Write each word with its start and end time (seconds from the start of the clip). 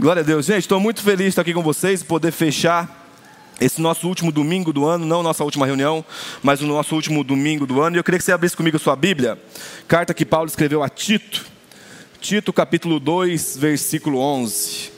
Glória 0.00 0.22
a 0.22 0.24
Deus. 0.24 0.46
Gente, 0.46 0.60
estou 0.60 0.80
muito 0.80 1.02
feliz 1.02 1.24
de 1.24 1.28
estar 1.28 1.42
aqui 1.42 1.52
com 1.52 1.62
vocês, 1.62 2.02
poder 2.02 2.32
fechar 2.32 3.12
esse 3.60 3.80
nosso 3.80 4.06
último 4.08 4.30
domingo 4.30 4.72
do 4.72 4.86
ano, 4.86 5.04
não 5.04 5.22
nossa 5.22 5.44
última 5.44 5.66
reunião, 5.66 6.04
mas 6.42 6.62
o 6.62 6.66
nosso 6.66 6.94
último 6.94 7.24
domingo 7.24 7.66
do 7.66 7.82
ano. 7.82 7.96
E 7.96 7.98
eu 7.98 8.04
queria 8.04 8.18
que 8.18 8.24
você 8.24 8.32
abrisse 8.32 8.56
comigo 8.56 8.76
a 8.76 8.80
sua 8.80 8.96
Bíblia, 8.96 9.38
carta 9.86 10.14
que 10.14 10.24
Paulo 10.24 10.48
escreveu 10.48 10.82
a 10.82 10.88
Tito, 10.88 11.44
Tito 12.20 12.52
capítulo 12.52 12.98
2, 12.98 13.56
versículo 13.58 14.18
11. 14.18 14.92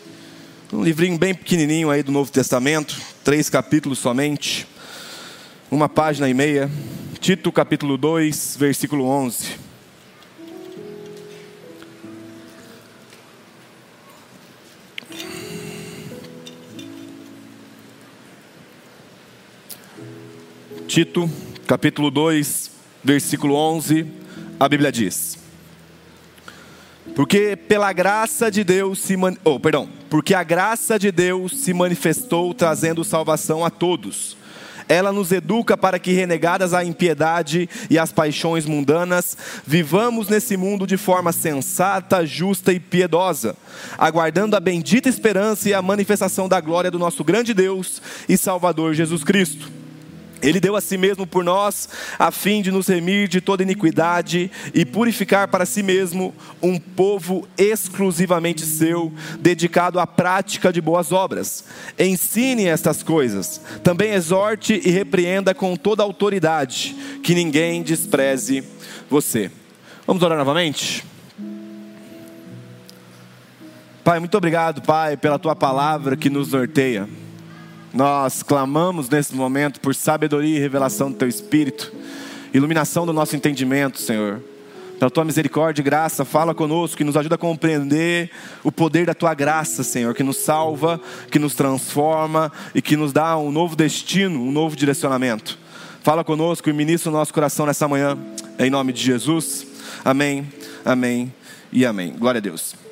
Um 0.73 0.85
livrinho 0.85 1.19
bem 1.19 1.35
pequenininho 1.35 1.91
aí 1.91 2.03
do 2.03 2.13
Novo 2.13 2.31
Testamento, 2.31 2.97
três 3.25 3.51
capítulos 3.51 3.99
somente, 3.99 4.67
uma 5.71 5.89
página 5.89 6.29
e 6.29 6.35
meia. 6.35 6.69
Tito 7.21 7.53
capítulo 7.53 7.97
2, 7.97 8.57
versículo 8.59 9.05
11. 9.05 9.71
Tito, 20.89 21.31
capítulo 21.69 22.11
2, 22.11 22.71
versículo 23.05 23.55
11, 23.55 24.07
a 24.59 24.69
Bíblia 24.69 24.91
diz: 24.91 25.39
Porque 27.15 27.55
pela 27.55 27.93
graça 27.93 28.51
de 28.51 28.65
Deus 28.65 28.99
se 28.99 29.17
man... 29.17 29.37
oh, 29.45 29.61
perdão, 29.61 29.89
porque 30.09 30.35
a 30.35 30.43
graça 30.43 30.99
de 30.99 31.13
Deus 31.13 31.61
se 31.61 31.73
manifestou 31.73 32.53
trazendo 32.53 33.05
salvação 33.05 33.65
a 33.65 33.71
todos. 33.71 34.40
Ela 34.91 35.13
nos 35.13 35.31
educa 35.31 35.77
para 35.77 36.01
que, 36.01 36.13
renegadas 36.13 36.75
a 36.75 36.85
impiedade 36.85 37.69
e 37.89 37.97
as 37.97 38.11
paixões 38.11 38.67
mundanas, 38.67 39.37
vivamos 39.65 40.29
nesse 40.29 40.57
mundo 40.57 40.85
de 40.85 40.97
forma 40.97 41.31
sensata, 41.31 42.27
justa 42.27 42.73
e 42.73 42.81
piedosa, 42.81 43.55
aguardando 43.97 44.57
a 44.57 44.61
bendita 44.61 45.09
esperança 45.09 45.69
e 45.69 45.73
a 45.73 45.81
manifestação 45.81 46.49
da 46.49 46.61
glória 46.61 46.91
do 46.91 46.99
nosso 46.99 47.23
grande 47.23 47.55
Deus 47.55 48.03
e 48.29 48.37
Salvador 48.37 48.93
Jesus 48.93 49.23
Cristo 49.23 49.80
ele 50.43 50.61
deu 50.61 50.77
a 50.77 50.81
si 50.81 50.97
mesmo 50.97 51.27
por 51.27 51.45
nós, 51.45 51.89
a 52.19 52.31
fim 52.31 52.63
de 52.63 52.71
nos 52.71 52.87
remir 52.87 53.29
de 53.29 53.41
toda 53.41 53.63
iniquidade 53.63 54.51
e 54.75 54.85
purificar 54.85 55.49
para 55.49 55.67
si 55.67 55.83
mesmo 55.83 56.35
um 56.63 56.79
povo 56.79 57.49
exclusivamente 57.57 58.65
seu, 58.65 59.13
dedicado 59.39 60.01
à 60.01 60.07
prática 60.07 60.73
de 60.73 60.81
boas 60.81 61.13
obras. 61.13 61.65
Ensine 61.99 62.67
estas 62.67 63.03
coisas, 63.03 63.61
também 63.83 64.13
exorte 64.13 64.81
e 64.85 64.91
repreenda 64.91 65.55
com 65.55 65.77
toda 65.77 66.03
autoridade, 66.03 66.97
que 67.23 67.35
ninguém 67.35 67.83
despreze 67.83 68.65
você. 69.09 69.51
Vamos 70.07 70.23
orar 70.23 70.39
novamente? 70.39 71.05
Pai, 74.03 74.19
muito 74.19 74.37
obrigado, 74.37 74.83
Pai, 74.83 75.17
pela 75.17 75.39
tua 75.39 75.55
palavra 75.55 76.17
que 76.17 76.31
nos 76.31 76.53
norteia. 76.53 77.09
Nós 77.93 78.43
clamamos 78.43 79.09
nesse 79.09 79.35
momento 79.35 79.81
por 79.81 79.95
sabedoria 79.95 80.57
e 80.57 80.61
revelação 80.61 81.11
do 81.11 81.17
Teu 81.17 81.29
Espírito, 81.29 81.93
iluminação 82.55 83.05
do 83.05 83.13
nosso 83.13 83.35
entendimento, 83.35 83.99
Senhor. 83.99 84.41
Pela 84.99 85.11
Tua 85.11 85.25
misericórdia 85.25 85.81
e 85.81 85.85
graça, 85.85 86.25
fala 86.25 86.55
conosco, 86.55 86.97
que 86.97 87.05
nos 87.05 87.17
ajuda 87.17 87.35
a 87.35 87.39
compreender 87.39 88.31
o 88.63 88.71
poder 88.71 89.07
da 89.07 89.15
Tua 89.15 89.35
graça, 89.35 89.83
Senhor, 89.83 90.15
que 90.15 90.23
nos 90.23 90.37
salva, 90.37 91.01
que 91.31 91.39
nos 91.39 91.55
transforma 91.55 92.53
e 92.75 92.83
que 92.83 92.97
nos 92.97 93.13
dá 93.13 93.37
um 93.37 93.51
novo 93.51 93.75
destino, 93.75 94.41
um 94.41 94.53
novo 94.53 94.77
direcionamento. 94.77 95.59
Fala 96.03 96.23
conosco 96.23 96.71
e 96.71 96.73
ministra 96.73 97.11
o 97.11 97.15
nosso 97.15 97.35
coração 97.35 97.67
nessa 97.67 97.89
manhã, 97.89 98.17
em 98.59 98.71
nome 98.71 98.93
de 98.93 99.03
Jesus. 99.03 99.67
Amém, 100.05 100.47
amém 100.85 101.33
e 101.73 101.85
amém. 101.85 102.13
Glória 102.13 102.39
a 102.39 102.43
Deus. 102.43 102.90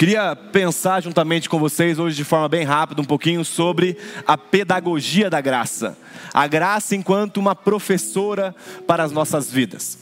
Queria 0.00 0.34
pensar 0.34 1.02
juntamente 1.02 1.46
com 1.46 1.58
vocês 1.58 1.98
hoje 1.98 2.16
de 2.16 2.24
forma 2.24 2.48
bem 2.48 2.64
rápida 2.64 3.02
um 3.02 3.04
pouquinho 3.04 3.44
sobre 3.44 3.98
a 4.26 4.38
pedagogia 4.38 5.28
da 5.28 5.42
graça. 5.42 5.94
A 6.32 6.46
graça 6.46 6.96
enquanto 6.96 7.36
uma 7.36 7.54
professora 7.54 8.56
para 8.86 9.02
as 9.02 9.12
nossas 9.12 9.52
vidas. 9.52 9.98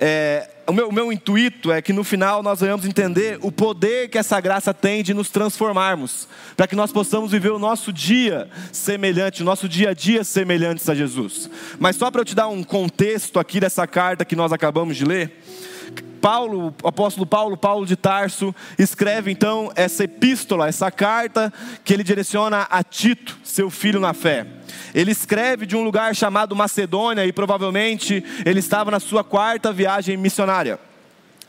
É, 0.00 0.50
o, 0.66 0.72
meu, 0.72 0.88
o 0.88 0.92
meu 0.92 1.12
intuito 1.12 1.70
é 1.70 1.80
que 1.80 1.92
no 1.92 2.02
final 2.02 2.42
nós 2.42 2.58
venhamos 2.58 2.84
entender 2.84 3.38
o 3.40 3.52
poder 3.52 4.08
que 4.08 4.18
essa 4.18 4.40
graça 4.40 4.74
tem 4.74 5.04
de 5.04 5.14
nos 5.14 5.30
transformarmos, 5.30 6.26
para 6.56 6.66
que 6.66 6.74
nós 6.74 6.90
possamos 6.90 7.30
viver 7.30 7.52
o 7.52 7.60
nosso 7.60 7.92
dia 7.92 8.50
semelhante, 8.72 9.42
o 9.42 9.44
nosso 9.44 9.68
dia 9.68 9.90
a 9.90 9.94
dia 9.94 10.24
semelhantes 10.24 10.88
a 10.88 10.96
Jesus. 10.96 11.48
Mas 11.78 11.94
só 11.94 12.10
para 12.10 12.22
eu 12.22 12.24
te 12.24 12.34
dar 12.34 12.48
um 12.48 12.64
contexto 12.64 13.38
aqui 13.38 13.60
dessa 13.60 13.86
carta 13.86 14.24
que 14.24 14.34
nós 14.34 14.52
acabamos 14.52 14.96
de 14.96 15.04
ler. 15.04 15.44
Paulo, 16.20 16.74
o 16.82 16.88
apóstolo 16.88 17.26
Paulo, 17.26 17.56
Paulo 17.56 17.86
de 17.86 17.96
Tarso, 17.96 18.54
escreve 18.78 19.30
então 19.30 19.70
essa 19.74 20.04
epístola, 20.04 20.68
essa 20.68 20.90
carta 20.90 21.52
que 21.84 21.92
ele 21.92 22.02
direciona 22.02 22.66
a 22.70 22.82
Tito, 22.82 23.38
seu 23.44 23.70
filho 23.70 24.00
na 24.00 24.12
fé. 24.12 24.46
Ele 24.94 25.10
escreve 25.10 25.64
de 25.64 25.76
um 25.76 25.82
lugar 25.82 26.14
chamado 26.14 26.56
Macedônia 26.56 27.24
e 27.24 27.32
provavelmente 27.32 28.24
ele 28.44 28.58
estava 28.58 28.90
na 28.90 29.00
sua 29.00 29.22
quarta 29.22 29.72
viagem 29.72 30.16
missionária. 30.16 30.87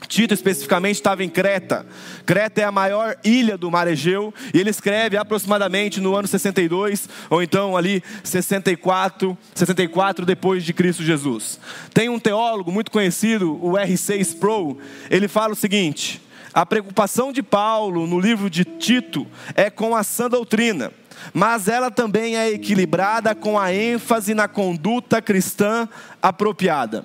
Tito 0.08 0.34
especificamente 0.34 0.96
estava 0.96 1.24
em 1.24 1.30
Creta. 1.30 1.86
Creta 2.26 2.62
é 2.62 2.64
a 2.64 2.72
maior 2.72 3.18
ilha 3.24 3.58
do 3.58 3.70
mar 3.70 3.88
Egeu 3.88 4.34
e 4.54 4.60
ele 4.60 4.70
escreve 4.70 5.18
aproximadamente 5.18 6.00
no 6.00 6.16
ano 6.16 6.28
62 6.28 7.08
ou 7.30 7.44
então 7.44 7.76
ali 7.76 8.04
64, 8.24 9.38
64 9.54 10.26
depois 10.26 10.64
de 10.64 10.74
Cristo 10.74 11.04
Jesus. 11.04 11.60
Tem 11.94 12.10
um 12.10 12.20
teólogo 12.20 12.72
muito 12.72 12.92
conhecido, 12.92 13.60
o 13.64 13.78
R.C. 13.78 14.18
Sproul, 14.20 14.80
ele 15.10 15.28
fala 15.28 15.54
o 15.54 15.56
seguinte: 15.56 16.22
a 16.54 16.66
preocupação 16.66 17.32
de 17.32 17.44
Paulo 17.44 18.08
no 18.08 18.20
livro 18.20 18.50
de 18.50 18.64
Tito 18.64 19.28
é 19.54 19.70
com 19.70 19.96
a 19.96 20.04
sã 20.04 20.30
doutrina 20.30 20.92
mas 21.34 21.68
ela 21.68 21.92
também 21.92 22.38
é 22.38 22.50
equilibrada 22.50 23.36
com 23.36 23.60
a 23.60 23.74
ênfase 23.74 24.34
na 24.34 24.48
conduta 24.48 25.22
cristã 25.22 25.88
apropriada. 26.22 27.04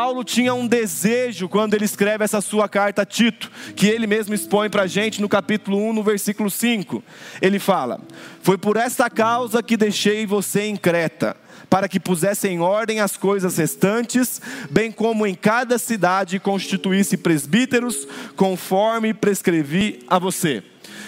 Paulo 0.00 0.24
tinha 0.24 0.54
um 0.54 0.66
desejo 0.66 1.46
quando 1.46 1.74
ele 1.74 1.84
escreve 1.84 2.24
essa 2.24 2.40
sua 2.40 2.66
carta 2.70 3.02
a 3.02 3.04
Tito, 3.04 3.52
que 3.76 3.86
ele 3.86 4.06
mesmo 4.06 4.34
expõe 4.34 4.70
para 4.70 4.84
a 4.84 4.86
gente 4.86 5.20
no 5.20 5.28
capítulo 5.28 5.76
1, 5.76 5.92
no 5.92 6.02
versículo 6.02 6.50
5. 6.50 7.04
Ele 7.42 7.58
fala: 7.58 8.00
Foi 8.40 8.56
por 8.56 8.78
esta 8.78 9.10
causa 9.10 9.62
que 9.62 9.76
deixei 9.76 10.24
você 10.24 10.62
em 10.62 10.74
Creta 10.74 11.36
para 11.68 11.86
que 11.86 12.00
pusesse 12.00 12.48
em 12.48 12.60
ordem 12.60 12.98
as 12.98 13.14
coisas 13.14 13.58
restantes, 13.58 14.40
bem 14.70 14.90
como 14.90 15.26
em 15.26 15.34
cada 15.34 15.76
cidade 15.76 16.40
constituísse 16.40 17.18
presbíteros, 17.18 18.08
conforme 18.36 19.12
prescrevi 19.12 19.98
a 20.08 20.18
você. 20.18 20.62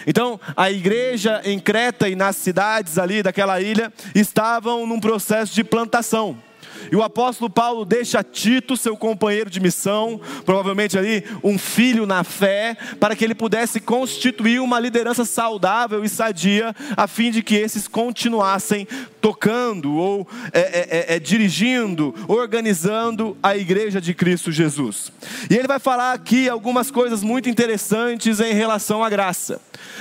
Então, 0.06 0.38
a 0.54 0.70
igreja 0.70 1.40
em 1.46 1.58
Creta 1.58 2.10
e 2.10 2.14
nas 2.14 2.36
cidades 2.36 2.98
ali 2.98 3.22
daquela 3.22 3.58
ilha 3.58 3.90
estavam 4.14 4.86
num 4.86 5.00
processo 5.00 5.54
de 5.54 5.64
plantação. 5.64 6.51
E 6.90 6.96
o 6.96 7.02
apóstolo 7.02 7.50
Paulo 7.50 7.84
deixa 7.84 8.22
Tito, 8.22 8.76
seu 8.76 8.96
companheiro 8.96 9.50
de 9.50 9.60
missão, 9.60 10.20
provavelmente 10.44 10.98
ali 10.98 11.24
um 11.42 11.58
filho 11.58 12.06
na 12.06 12.24
fé, 12.24 12.76
para 12.98 13.14
que 13.14 13.24
ele 13.24 13.34
pudesse 13.34 13.80
constituir 13.80 14.60
uma 14.60 14.80
liderança 14.80 15.24
saudável 15.24 16.04
e 16.04 16.08
sadia, 16.08 16.74
a 16.96 17.06
fim 17.06 17.30
de 17.30 17.42
que 17.42 17.54
esses 17.54 17.86
continuassem 17.86 18.86
tocando 19.20 19.94
ou 19.94 20.26
é, 20.52 20.60
é, 20.60 20.88
é, 21.12 21.16
é 21.16 21.20
dirigindo, 21.20 22.14
organizando 22.26 23.36
a 23.42 23.56
igreja 23.56 24.00
de 24.00 24.12
Cristo 24.14 24.50
Jesus. 24.50 25.12
E 25.48 25.54
ele 25.54 25.68
vai 25.68 25.78
falar 25.78 26.12
aqui 26.12 26.48
algumas 26.48 26.90
coisas 26.90 27.22
muito 27.22 27.48
interessantes 27.48 28.40
em 28.40 28.52
relação 28.52 29.02
à 29.02 29.08
graça. 29.08 29.60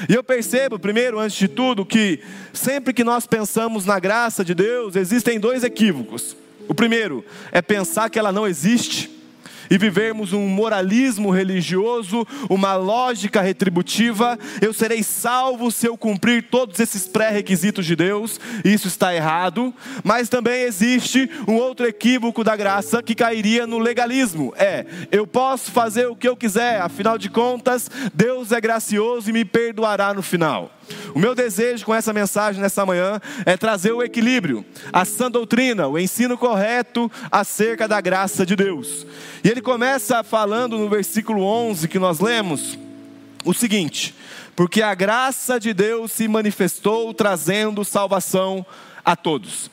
E 0.10 0.14
eu 0.14 0.24
percebo, 0.24 0.80
primeiro, 0.80 1.20
antes 1.20 1.38
de 1.38 1.48
tudo, 1.48 1.86
que 1.86 2.20
sempre 2.54 2.94
que 2.94 3.04
nós 3.04 3.28
pensamos 3.28 3.86
na 3.86 4.00
graça 4.00 4.44
de 4.44 4.56
Deus, 4.56 4.96
existem 4.96 5.40
dois 5.40 5.64
equívocos. 5.64 6.36
O 6.72 6.74
primeiro 6.74 7.22
é 7.52 7.62
pensar 7.62 8.10
que 8.10 8.18
ela 8.18 8.32
não 8.32 8.48
existe 8.48 9.12
e 9.70 9.78
vivermos 9.78 10.32
um 10.32 10.48
moralismo 10.48 11.30
religioso, 11.30 12.26
uma 12.50 12.76
lógica 12.76 13.42
retributiva, 13.42 14.40
eu 14.62 14.72
serei 14.72 15.04
salvo 15.04 15.70
se 15.70 15.86
eu 15.86 15.98
cumprir 15.98 16.48
todos 16.50 16.80
esses 16.80 17.10
pré-requisitos 17.10 17.86
de 17.86 17.94
Deus, 17.94 18.40
isso 18.64 18.88
está 18.88 19.14
errado, 19.14 19.74
mas 20.02 20.30
também 20.30 20.62
existe 20.62 21.30
um 21.46 21.56
outro 21.56 21.86
equívoco 21.86 22.42
da 22.42 22.56
graça 22.56 23.04
que 23.04 23.16
cairia 23.16 23.68
no 23.68 23.78
legalismo: 23.78 24.54
é, 24.56 24.86
eu 25.12 25.28
posso 25.28 25.72
fazer 25.72 26.08
o 26.08 26.16
que 26.16 26.28
eu 26.30 26.38
quiser, 26.38 26.80
afinal 26.80 27.18
de 27.18 27.30
contas, 27.30 27.92
Deus 28.14 28.54
é 28.54 28.62
gracioso 28.62 29.30
e 29.30 29.34
me 29.34 29.44
perdoará 29.44 30.14
no 30.14 30.22
final. 30.22 30.72
O 31.14 31.20
meu 31.20 31.36
desejo 31.36 31.86
com 31.86 31.94
essa 31.94 32.14
mensagem 32.14 32.62
nessa 32.62 32.86
manhã 32.86 33.20
é 33.46 33.56
trazer 33.58 33.92
o 33.92 34.04
equilíbrio, 34.04 34.66
a 34.92 35.06
sã 35.06 35.30
doutrina, 35.30 35.88
o 35.88 35.98
ensino 35.98 36.38
correto 36.38 37.12
acerca 37.32 37.88
da 37.88 38.00
graça 38.02 38.46
de 38.46 38.56
Deus. 38.56 39.06
E 39.44 39.50
ele 39.50 39.62
começa 39.62 40.24
falando 40.24 40.78
no 40.78 40.90
versículo 40.90 41.44
11 41.44 41.88
que 41.88 42.00
nós 42.00 42.20
lemos 42.20 42.78
o 43.44 43.54
seguinte: 43.54 44.16
Porque 44.56 44.82
a 44.82 44.94
graça 44.94 45.60
de 45.60 45.74
Deus 45.74 46.12
se 46.12 46.28
manifestou 46.28 47.14
trazendo 47.14 47.84
salvação 47.84 48.66
a 49.04 49.16
todos. 49.16 49.70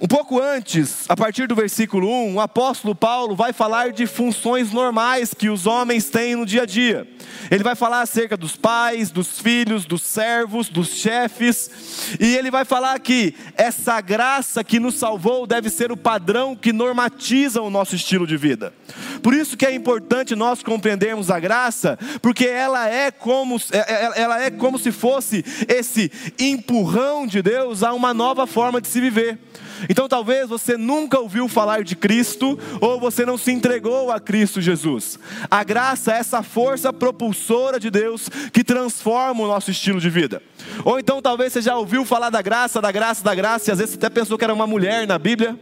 Um 0.00 0.06
pouco 0.06 0.40
antes, 0.40 1.06
a 1.08 1.16
partir 1.16 1.48
do 1.48 1.56
versículo 1.56 2.08
1, 2.08 2.34
o 2.36 2.40
apóstolo 2.40 2.94
Paulo 2.94 3.34
vai 3.34 3.52
falar 3.52 3.90
de 3.90 4.06
funções 4.06 4.70
normais 4.70 5.34
que 5.34 5.50
os 5.50 5.66
homens 5.66 6.08
têm 6.08 6.36
no 6.36 6.46
dia 6.46 6.62
a 6.62 6.66
dia. 6.66 7.04
Ele 7.50 7.64
vai 7.64 7.74
falar 7.74 8.02
acerca 8.02 8.36
dos 8.36 8.54
pais, 8.54 9.10
dos 9.10 9.40
filhos, 9.40 9.84
dos 9.84 10.02
servos, 10.02 10.68
dos 10.68 10.90
chefes, 10.90 12.16
e 12.20 12.36
ele 12.36 12.48
vai 12.48 12.64
falar 12.64 13.00
que 13.00 13.34
essa 13.56 14.00
graça 14.00 14.62
que 14.62 14.78
nos 14.78 14.94
salvou 14.94 15.48
deve 15.48 15.68
ser 15.68 15.90
o 15.90 15.96
padrão 15.96 16.54
que 16.54 16.72
normatiza 16.72 17.60
o 17.60 17.68
nosso 17.68 17.96
estilo 17.96 18.24
de 18.24 18.36
vida. 18.36 18.72
Por 19.20 19.34
isso 19.34 19.56
que 19.56 19.66
é 19.66 19.74
importante 19.74 20.36
nós 20.36 20.62
compreendermos 20.62 21.28
a 21.28 21.40
graça, 21.40 21.98
porque 22.22 22.46
ela 22.46 22.88
é 22.88 23.10
como, 23.10 23.56
é, 23.72 23.78
é, 23.78 24.12
ela 24.22 24.40
é 24.44 24.48
como 24.48 24.78
se 24.78 24.92
fosse 24.92 25.44
esse 25.66 26.12
empurrão 26.38 27.26
de 27.26 27.42
Deus 27.42 27.82
a 27.82 27.92
uma 27.92 28.14
nova 28.14 28.46
forma 28.46 28.80
de 28.80 28.86
se 28.86 29.00
viver. 29.00 29.40
Então 29.88 30.08
talvez 30.08 30.48
você 30.48 30.76
nunca 30.76 31.18
ouviu 31.18 31.48
falar 31.48 31.84
de 31.84 31.94
Cristo 31.94 32.58
ou 32.80 32.98
você 32.98 33.24
não 33.24 33.36
se 33.36 33.52
entregou 33.52 34.10
a 34.10 34.18
Cristo 34.18 34.60
Jesus. 34.60 35.18
A 35.50 35.62
graça 35.62 36.12
é 36.12 36.18
essa 36.18 36.42
força 36.42 36.92
propulsora 36.92 37.78
de 37.78 37.90
Deus 37.90 38.28
que 38.52 38.64
transforma 38.64 39.44
o 39.44 39.46
nosso 39.46 39.70
estilo 39.70 40.00
de 40.00 40.10
vida. 40.10 40.42
Ou 40.84 40.98
então 40.98 41.20
talvez 41.20 41.52
você 41.52 41.62
já 41.62 41.76
ouviu 41.76 42.04
falar 42.04 42.30
da 42.30 42.42
graça, 42.42 42.80
da 42.80 42.90
graça, 42.90 43.22
da 43.22 43.34
graça 43.34 43.70
e 43.70 43.72
às 43.72 43.78
vezes 43.78 43.94
você 43.94 43.98
até 43.98 44.10
pensou 44.10 44.38
que 44.38 44.44
era 44.44 44.54
uma 44.54 44.66
mulher 44.66 45.06
na 45.06 45.18
Bíblia, 45.18 45.58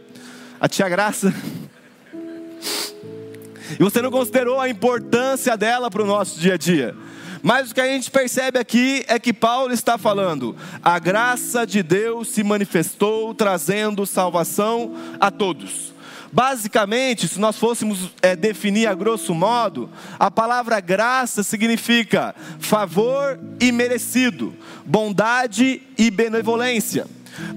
a 0.59 0.67
tia 0.67 0.87
Graça. 0.87 1.33
E 3.77 3.83
você 3.83 4.01
não 4.01 4.09
considerou 4.09 4.61
a 4.61 4.69
importância 4.69 5.57
dela 5.57 5.91
para 5.91 6.01
o 6.01 6.05
nosso 6.05 6.39
dia 6.39 6.53
a 6.53 6.57
dia. 6.57 6.95
Mas 7.41 7.71
o 7.71 7.75
que 7.75 7.81
a 7.81 7.87
gente 7.87 8.09
percebe 8.09 8.59
aqui 8.59 9.03
é 9.07 9.19
que 9.19 9.33
Paulo 9.33 9.73
está 9.73 9.97
falando: 9.97 10.55
a 10.81 10.99
graça 10.99 11.65
de 11.65 11.83
Deus 11.83 12.29
se 12.29 12.43
manifestou 12.43 13.33
trazendo 13.33 14.05
salvação 14.05 14.93
a 15.19 15.29
todos. 15.31 15.95
Basicamente, 16.31 17.27
se 17.27 17.39
nós 17.39 17.57
fôssemos 17.57 18.11
é, 18.21 18.35
definir 18.35 18.87
a 18.87 18.93
grosso 18.93 19.33
modo, 19.33 19.89
a 20.19 20.29
palavra 20.29 20.79
graça 20.79 21.41
significa 21.41 22.35
favor 22.59 23.39
e 23.59 23.71
merecido, 23.71 24.53
bondade 24.85 25.81
e 25.97 26.11
benevolência. 26.11 27.07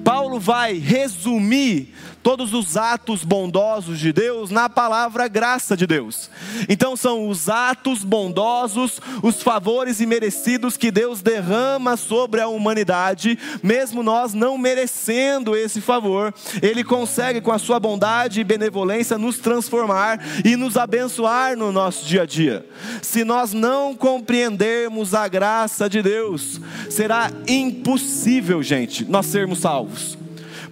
Paulo 0.04 0.38
vai 0.38 0.74
resumir 0.74 1.94
todos 2.22 2.52
os 2.52 2.76
atos 2.76 3.24
bondosos 3.24 3.98
de 3.98 4.12
Deus 4.12 4.50
na 4.50 4.68
palavra 4.68 5.28
graça 5.28 5.76
de 5.76 5.86
Deus. 5.86 6.30
Então 6.68 6.96
são 6.96 7.28
os 7.28 7.48
atos 7.48 8.04
bondosos, 8.04 9.00
os 9.22 9.42
favores 9.42 10.00
imerecidos 10.00 10.76
que 10.76 10.90
Deus 10.90 11.22
derrama 11.22 11.96
sobre 11.96 12.40
a 12.40 12.48
humanidade, 12.48 13.38
mesmo 13.62 14.02
nós 14.02 14.34
não 14.34 14.58
merecendo 14.58 15.56
esse 15.56 15.80
favor, 15.80 16.34
ele 16.62 16.84
consegue 16.84 17.40
com 17.40 17.52
a 17.52 17.58
sua 17.58 17.80
bondade 17.80 18.40
e 18.40 18.44
benevolência 18.44 19.18
nos 19.18 19.38
transformar 19.38 20.20
e 20.44 20.56
nos 20.56 20.76
abençoar 20.76 21.56
no 21.56 21.72
nosso 21.72 22.04
dia 22.06 22.22
a 22.22 22.26
dia. 22.26 22.66
Se 23.02 23.24
nós 23.24 23.52
não 23.52 23.94
compreendermos 23.94 25.14
a 25.14 25.26
graça 25.28 25.88
de 25.88 26.02
Deus, 26.02 26.60
será 26.88 27.30
impossível, 27.48 28.62
gente, 28.62 29.04
nós 29.04 29.26
sermos 29.26 29.60
salvos 29.60 30.18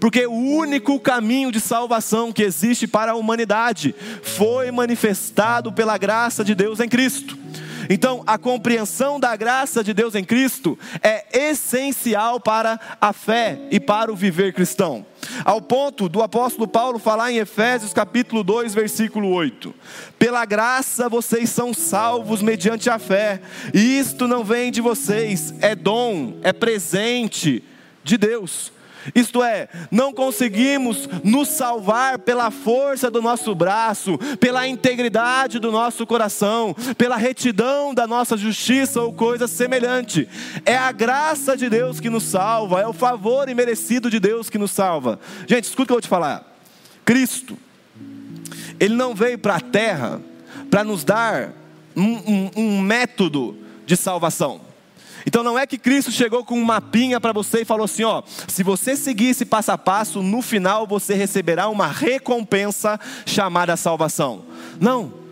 porque 0.00 0.26
o 0.26 0.32
único 0.32 0.98
caminho 1.00 1.50
de 1.50 1.60
salvação 1.60 2.32
que 2.32 2.42
existe 2.42 2.86
para 2.86 3.12
a 3.12 3.16
humanidade 3.16 3.94
foi 4.22 4.70
manifestado 4.70 5.72
pela 5.72 5.98
graça 5.98 6.44
de 6.44 6.54
Deus 6.54 6.80
em 6.80 6.88
Cristo. 6.88 7.36
Então, 7.90 8.22
a 8.26 8.36
compreensão 8.36 9.18
da 9.18 9.34
graça 9.34 9.82
de 9.82 9.94
Deus 9.94 10.14
em 10.14 10.22
Cristo 10.22 10.78
é 11.02 11.48
essencial 11.48 12.38
para 12.38 12.78
a 13.00 13.14
fé 13.14 13.58
e 13.70 13.80
para 13.80 14.12
o 14.12 14.16
viver 14.16 14.52
cristão. 14.52 15.06
Ao 15.42 15.60
ponto 15.60 16.06
do 16.06 16.22
apóstolo 16.22 16.68
Paulo 16.68 16.98
falar 16.98 17.32
em 17.32 17.38
Efésios 17.38 17.94
capítulo 17.94 18.44
2, 18.44 18.74
versículo 18.74 19.30
8: 19.30 19.74
Pela 20.18 20.44
graça 20.44 21.08
vocês 21.08 21.48
são 21.48 21.72
salvos 21.72 22.42
mediante 22.42 22.90
a 22.90 22.98
fé, 22.98 23.40
e 23.72 23.98
isto 23.98 24.28
não 24.28 24.44
vem 24.44 24.70
de 24.70 24.82
vocês, 24.82 25.54
é 25.60 25.74
dom, 25.74 26.36
é 26.42 26.52
presente 26.52 27.64
de 28.04 28.18
Deus 28.18 28.70
isto 29.14 29.42
é, 29.42 29.68
não 29.90 30.12
conseguimos 30.12 31.08
nos 31.22 31.48
salvar 31.48 32.18
pela 32.18 32.50
força 32.50 33.10
do 33.10 33.22
nosso 33.22 33.54
braço, 33.54 34.18
pela 34.38 34.66
integridade 34.66 35.58
do 35.58 35.72
nosso 35.72 36.06
coração, 36.06 36.74
pela 36.96 37.16
retidão 37.16 37.94
da 37.94 38.06
nossa 38.06 38.36
justiça 38.36 39.00
ou 39.00 39.12
coisa 39.12 39.46
semelhante. 39.46 40.28
É 40.64 40.76
a 40.76 40.92
graça 40.92 41.56
de 41.56 41.68
Deus 41.68 42.00
que 42.00 42.10
nos 42.10 42.24
salva, 42.24 42.80
é 42.80 42.86
o 42.86 42.92
favor 42.92 43.48
imerecido 43.48 44.10
de 44.10 44.20
Deus 44.20 44.50
que 44.50 44.58
nos 44.58 44.70
salva. 44.70 45.18
Gente, 45.46 45.64
escuta 45.64 45.82
o 45.82 45.86
que 45.86 45.92
eu 45.92 45.96
vou 45.96 46.02
te 46.02 46.08
falar. 46.08 46.56
Cristo, 47.04 47.56
Ele 48.78 48.94
não 48.94 49.14
veio 49.14 49.38
para 49.38 49.56
a 49.56 49.60
terra 49.60 50.20
para 50.70 50.84
nos 50.84 51.04
dar 51.04 51.52
um, 51.96 52.02
um, 52.04 52.50
um 52.56 52.80
método 52.80 53.56
de 53.86 53.96
salvação. 53.96 54.67
Então 55.26 55.42
não 55.42 55.58
é 55.58 55.66
que 55.66 55.78
Cristo 55.78 56.10
chegou 56.10 56.44
com 56.44 56.58
um 56.58 56.64
mapinha 56.64 57.20
para 57.20 57.32
você 57.32 57.62
e 57.62 57.64
falou 57.64 57.84
assim: 57.84 58.04
ó, 58.04 58.22
se 58.46 58.62
você 58.62 58.96
seguir 58.96 59.28
esse 59.28 59.44
passo 59.44 59.72
a 59.72 59.78
passo, 59.78 60.22
no 60.22 60.42
final 60.42 60.86
você 60.86 61.14
receberá 61.14 61.68
uma 61.68 61.86
recompensa 61.86 62.98
chamada 63.26 63.76
salvação. 63.76 64.44
Não. 64.80 65.27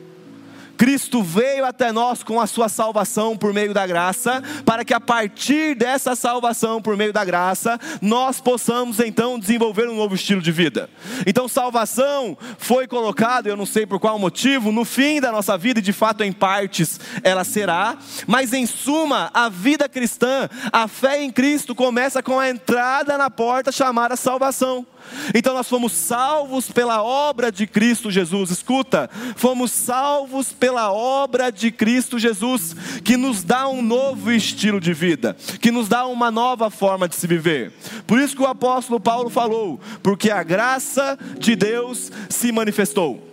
Cristo 0.76 1.22
veio 1.22 1.64
até 1.64 1.90
nós 1.92 2.22
com 2.22 2.40
a 2.40 2.46
sua 2.46 2.68
salvação 2.68 3.36
por 3.36 3.52
meio 3.52 3.72
da 3.72 3.86
graça, 3.86 4.42
para 4.64 4.84
que 4.84 4.94
a 4.94 5.00
partir 5.00 5.74
dessa 5.74 6.14
salvação 6.14 6.80
por 6.80 6.96
meio 6.96 7.12
da 7.12 7.24
graça, 7.24 7.78
nós 8.00 8.40
possamos 8.40 9.00
então 9.00 9.38
desenvolver 9.38 9.88
um 9.88 9.96
novo 9.96 10.14
estilo 10.14 10.40
de 10.40 10.52
vida. 10.52 10.88
Então, 11.26 11.48
salvação 11.48 12.36
foi 12.58 12.86
colocada, 12.86 13.48
eu 13.48 13.56
não 13.56 13.66
sei 13.66 13.86
por 13.86 13.98
qual 13.98 14.18
motivo, 14.18 14.70
no 14.70 14.84
fim 14.84 15.20
da 15.20 15.32
nossa 15.32 15.56
vida, 15.56 15.80
e 15.80 15.82
de 15.82 15.92
fato 15.92 16.22
em 16.22 16.32
partes 16.32 17.00
ela 17.22 17.44
será, 17.44 17.96
mas 18.26 18.52
em 18.52 18.66
suma, 18.66 19.30
a 19.32 19.48
vida 19.48 19.88
cristã, 19.88 20.48
a 20.72 20.86
fé 20.86 21.22
em 21.22 21.30
Cristo 21.30 21.74
começa 21.74 22.22
com 22.22 22.38
a 22.38 22.48
entrada 22.48 23.16
na 23.16 23.30
porta 23.30 23.72
chamada 23.72 24.16
salvação. 24.16 24.86
Então 25.34 25.54
nós 25.54 25.68
fomos 25.68 25.92
salvos 25.92 26.70
pela 26.70 27.02
obra 27.02 27.50
de 27.50 27.66
Cristo 27.66 28.10
Jesus. 28.10 28.50
Escuta, 28.50 29.10
fomos 29.36 29.70
salvos 29.70 30.52
pela 30.52 30.92
obra 30.92 31.50
de 31.50 31.70
Cristo 31.70 32.18
Jesus, 32.18 32.74
que 33.04 33.16
nos 33.16 33.42
dá 33.42 33.68
um 33.68 33.82
novo 33.82 34.30
estilo 34.32 34.80
de 34.80 34.92
vida, 34.92 35.36
que 35.60 35.70
nos 35.70 35.88
dá 35.88 36.06
uma 36.06 36.30
nova 36.30 36.70
forma 36.70 37.08
de 37.08 37.16
se 37.16 37.26
viver. 37.26 37.72
Por 38.06 38.18
isso 38.18 38.36
que 38.36 38.42
o 38.42 38.46
apóstolo 38.46 39.00
Paulo 39.00 39.30
falou, 39.30 39.80
porque 40.02 40.30
a 40.30 40.42
graça 40.42 41.18
de 41.38 41.56
Deus 41.56 42.10
se 42.28 42.52
manifestou. 42.52 43.26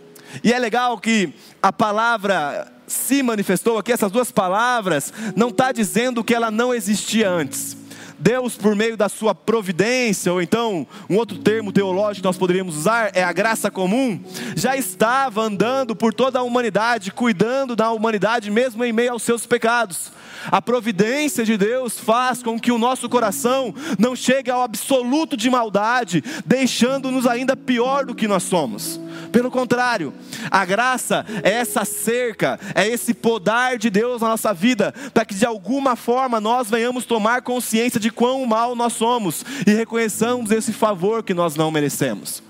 E 0.44 0.52
é 0.52 0.58
legal 0.58 0.98
que 0.98 1.34
a 1.62 1.72
palavra 1.72 2.72
se 2.88 3.24
manifestou 3.24 3.78
aqui, 3.78 3.92
essas 3.92 4.12
duas 4.12 4.32
palavras, 4.32 5.14
não 5.36 5.50
está 5.50 5.72
dizendo 5.72 6.24
que 6.24 6.34
ela 6.34 6.52
não 6.52 6.74
existia 6.74 7.30
antes. 7.30 7.83
Deus, 8.24 8.56
por 8.56 8.74
meio 8.74 8.96
da 8.96 9.10
sua 9.10 9.36
providência, 9.36 10.32
ou 10.32 10.42
então 10.42 10.88
um 11.10 11.18
outro 11.18 11.38
termo 11.38 11.74
teológico 11.74 12.22
que 12.22 12.28
nós 12.28 12.38
poderíamos 12.38 12.78
usar 12.78 13.12
é 13.14 13.22
a 13.22 13.34
graça 13.34 13.70
comum, 13.70 14.18
já 14.56 14.78
estava 14.78 15.42
andando 15.42 15.94
por 15.94 16.14
toda 16.14 16.40
a 16.40 16.44
humanidade, 16.44 17.12
cuidando 17.12 17.76
da 17.76 17.92
humanidade, 17.92 18.50
mesmo 18.50 18.82
em 18.86 18.94
meio 18.94 19.12
aos 19.12 19.24
seus 19.24 19.46
pecados. 19.46 20.10
A 20.52 20.62
providência 20.62 21.46
de 21.46 21.58
Deus 21.58 22.00
faz 22.00 22.44
com 22.44 22.60
que 22.60 22.72
o 22.72 22.78
nosso 22.78 23.10
coração 23.10 23.74
não 23.98 24.16
chegue 24.16 24.52
ao 24.52 24.62
absoluto 24.62 25.36
de 25.38 25.50
maldade, 25.50 26.24
deixando-nos 26.46 27.26
ainda 27.26 27.56
pior 27.56 28.06
do 28.06 28.16
que 28.16 28.28
nós 28.28 28.44
somos. 28.44 29.00
Pelo 29.32 29.50
contrário, 29.50 30.14
a 30.52 30.66
graça 30.66 31.26
é 31.44 31.52
essa 31.52 31.86
cerca, 31.86 32.60
é 32.76 32.88
esse 32.88 33.14
podar 33.14 33.78
de 33.78 33.90
Deus 33.90 34.22
na 34.22 34.30
nossa 34.30 34.54
vida, 34.54 34.94
para 35.14 35.26
que 35.26 35.34
de 35.34 35.46
alguma 35.46 35.96
forma 35.96 36.40
nós 36.40 36.70
venhamos 36.70 37.06
tomar 37.06 37.42
consciência 37.42 38.00
de 38.00 38.12
quão 38.12 38.46
mal 38.46 38.76
nós 38.76 38.94
somos 38.94 39.44
e 39.66 39.72
reconheçamos 39.72 40.52
esse 40.52 40.72
favor 40.72 41.24
que 41.24 41.34
nós 41.34 41.56
não 41.56 41.72
merecemos. 41.72 42.44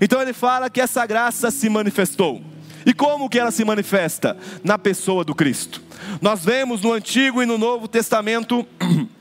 Então 0.00 0.20
ele 0.20 0.32
fala 0.32 0.70
que 0.70 0.80
essa 0.80 1.04
graça 1.04 1.50
se 1.50 1.68
manifestou. 1.68 2.42
E 2.84 2.92
como 2.94 3.28
que 3.28 3.38
ela 3.38 3.50
se 3.50 3.64
manifesta? 3.64 4.36
Na 4.64 4.78
pessoa 4.78 5.24
do 5.24 5.34
Cristo. 5.34 5.82
Nós 6.20 6.44
vemos 6.44 6.82
no 6.82 6.92
Antigo 6.92 7.42
e 7.42 7.46
no 7.46 7.58
Novo 7.58 7.86
Testamento 7.86 8.66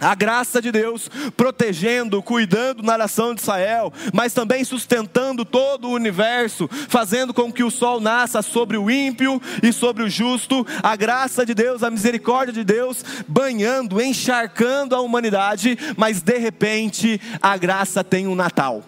a 0.00 0.14
graça 0.14 0.60
de 0.60 0.70
Deus 0.70 1.10
protegendo, 1.36 2.22
cuidando 2.22 2.82
na 2.82 2.98
nação 2.98 3.34
de 3.34 3.40
Israel, 3.40 3.92
mas 4.12 4.34
também 4.34 4.62
sustentando 4.62 5.44
todo 5.44 5.88
o 5.88 5.92
universo, 5.92 6.68
fazendo 6.88 7.32
com 7.32 7.52
que 7.52 7.64
o 7.64 7.70
sol 7.70 8.00
nasça 8.00 8.42
sobre 8.42 8.76
o 8.76 8.90
ímpio 8.90 9.40
e 9.62 9.72
sobre 9.72 10.02
o 10.02 10.10
justo. 10.10 10.66
A 10.82 10.94
graça 10.96 11.46
de 11.46 11.54
Deus, 11.54 11.82
a 11.82 11.90
misericórdia 11.90 12.52
de 12.52 12.64
Deus 12.64 13.04
banhando, 13.26 14.00
encharcando 14.00 14.94
a 14.94 15.00
humanidade, 15.00 15.78
mas 15.96 16.20
de 16.20 16.38
repente 16.38 17.20
a 17.40 17.56
graça 17.56 18.04
tem 18.04 18.26
um 18.26 18.34
Natal. 18.34 18.82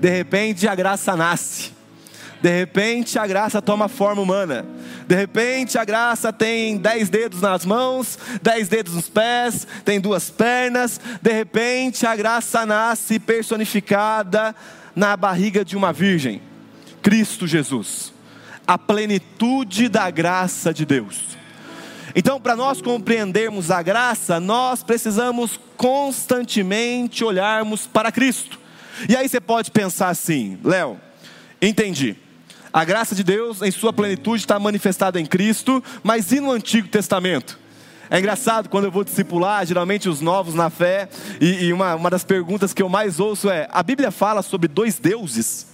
De 0.00 0.10
repente 0.10 0.68
a 0.68 0.74
graça 0.74 1.16
nasce. 1.16 1.73
De 2.44 2.50
repente 2.50 3.18
a 3.18 3.26
graça 3.26 3.62
toma 3.62 3.88
forma 3.88 4.20
humana. 4.20 4.66
De 5.08 5.14
repente 5.14 5.78
a 5.78 5.84
graça 5.86 6.30
tem 6.30 6.76
dez 6.76 7.08
dedos 7.08 7.40
nas 7.40 7.64
mãos, 7.64 8.18
dez 8.42 8.68
dedos 8.68 8.92
nos 8.92 9.08
pés, 9.08 9.66
tem 9.82 9.98
duas 9.98 10.28
pernas. 10.28 11.00
De 11.22 11.32
repente 11.32 12.06
a 12.06 12.14
graça 12.14 12.66
nasce 12.66 13.18
personificada 13.18 14.54
na 14.94 15.16
barriga 15.16 15.64
de 15.64 15.74
uma 15.74 15.90
virgem, 15.90 16.42
Cristo 17.00 17.46
Jesus, 17.46 18.12
a 18.66 18.76
plenitude 18.76 19.88
da 19.88 20.10
graça 20.10 20.74
de 20.74 20.84
Deus. 20.84 21.38
Então, 22.14 22.38
para 22.38 22.54
nós 22.54 22.82
compreendermos 22.82 23.70
a 23.70 23.80
graça, 23.80 24.38
nós 24.38 24.82
precisamos 24.82 25.58
constantemente 25.78 27.24
olharmos 27.24 27.86
para 27.86 28.12
Cristo. 28.12 28.60
E 29.08 29.16
aí 29.16 29.26
você 29.26 29.40
pode 29.40 29.70
pensar 29.70 30.10
assim, 30.10 30.58
Léo, 30.62 31.00
entendi. 31.62 32.18
A 32.74 32.84
graça 32.84 33.14
de 33.14 33.22
Deus, 33.22 33.62
em 33.62 33.70
sua 33.70 33.92
plenitude, 33.92 34.42
está 34.42 34.58
manifestada 34.58 35.20
em 35.20 35.24
Cristo, 35.24 35.80
mas 36.02 36.32
e 36.32 36.40
no 36.40 36.50
Antigo 36.50 36.88
Testamento? 36.88 37.56
É 38.10 38.18
engraçado 38.18 38.68
quando 38.68 38.82
eu 38.82 38.90
vou 38.90 39.04
discipular, 39.04 39.64
geralmente 39.64 40.08
os 40.08 40.20
novos 40.20 40.56
na 40.56 40.68
fé, 40.68 41.08
e, 41.40 41.66
e 41.66 41.72
uma, 41.72 41.94
uma 41.94 42.10
das 42.10 42.24
perguntas 42.24 42.74
que 42.74 42.82
eu 42.82 42.88
mais 42.88 43.20
ouço 43.20 43.48
é: 43.48 43.68
a 43.70 43.80
Bíblia 43.80 44.10
fala 44.10 44.42
sobre 44.42 44.66
dois 44.66 44.98
deuses? 44.98 45.68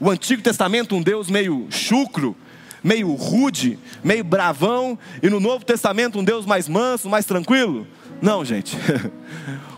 O 0.00 0.08
Antigo 0.08 0.40
Testamento, 0.40 0.96
um 0.96 1.02
Deus 1.02 1.28
meio 1.28 1.66
chucro, 1.68 2.34
meio 2.82 3.12
rude, 3.12 3.78
meio 4.02 4.24
bravão, 4.24 4.98
e 5.22 5.28
no 5.28 5.38
Novo 5.38 5.62
Testamento, 5.62 6.18
um 6.18 6.24
Deus 6.24 6.46
mais 6.46 6.70
manso, 6.70 7.06
mais 7.06 7.26
tranquilo? 7.26 7.86
Não, 8.22 8.42
gente. 8.42 8.78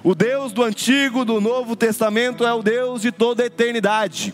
O 0.05 0.15
Deus 0.15 0.53
do 0.53 0.63
Antigo, 0.63 1.25
do 1.25 1.41
Novo 1.41 1.75
Testamento 1.75 2.47
é 2.47 2.53
o 2.53 2.63
Deus 2.63 3.03
de 3.03 3.11
toda 3.11 3.43
a 3.43 3.47
eternidade. 3.47 4.33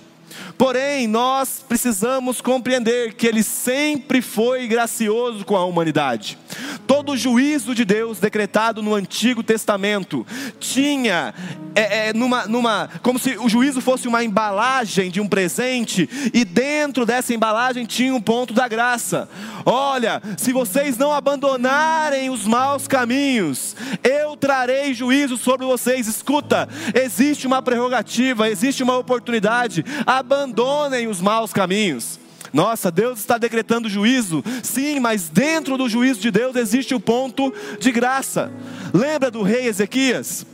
Porém, 0.56 1.06
nós 1.06 1.64
precisamos 1.66 2.40
compreender 2.40 3.14
que 3.14 3.26
Ele 3.26 3.42
sempre 3.42 4.20
foi 4.22 4.66
gracioso 4.66 5.44
com 5.44 5.56
a 5.56 5.64
humanidade. 5.64 6.38
Todo 6.86 7.12
o 7.12 7.16
juízo 7.16 7.74
de 7.74 7.84
Deus 7.84 8.18
decretado 8.18 8.82
no 8.82 8.94
Antigo 8.94 9.42
Testamento 9.42 10.26
tinha, 10.60 11.34
é, 11.74 12.08
é, 12.08 12.12
numa, 12.12 12.46
numa, 12.46 12.88
como 13.02 13.18
se 13.18 13.36
o 13.38 13.48
juízo 13.48 13.80
fosse 13.80 14.06
uma 14.06 14.22
embalagem 14.22 15.10
de 15.10 15.20
um 15.20 15.28
presente, 15.28 16.08
e 16.32 16.44
dentro 16.44 17.06
dessa 17.06 17.32
embalagem 17.32 17.86
tinha 17.86 18.14
um 18.14 18.20
ponto 18.20 18.52
da 18.52 18.68
graça. 18.68 19.28
Olha, 19.64 20.20
se 20.36 20.52
vocês 20.52 20.96
não 20.98 21.12
abandonarem 21.12 22.30
os 22.30 22.44
maus 22.44 22.86
caminhos, 22.86 23.76
eu 24.02 24.36
trarei 24.36 24.92
juízo 24.92 25.36
sobre 25.36 25.66
vocês. 25.66 26.06
Escuta, 26.06 26.68
existe 26.94 27.46
uma 27.46 27.62
prerrogativa, 27.62 28.48
existe 28.48 28.82
uma 28.82 28.98
oportunidade. 28.98 29.84
Abandonem 30.22 31.08
os 31.08 31.20
maus 31.20 31.52
caminhos. 31.52 32.20
Nossa, 32.52 32.92
Deus 32.92 33.18
está 33.18 33.38
decretando 33.38 33.88
juízo, 33.88 34.44
sim, 34.62 35.00
mas 35.00 35.28
dentro 35.28 35.76
do 35.76 35.88
juízo 35.88 36.20
de 36.20 36.30
Deus 36.30 36.54
existe 36.54 36.94
o 36.94 37.00
ponto 37.00 37.52
de 37.80 37.90
graça. 37.90 38.52
Lembra 38.94 39.32
do 39.32 39.42
rei 39.42 39.66
Ezequias? 39.66 40.46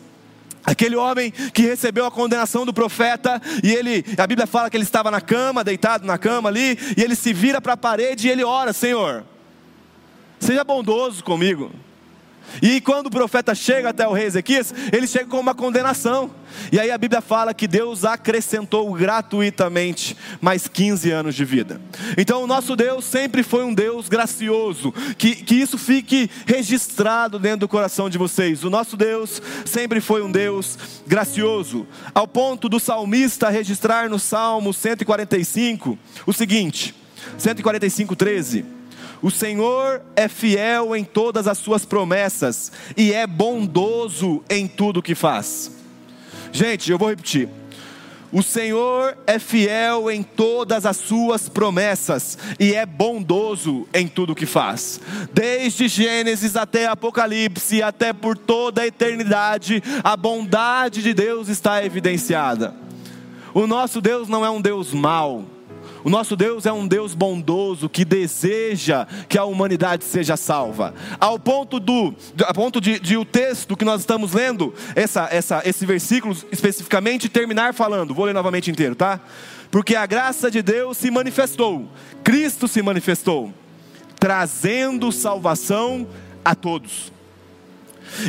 Aquele 0.64 0.96
homem 0.96 1.30
que 1.30 1.62
recebeu 1.62 2.06
a 2.06 2.10
condenação 2.10 2.64
do 2.64 2.72
profeta, 2.72 3.42
e 3.62 3.70
ele, 3.70 4.04
a 4.16 4.26
Bíblia 4.26 4.46
fala 4.46 4.70
que 4.70 4.76
ele 4.76 4.84
estava 4.84 5.10
na 5.10 5.20
cama, 5.20 5.62
deitado 5.62 6.06
na 6.06 6.16
cama 6.16 6.48
ali, 6.48 6.78
e 6.96 7.02
ele 7.02 7.14
se 7.14 7.34
vira 7.34 7.60
para 7.60 7.74
a 7.74 7.76
parede 7.76 8.26
e 8.26 8.30
ele 8.30 8.44
ora: 8.44 8.72
Senhor, 8.72 9.22
seja 10.40 10.64
bondoso 10.64 11.22
comigo. 11.22 11.70
E 12.62 12.80
quando 12.80 13.06
o 13.06 13.10
profeta 13.10 13.54
chega 13.54 13.90
até 13.90 14.06
o 14.06 14.12
rei 14.12 14.26
Ezequias, 14.26 14.74
ele 14.92 15.06
chega 15.06 15.26
com 15.26 15.38
uma 15.38 15.54
condenação. 15.54 16.30
E 16.72 16.78
aí 16.78 16.90
a 16.90 16.98
Bíblia 16.98 17.20
fala 17.20 17.54
que 17.54 17.68
Deus 17.68 18.04
acrescentou 18.04 18.92
gratuitamente 18.92 20.16
mais 20.40 20.66
15 20.66 21.10
anos 21.10 21.34
de 21.34 21.44
vida. 21.44 21.80
Então 22.16 22.42
o 22.42 22.46
nosso 22.46 22.74
Deus 22.74 23.04
sempre 23.04 23.42
foi 23.42 23.64
um 23.64 23.74
Deus 23.74 24.08
gracioso. 24.08 24.92
Que, 25.16 25.34
que 25.34 25.54
isso 25.54 25.78
fique 25.78 26.30
registrado 26.46 27.38
dentro 27.38 27.60
do 27.60 27.68
coração 27.68 28.08
de 28.08 28.18
vocês. 28.18 28.64
O 28.64 28.70
nosso 28.70 28.96
Deus 28.96 29.40
sempre 29.64 30.00
foi 30.00 30.22
um 30.22 30.30
Deus 30.30 30.78
gracioso. 31.06 31.86
Ao 32.14 32.26
ponto 32.26 32.68
do 32.68 32.80
salmista 32.80 33.48
registrar 33.48 34.08
no 34.08 34.18
Salmo 34.18 34.72
145 34.72 35.98
o 36.26 36.32
seguinte: 36.32 36.94
145, 37.36 38.16
13. 38.16 38.77
O 39.20 39.30
Senhor 39.30 40.00
é 40.14 40.28
fiel 40.28 40.94
em 40.94 41.02
todas 41.02 41.48
as 41.48 41.58
suas 41.58 41.84
promessas 41.84 42.70
e 42.96 43.12
é 43.12 43.26
bondoso 43.26 44.42
em 44.48 44.68
tudo 44.68 45.02
que 45.02 45.14
faz. 45.14 45.72
Gente, 46.52 46.90
eu 46.90 46.98
vou 46.98 47.08
repetir. 47.08 47.48
O 48.30 48.42
Senhor 48.42 49.16
é 49.26 49.38
fiel 49.38 50.10
em 50.10 50.22
todas 50.22 50.84
as 50.84 50.98
suas 50.98 51.48
promessas 51.48 52.36
e 52.60 52.74
é 52.74 52.84
bondoso 52.84 53.88
em 53.92 54.06
tudo 54.06 54.34
que 54.34 54.44
faz. 54.44 55.00
Desde 55.32 55.88
Gênesis 55.88 56.54
até 56.54 56.86
Apocalipse, 56.86 57.82
até 57.82 58.12
por 58.12 58.36
toda 58.36 58.82
a 58.82 58.86
eternidade, 58.86 59.82
a 60.04 60.14
bondade 60.14 61.02
de 61.02 61.14
Deus 61.14 61.48
está 61.48 61.82
evidenciada. 61.82 62.74
O 63.54 63.66
nosso 63.66 64.00
Deus 64.00 64.28
não 64.28 64.44
é 64.44 64.50
um 64.50 64.60
Deus 64.60 64.92
mau. 64.92 65.57
O 66.08 66.10
nosso 66.10 66.34
Deus 66.34 66.64
é 66.64 66.72
um 66.72 66.88
Deus 66.88 67.14
bondoso 67.14 67.86
que 67.86 68.02
deseja 68.02 69.06
que 69.28 69.36
a 69.36 69.44
humanidade 69.44 70.04
seja 70.04 70.38
salva. 70.38 70.94
Ao 71.20 71.38
ponto 71.38 71.78
do, 71.78 72.14
a 72.46 72.54
ponto 72.54 72.80
de, 72.80 72.98
de 72.98 73.18
o 73.18 73.26
texto 73.26 73.76
que 73.76 73.84
nós 73.84 74.00
estamos 74.00 74.32
lendo, 74.32 74.72
essa, 74.96 75.28
essa, 75.30 75.60
esse 75.66 75.84
versículo 75.84 76.34
especificamente 76.50 77.28
terminar 77.28 77.74
falando. 77.74 78.14
Vou 78.14 78.24
ler 78.24 78.32
novamente 78.32 78.70
inteiro, 78.70 78.94
tá? 78.94 79.20
Porque 79.70 79.94
a 79.94 80.06
graça 80.06 80.50
de 80.50 80.62
Deus 80.62 80.96
se 80.96 81.10
manifestou, 81.10 81.86
Cristo 82.24 82.66
se 82.66 82.80
manifestou, 82.80 83.52
trazendo 84.18 85.12
salvação 85.12 86.08
a 86.42 86.54
todos. 86.54 87.12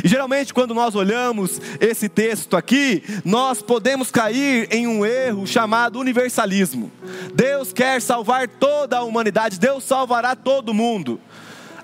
E 0.04 0.08
geralmente, 0.08 0.54
quando 0.54 0.74
nós 0.74 0.94
olhamos 0.94 1.60
esse 1.80 2.08
texto 2.08 2.56
aqui, 2.56 3.02
nós 3.24 3.62
podemos 3.62 4.10
cair 4.10 4.68
em 4.70 4.86
um 4.86 5.04
erro 5.04 5.46
chamado 5.46 5.98
universalismo. 5.98 6.90
Deus 7.34 7.72
quer 7.72 8.00
salvar 8.00 8.48
toda 8.48 8.98
a 8.98 9.02
humanidade, 9.02 9.58
Deus 9.58 9.84
salvará 9.84 10.34
todo 10.36 10.74
mundo. 10.74 11.20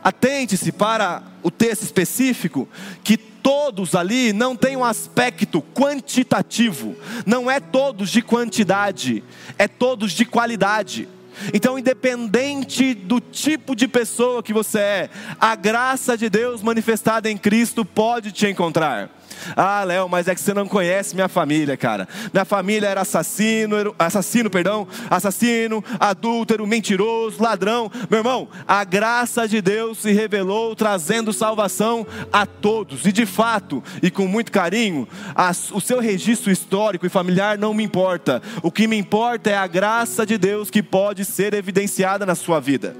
Atente-se 0.02 0.70
para 0.70 1.22
o 1.42 1.50
texto 1.50 1.82
específico, 1.82 2.68
que 3.02 3.16
todos 3.16 3.94
ali 3.94 4.32
não 4.32 4.56
tem 4.56 4.76
um 4.76 4.84
aspecto 4.84 5.62
quantitativo, 5.74 6.96
não 7.24 7.50
é 7.50 7.60
todos 7.60 8.10
de 8.10 8.20
quantidade, 8.20 9.22
é 9.56 9.68
todos 9.68 10.12
de 10.12 10.24
qualidade. 10.24 11.08
Então, 11.52 11.78
independente 11.78 12.94
do 12.94 13.20
tipo 13.20 13.74
de 13.74 13.88
pessoa 13.88 14.42
que 14.42 14.52
você 14.52 14.78
é, 14.78 15.10
a 15.40 15.54
graça 15.54 16.16
de 16.16 16.28
Deus 16.28 16.62
manifestada 16.62 17.30
em 17.30 17.36
Cristo 17.36 17.84
pode 17.84 18.32
te 18.32 18.46
encontrar. 18.46 19.10
Ah, 19.56 19.84
Léo, 19.84 20.08
mas 20.08 20.28
é 20.28 20.34
que 20.34 20.40
você 20.40 20.54
não 20.54 20.66
conhece 20.66 21.14
minha 21.14 21.28
família, 21.28 21.76
cara. 21.76 22.08
Minha 22.32 22.44
família 22.44 22.88
era 22.88 23.02
assassino, 23.02 23.94
assassino, 23.98 24.50
perdão, 24.50 24.86
assassino, 25.10 25.84
adúltero, 25.98 26.66
mentiroso, 26.66 27.42
ladrão. 27.42 27.90
Meu 28.10 28.20
irmão, 28.20 28.48
a 28.66 28.84
graça 28.84 29.46
de 29.46 29.60
Deus 29.60 29.98
se 29.98 30.12
revelou 30.12 30.74
trazendo 30.74 31.32
salvação 31.32 32.06
a 32.32 32.46
todos. 32.46 33.04
E 33.06 33.12
de 33.12 33.26
fato, 33.26 33.82
e 34.02 34.10
com 34.10 34.26
muito 34.26 34.52
carinho, 34.52 35.08
o 35.72 35.80
seu 35.80 36.00
registro 36.00 36.50
histórico 36.50 37.06
e 37.06 37.10
familiar 37.10 37.58
não 37.58 37.74
me 37.74 37.84
importa. 37.84 38.42
O 38.62 38.70
que 38.70 38.86
me 38.86 38.96
importa 38.96 39.50
é 39.50 39.56
a 39.56 39.66
graça 39.66 40.26
de 40.26 40.38
Deus 40.38 40.70
que 40.70 40.82
pode 40.82 41.24
ser 41.24 41.54
evidenciada 41.54 42.26
na 42.26 42.34
sua 42.34 42.60
vida. 42.60 42.96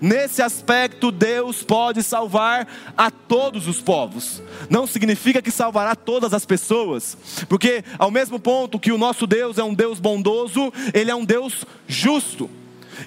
Nesse 0.00 0.42
aspecto, 0.42 1.10
Deus 1.10 1.62
pode 1.62 2.02
salvar 2.02 2.66
a 2.96 3.10
todos 3.10 3.66
os 3.68 3.80
povos. 3.80 4.42
Não 4.68 4.86
significa 4.86 5.42
que 5.42 5.50
salvará 5.50 5.94
todas 5.94 6.32
as 6.32 6.46
pessoas, 6.46 7.16
porque 7.48 7.84
ao 7.98 8.10
mesmo 8.10 8.38
ponto 8.38 8.78
que 8.78 8.92
o 8.92 8.98
nosso 8.98 9.26
Deus 9.26 9.58
é 9.58 9.64
um 9.64 9.74
Deus 9.74 10.00
bondoso, 10.00 10.72
ele 10.92 11.10
é 11.10 11.14
um 11.14 11.24
Deus 11.24 11.64
justo. 11.86 12.48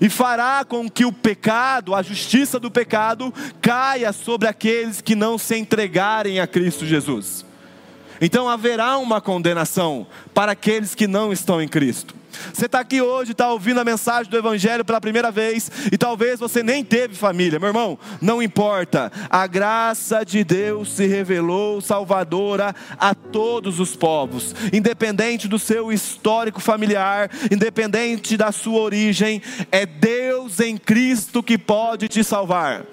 E 0.01 0.10
fará 0.10 0.65
com 0.65 0.89
que 0.89 1.06
o 1.06 1.12
pecado, 1.12 1.96
a 1.96 2.01
justiça 2.01 2.60
do 2.60 2.72
pecado, 2.72 3.34
caia 3.62 4.12
sobre 4.12 4.48
aqueles 4.48 5.00
que 5.00 5.15
não 5.15 5.38
se 5.38 5.58
entregarem 5.58 6.39
a 6.39 6.48
Cristo 6.48 6.86
Jesus. 6.86 7.46
Então 8.20 8.50
haverá 8.50 8.98
uma 8.98 9.22
condenação 9.22 10.08
para 10.34 10.54
aqueles 10.54 10.96
que 10.96 11.08
não 11.08 11.32
estão 11.32 11.62
em 11.62 11.68
Cristo. 11.68 12.15
Você 12.54 12.65
está 12.65 12.80
aqui 12.80 13.01
hoje, 13.01 13.32
está 13.32 13.51
ouvindo 13.51 13.80
a 13.80 13.84
mensagem 13.84 14.30
do 14.30 14.38
Evangelho 14.38 14.86
pela 14.86 15.01
primeira 15.01 15.32
vez 15.32 15.72
e 15.92 15.98
talvez 15.98 16.39
você 16.39 16.63
nem 16.63 16.84
teve 16.84 17.15
família, 17.15 17.60
meu 17.60 17.68
irmão, 17.68 17.98
não 18.22 18.42
importa, 18.42 19.12
a 19.30 19.48
graça 19.48 20.24
de 20.24 20.44
Deus 20.44 20.94
se 20.94 21.06
revelou 21.06 21.82
salvadora 21.82 22.75
a 22.98 23.13
todos 23.13 23.80
os 23.80 23.96
povos, 23.96 24.56
independente 24.72 25.48
do 25.48 25.60
seu 25.60 25.92
histórico 25.92 26.60
familiar, 26.60 27.30
independente 27.51 28.38
da 28.38 28.51
sua 28.51 28.82
origem, 28.82 29.42
é 29.72 29.86
Deus 29.86 30.60
em 30.60 30.77
Cristo 30.77 31.44
que 31.44 31.58
pode 31.58 32.08
te 32.08 32.24
salvar. 32.24 32.86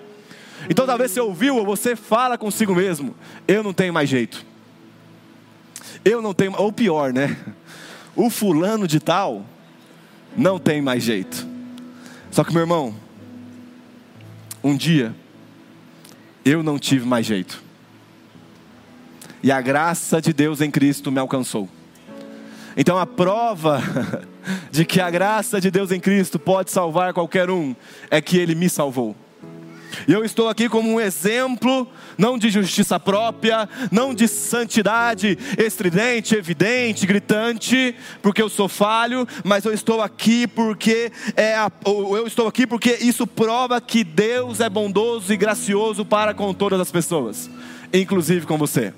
Então 0.69 0.87
talvez 0.87 1.11
você 1.11 1.21
ouviu 1.21 1.57
ou 1.57 1.65
você 1.65 1.97
fala 1.97 2.39
consigo 2.39 2.75
mesmo: 2.75 3.15
eu 3.47 3.63
não 3.63 3.73
tenho 3.73 3.93
mais 3.93 4.09
jeito. 4.09 4.45
Eu 6.05 6.21
não 6.21 6.35
tenho, 6.35 6.55
ou 6.57 6.73
pior, 6.73 7.13
né? 7.13 7.37
O 8.15 8.29
fulano 8.29 8.87
de 8.87 9.01
tal 9.01 9.45
não 10.37 10.59
tem 10.59 10.83
mais 10.83 11.03
jeito. 11.03 11.47
Só 12.31 12.45
que, 12.45 12.53
meu 12.53 12.63
irmão, 12.63 12.95
um 14.63 14.77
dia 14.77 15.15
eu 16.45 16.63
não 16.63 16.79
tive 16.79 17.07
mais 17.07 17.27
jeito. 17.27 17.63
E 19.43 19.51
a 19.51 19.61
graça 19.61 20.21
de 20.21 20.33
Deus 20.33 20.61
em 20.61 20.71
Cristo 20.71 21.11
me 21.11 21.19
alcançou. 21.19 21.69
Então 22.77 22.97
a 22.97 23.07
prova 23.07 23.83
de 24.71 24.85
que 24.85 25.01
a 25.01 25.11
graça 25.11 25.61
de 25.61 25.71
Deus 25.71 25.91
em 25.91 26.01
Cristo 26.01 26.39
pode 26.39 26.71
salvar 26.71 27.13
qualquer 27.13 27.51
um 27.51 27.75
é 28.11 28.21
que 28.21 28.39
Ele 28.39 28.55
me 28.55 28.69
salvou. 28.69 29.17
E 30.07 30.13
eu 30.13 30.25
estou 30.25 30.49
aqui 30.49 30.69
como 30.69 30.91
um 30.91 31.01
exemplo, 31.01 31.89
não 32.17 32.39
de 32.39 32.51
justiça 32.51 32.99
própria, 32.99 33.69
não 33.91 34.15
de 34.15 34.29
santidade 34.29 35.39
estridente, 35.59 36.35
evidente, 36.35 37.07
gritante, 37.07 37.95
porque 38.21 38.43
eu 38.43 38.49
sou 38.49 38.69
falho, 38.69 39.27
mas 39.45 39.65
eu 39.65 39.73
estou 39.73 40.01
aqui 40.01 40.47
porque 40.47 41.13
é 41.37 41.55
a, 41.55 41.71
eu 41.85 42.27
estou 42.27 42.47
aqui 42.47 42.67
porque 42.67 42.99
isso 43.01 43.27
prova 43.27 43.81
que 43.81 44.05
Deus 44.05 44.61
é 44.61 44.69
bondoso 44.69 45.33
e 45.33 45.37
gracioso 45.37 46.05
para 46.05 46.35
com 46.35 46.53
todas 46.53 46.81
as 46.81 46.91
pessoas, 46.91 47.51
inclusive 47.93 48.47
com 48.47 48.59
você. 48.59 48.93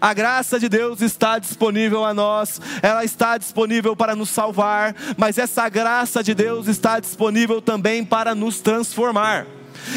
A 0.00 0.12
graça 0.12 0.58
de 0.58 0.68
Deus 0.68 1.00
está 1.00 1.38
disponível 1.38 2.04
a 2.04 2.12
nós, 2.12 2.60
ela 2.82 3.04
está 3.04 3.38
disponível 3.38 3.96
para 3.96 4.14
nos 4.14 4.28
salvar, 4.28 4.94
mas 5.16 5.38
essa 5.38 5.68
graça 5.68 6.22
de 6.22 6.34
Deus 6.34 6.68
está 6.68 7.00
disponível 7.00 7.60
também 7.60 8.04
para 8.04 8.34
nos 8.34 8.60
transformar. 8.60 9.46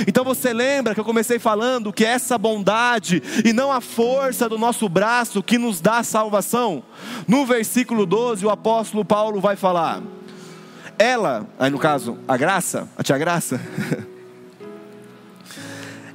Então 0.07 0.23
você 0.23 0.53
lembra 0.53 0.93
que 0.93 0.99
eu 0.99 1.05
comecei 1.05 1.39
falando 1.39 1.93
que 1.93 2.05
essa 2.05 2.37
bondade 2.37 3.21
e 3.43 3.53
não 3.53 3.71
a 3.71 3.81
força 3.81 4.47
do 4.47 4.57
nosso 4.57 4.87
braço 4.87 5.43
que 5.43 5.57
nos 5.57 5.81
dá 5.81 6.03
salvação? 6.03 6.83
No 7.27 7.45
versículo 7.45 8.05
12, 8.05 8.45
o 8.45 8.49
apóstolo 8.49 9.03
Paulo 9.03 9.39
vai 9.39 9.55
falar: 9.55 10.01
ela, 10.97 11.47
aí 11.59 11.69
no 11.69 11.79
caso, 11.79 12.17
a 12.27 12.37
graça, 12.37 12.87
a 12.97 13.03
tia 13.03 13.17
graça. 13.17 13.59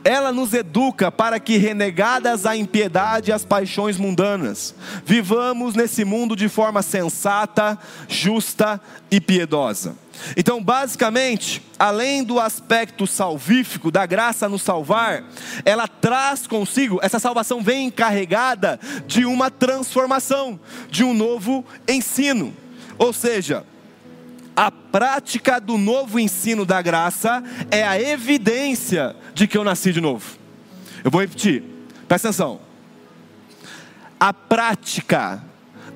ela 0.04 0.32
nos 0.32 0.52
educa 0.54 1.10
para 1.10 1.38
que, 1.38 1.56
renegadas 1.56 2.46
a 2.46 2.56
impiedade 2.56 3.30
e 3.30 3.32
as 3.32 3.44
paixões 3.44 3.96
mundanas, 3.96 4.74
vivamos 5.04 5.74
nesse 5.74 6.04
mundo 6.04 6.34
de 6.34 6.48
forma 6.48 6.82
sensata, 6.82 7.78
justa 8.08 8.80
e 9.10 9.20
piedosa. 9.20 9.96
Então, 10.36 10.62
basicamente, 10.62 11.62
além 11.78 12.24
do 12.24 12.40
aspecto 12.40 13.06
salvífico, 13.06 13.90
da 13.90 14.04
graça 14.04 14.48
nos 14.48 14.62
salvar, 14.62 15.24
ela 15.64 15.86
traz 15.86 16.46
consigo, 16.46 16.98
essa 17.02 17.18
salvação 17.18 17.62
vem 17.62 17.86
encarregada 17.86 18.80
de 19.06 19.24
uma 19.24 19.50
transformação, 19.50 20.58
de 20.90 21.04
um 21.04 21.14
novo 21.14 21.64
ensino. 21.86 22.54
Ou 22.98 23.12
seja, 23.12 23.64
a 24.58 24.72
prática 24.72 25.60
do 25.60 25.78
novo 25.78 26.18
ensino 26.18 26.66
da 26.66 26.82
graça 26.82 27.44
é 27.70 27.86
a 27.86 27.96
evidência 27.96 29.14
de 29.32 29.46
que 29.46 29.56
eu 29.56 29.62
nasci 29.62 29.92
de 29.92 30.00
novo. 30.00 30.36
Eu 31.04 31.12
vou 31.12 31.20
repetir, 31.20 31.62
presta 32.08 32.26
atenção. 32.26 32.58
A 34.18 34.32
prática 34.32 35.40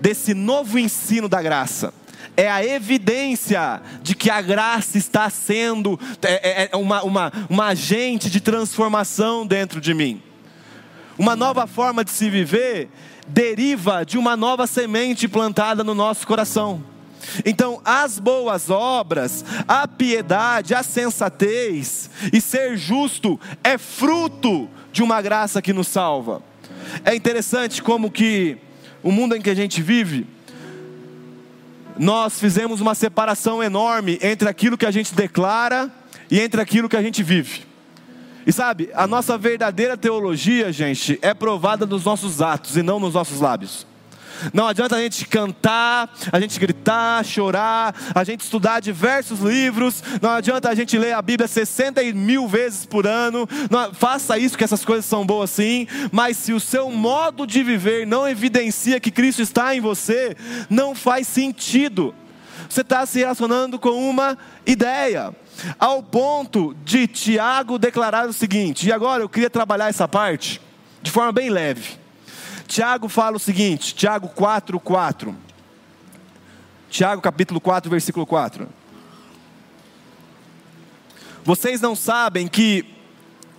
desse 0.01 0.33
novo 0.33 0.79
ensino 0.79 1.29
da 1.29 1.43
graça 1.43 1.93
é 2.37 2.49
a 2.49 2.65
evidência 2.65 3.83
de 4.01 4.15
que 4.15 4.31
a 4.31 4.41
graça 4.41 4.97
está 4.97 5.29
sendo 5.29 5.99
é, 6.23 6.63
é, 6.63 6.69
é 6.71 6.77
uma, 6.77 7.03
uma, 7.03 7.33
uma 7.51 7.67
agente 7.67 8.31
de 8.31 8.41
transformação 8.41 9.45
dentro 9.45 9.81
de 9.81 9.93
mim. 9.93 10.23
Uma 11.19 11.35
nova 11.35 11.67
forma 11.67 12.05
de 12.05 12.13
se 12.13 12.31
viver 12.31 12.89
deriva 13.27 14.05
de 14.07 14.17
uma 14.17 14.37
nova 14.37 14.69
semente 14.69 15.27
plantada 15.27 15.83
no 15.83 15.97
nosso 15.97 16.25
coração. 16.25 16.92
Então, 17.45 17.81
as 17.85 18.19
boas 18.19 18.71
obras, 18.71 19.45
a 19.67 19.87
piedade, 19.87 20.75
a 20.75 20.83
sensatez 20.83 22.11
e 22.33 22.41
ser 22.41 22.77
justo 22.77 23.39
é 23.63 23.79
fruto 23.79 24.69
de 24.93 25.03
uma 25.03 25.21
graça 25.23 25.63
que 25.63 25.73
nos 25.73 25.89
salva. 25.89 26.43
É 27.05 27.15
interessante 27.15 27.83
como 27.83 28.11
que 28.11 28.59
o 29.03 29.11
mundo 29.11 29.35
em 29.35 29.41
que 29.41 29.51
a 29.51 29.55
gente 29.55 29.83
vive, 29.83 30.27
nós 31.99 32.39
fizemos 32.39 32.81
uma 32.81 32.95
separação 32.95 33.63
enorme 33.63 34.19
entre 34.23 34.49
aquilo 34.49 34.79
que 34.79 34.87
a 34.87 34.91
gente 34.91 35.15
declara 35.15 35.91
e 36.31 36.41
entre 36.41 36.61
aquilo 36.61 36.89
que 36.89 36.97
a 36.97 37.03
gente 37.03 37.23
vive. 37.23 37.63
E 38.47 38.53
sabe, 38.53 38.91
a 38.95 39.07
nossa 39.07 39.39
verdadeira 39.39 39.97
teologia, 39.97 40.73
gente, 40.73 41.19
é 41.23 41.33
provada 41.33 41.87
nos 41.87 42.05
nossos 42.05 42.43
atos 42.43 42.77
e 42.77 42.83
não 42.83 42.99
nos 42.99 43.15
nossos 43.15 43.41
lábios. 43.41 43.87
Não 44.53 44.67
adianta 44.67 44.97
a 44.97 45.01
gente 45.01 45.27
cantar, 45.27 46.13
a 46.31 46.41
gente 46.41 46.59
gritar, 46.59 47.25
chorar, 47.25 47.95
a 48.15 48.25
gente 48.25 48.41
estudar 48.41 48.81
diversos 48.81 49.41
livros, 49.41 50.03
não 50.21 50.31
adianta 50.31 50.69
a 50.69 50.75
gente 50.75 50.97
ler 50.99 51.13
a 51.13 51.23
Bíblia 51.23 51.49
60 51.49 52.03
mil 52.15 52.49
vezes 52.49 52.87
por 52.87 53.07
ano. 53.07 53.49
Não, 53.71 53.93
faça 53.93 54.39
isso, 54.39 54.57
que 54.57 54.65
essas 54.65 54.85
coisas 54.85 55.05
são 55.05 55.25
boas 55.25 55.51
sim, 55.51 55.87
mas 56.11 56.37
se 56.37 56.53
o 56.53 56.61
seu 56.61 56.91
modo 56.91 57.47
de 57.47 57.63
viver 57.63 58.07
não 58.07 58.29
evidencia 58.29 59.01
que 59.01 59.11
Cristo 59.11 59.43
está 59.43 59.75
em 59.75 59.81
você, 59.81 60.37
não 60.69 60.95
faz 60.95 61.27
sentido. 61.27 62.15
Você 62.69 62.81
está 62.81 63.05
se 63.05 63.19
relacionando 63.19 63.79
com 63.79 64.09
uma 64.09 64.39
ideia 64.67 65.35
ao 65.79 66.03
ponto 66.03 66.75
de 66.85 67.07
Tiago 67.07 67.79
declarar 67.79 68.29
o 68.29 68.33
seguinte, 68.33 68.89
e 68.89 68.93
agora 68.93 69.23
eu 69.23 69.29
queria 69.29 69.51
trabalhar 69.51 69.89
essa 69.89 70.09
parte 70.09 70.61
de 71.03 71.11
forma 71.11 71.33
bem 71.33 71.51
leve. 71.51 72.02
Tiago 72.73 73.07
fala 73.07 73.37
o 73.37 73.39
seguinte, 73.39 73.95
Tiago 73.95 74.29
4, 74.31 74.81
4. 74.81 75.37
Tiago 76.89 77.21
capítulo 77.21 77.61
4, 77.61 77.91
versículo 77.91 78.25
4. 78.25 78.67
Vocês 81.45 81.83
não 81.83 81.95
sabem 81.95 82.49
que 82.49 82.87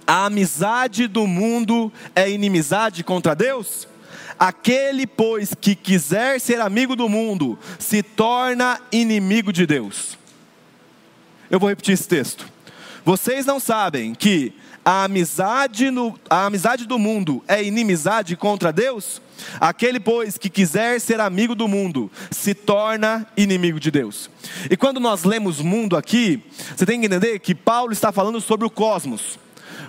a 0.07 0.25
amizade 0.25 1.07
do 1.07 1.27
mundo 1.27 1.93
é 2.15 2.27
inimizade 2.27 3.03
contra 3.03 3.35
Deus? 3.35 3.87
Aquele, 4.39 5.05
pois, 5.05 5.53
que 5.53 5.75
quiser 5.75 6.41
ser 6.41 6.59
amigo 6.59 6.95
do 6.95 7.07
mundo, 7.07 7.59
se 7.77 8.01
torna 8.01 8.81
inimigo 8.91 9.53
de 9.53 9.67
Deus. 9.67 10.17
Eu 11.51 11.59
vou 11.59 11.69
repetir 11.69 11.93
esse 11.93 12.07
texto. 12.07 12.51
Vocês 13.05 13.45
não 13.45 13.59
sabem 13.59 14.15
que 14.15 14.55
a 14.85 15.05
amizade, 15.05 15.89
no, 15.89 16.19
a 16.29 16.45
amizade 16.45 16.85
do 16.85 16.99
mundo 16.99 17.43
é 17.47 17.63
inimizade 17.63 18.35
contra 18.35 18.71
Deus? 18.71 19.21
Aquele, 19.59 19.99
pois, 19.99 20.37
que 20.37 20.49
quiser 20.49 20.99
ser 20.99 21.19
amigo 21.19 21.55
do 21.55 21.67
mundo, 21.67 22.11
se 22.31 22.53
torna 22.53 23.25
inimigo 23.35 23.79
de 23.79 23.91
Deus. 23.91 24.29
E 24.69 24.77
quando 24.77 24.99
nós 24.99 25.23
lemos 25.23 25.59
mundo 25.59 25.95
aqui, 25.95 26.43
você 26.75 26.85
tem 26.85 26.99
que 26.99 27.05
entender 27.05 27.39
que 27.39 27.55
Paulo 27.55 27.93
está 27.93 28.11
falando 28.11 28.39
sobre 28.39 28.65
o 28.65 28.69
cosmos. 28.69 29.39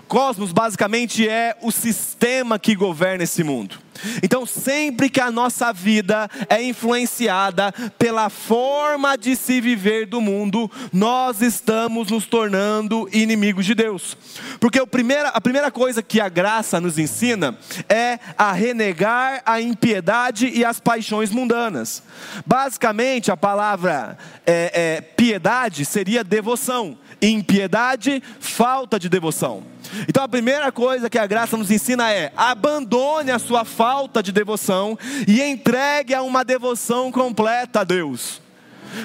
Cosmos 0.08 0.52
basicamente 0.52 1.28
é 1.28 1.56
o 1.62 1.70
sistema 1.70 2.58
que 2.58 2.74
governa 2.74 3.24
esse 3.24 3.42
mundo. 3.42 3.84
Então, 4.22 4.44
sempre 4.44 5.08
que 5.08 5.20
a 5.20 5.30
nossa 5.30 5.72
vida 5.72 6.28
é 6.48 6.62
influenciada 6.62 7.72
pela 7.98 8.28
forma 8.28 9.16
de 9.16 9.36
se 9.36 9.60
viver 9.60 10.06
do 10.06 10.20
mundo, 10.20 10.70
nós 10.92 11.40
estamos 11.40 12.10
nos 12.10 12.26
tornando 12.26 13.08
inimigos 13.12 13.64
de 13.64 13.74
Deus. 13.74 14.16
Porque 14.60 14.78
a 14.78 14.86
primeira, 14.86 15.28
a 15.28 15.40
primeira 15.40 15.70
coisa 15.70 16.02
que 16.02 16.20
a 16.20 16.28
graça 16.28 16.80
nos 16.80 16.98
ensina 16.98 17.56
é 17.88 18.18
a 18.36 18.52
renegar 18.52 19.42
a 19.46 19.60
impiedade 19.60 20.48
e 20.48 20.64
as 20.64 20.80
paixões 20.80 21.30
mundanas. 21.30 22.02
Basicamente, 22.44 23.30
a 23.30 23.36
palavra 23.36 24.18
é, 24.46 24.70
é, 24.74 25.00
piedade 25.00 25.84
seria 25.84 26.24
devoção, 26.24 26.98
impiedade, 27.30 28.22
falta 28.40 28.98
de 28.98 29.08
devoção. 29.08 29.62
Então 30.08 30.22
a 30.22 30.28
primeira 30.28 30.72
coisa 30.72 31.10
que 31.10 31.18
a 31.18 31.26
graça 31.26 31.56
nos 31.56 31.70
ensina 31.70 32.10
é: 32.12 32.32
abandone 32.36 33.30
a 33.30 33.38
sua 33.38 33.64
falta 33.64 34.22
de 34.22 34.32
devoção 34.32 34.98
e 35.26 35.42
entregue 35.42 36.14
a 36.14 36.22
uma 36.22 36.44
devoção 36.44 37.12
completa 37.12 37.80
a 37.80 37.84
Deus. 37.84 38.42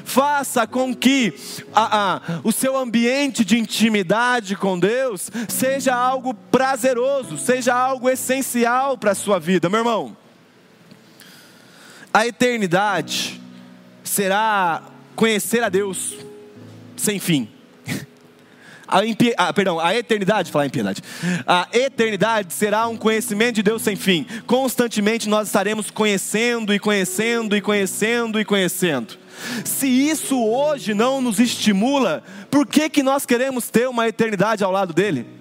Faça 0.03 0.67
com 0.67 0.93
que 0.93 1.33
a, 1.73 2.15
a, 2.15 2.21
o 2.43 2.51
seu 2.51 2.77
ambiente 2.77 3.43
de 3.43 3.57
intimidade 3.57 4.55
com 4.55 4.79
Deus 4.79 5.31
seja 5.47 5.95
algo 5.95 6.33
prazeroso, 6.33 7.37
seja 7.37 7.73
algo 7.73 8.09
essencial 8.09 8.97
para 8.97 9.11
a 9.11 9.15
sua 9.15 9.39
vida, 9.39 9.69
meu 9.69 9.79
irmão. 9.79 10.15
A 12.13 12.27
eternidade 12.27 13.39
será 14.03 14.83
conhecer 15.15 15.63
a 15.63 15.69
Deus 15.69 16.15
sem 16.95 17.19
fim. 17.19 17.58
A, 18.89 19.05
impie... 19.05 19.33
ah, 19.37 19.53
perdão, 19.53 19.79
a 19.79 19.95
eternidade, 19.95 20.51
falar 20.51 20.65
impiedade. 20.65 21.01
A 21.45 21.67
eternidade 21.73 22.53
será 22.53 22.87
um 22.87 22.97
conhecimento 22.97 23.55
de 23.55 23.63
Deus 23.63 23.81
sem 23.81 23.95
fim. 23.95 24.25
Constantemente 24.45 25.29
nós 25.29 25.47
estaremos 25.47 25.91
conhecendo 25.91 26.73
e 26.73 26.79
conhecendo 26.79 27.55
e 27.55 27.61
conhecendo 27.61 28.39
e 28.39 28.45
conhecendo. 28.45 29.17
Se 29.63 29.87
isso 29.87 30.37
hoje 30.43 30.93
não 30.93 31.21
nos 31.21 31.39
estimula, 31.39 32.23
por 32.51 32.67
que, 32.67 32.89
que 32.89 33.03
nós 33.03 33.25
queremos 33.25 33.69
ter 33.69 33.87
uma 33.87 34.07
eternidade 34.07 34.63
ao 34.63 34.71
lado 34.71 34.93
dele? 34.93 35.38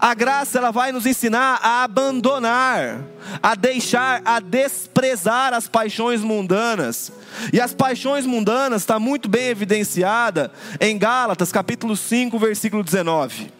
A 0.00 0.14
graça 0.14 0.58
ela 0.58 0.70
vai 0.70 0.92
nos 0.92 1.06
ensinar 1.06 1.58
a 1.60 1.82
abandonar, 1.82 3.00
a 3.42 3.56
deixar, 3.56 4.22
a 4.24 4.38
desprezar 4.38 5.52
as 5.52 5.66
paixões 5.66 6.20
mundanas. 6.20 7.10
E 7.52 7.60
as 7.60 7.74
paixões 7.74 8.24
mundanas 8.24 8.82
está 8.82 9.00
muito 9.00 9.28
bem 9.28 9.48
evidenciada 9.48 10.52
em 10.80 10.96
Gálatas, 10.96 11.50
capítulo 11.50 11.96
5, 11.96 12.38
versículo 12.38 12.84
19. 12.84 13.52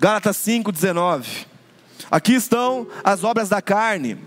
Gálatas 0.00 0.36
5, 0.38 0.72
19. 0.72 1.46
Aqui 2.10 2.34
estão 2.34 2.88
as 3.04 3.22
obras 3.22 3.48
da 3.48 3.62
carne. 3.62 4.18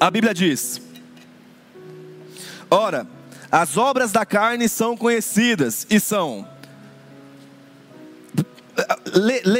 A 0.00 0.10
Bíblia 0.10 0.34
diz: 0.34 0.82
Ora, 2.68 3.06
as 3.52 3.76
obras 3.76 4.10
da 4.10 4.26
carne 4.26 4.68
são 4.68 4.96
conhecidas 4.96 5.86
e 5.88 6.00
são 6.00 6.46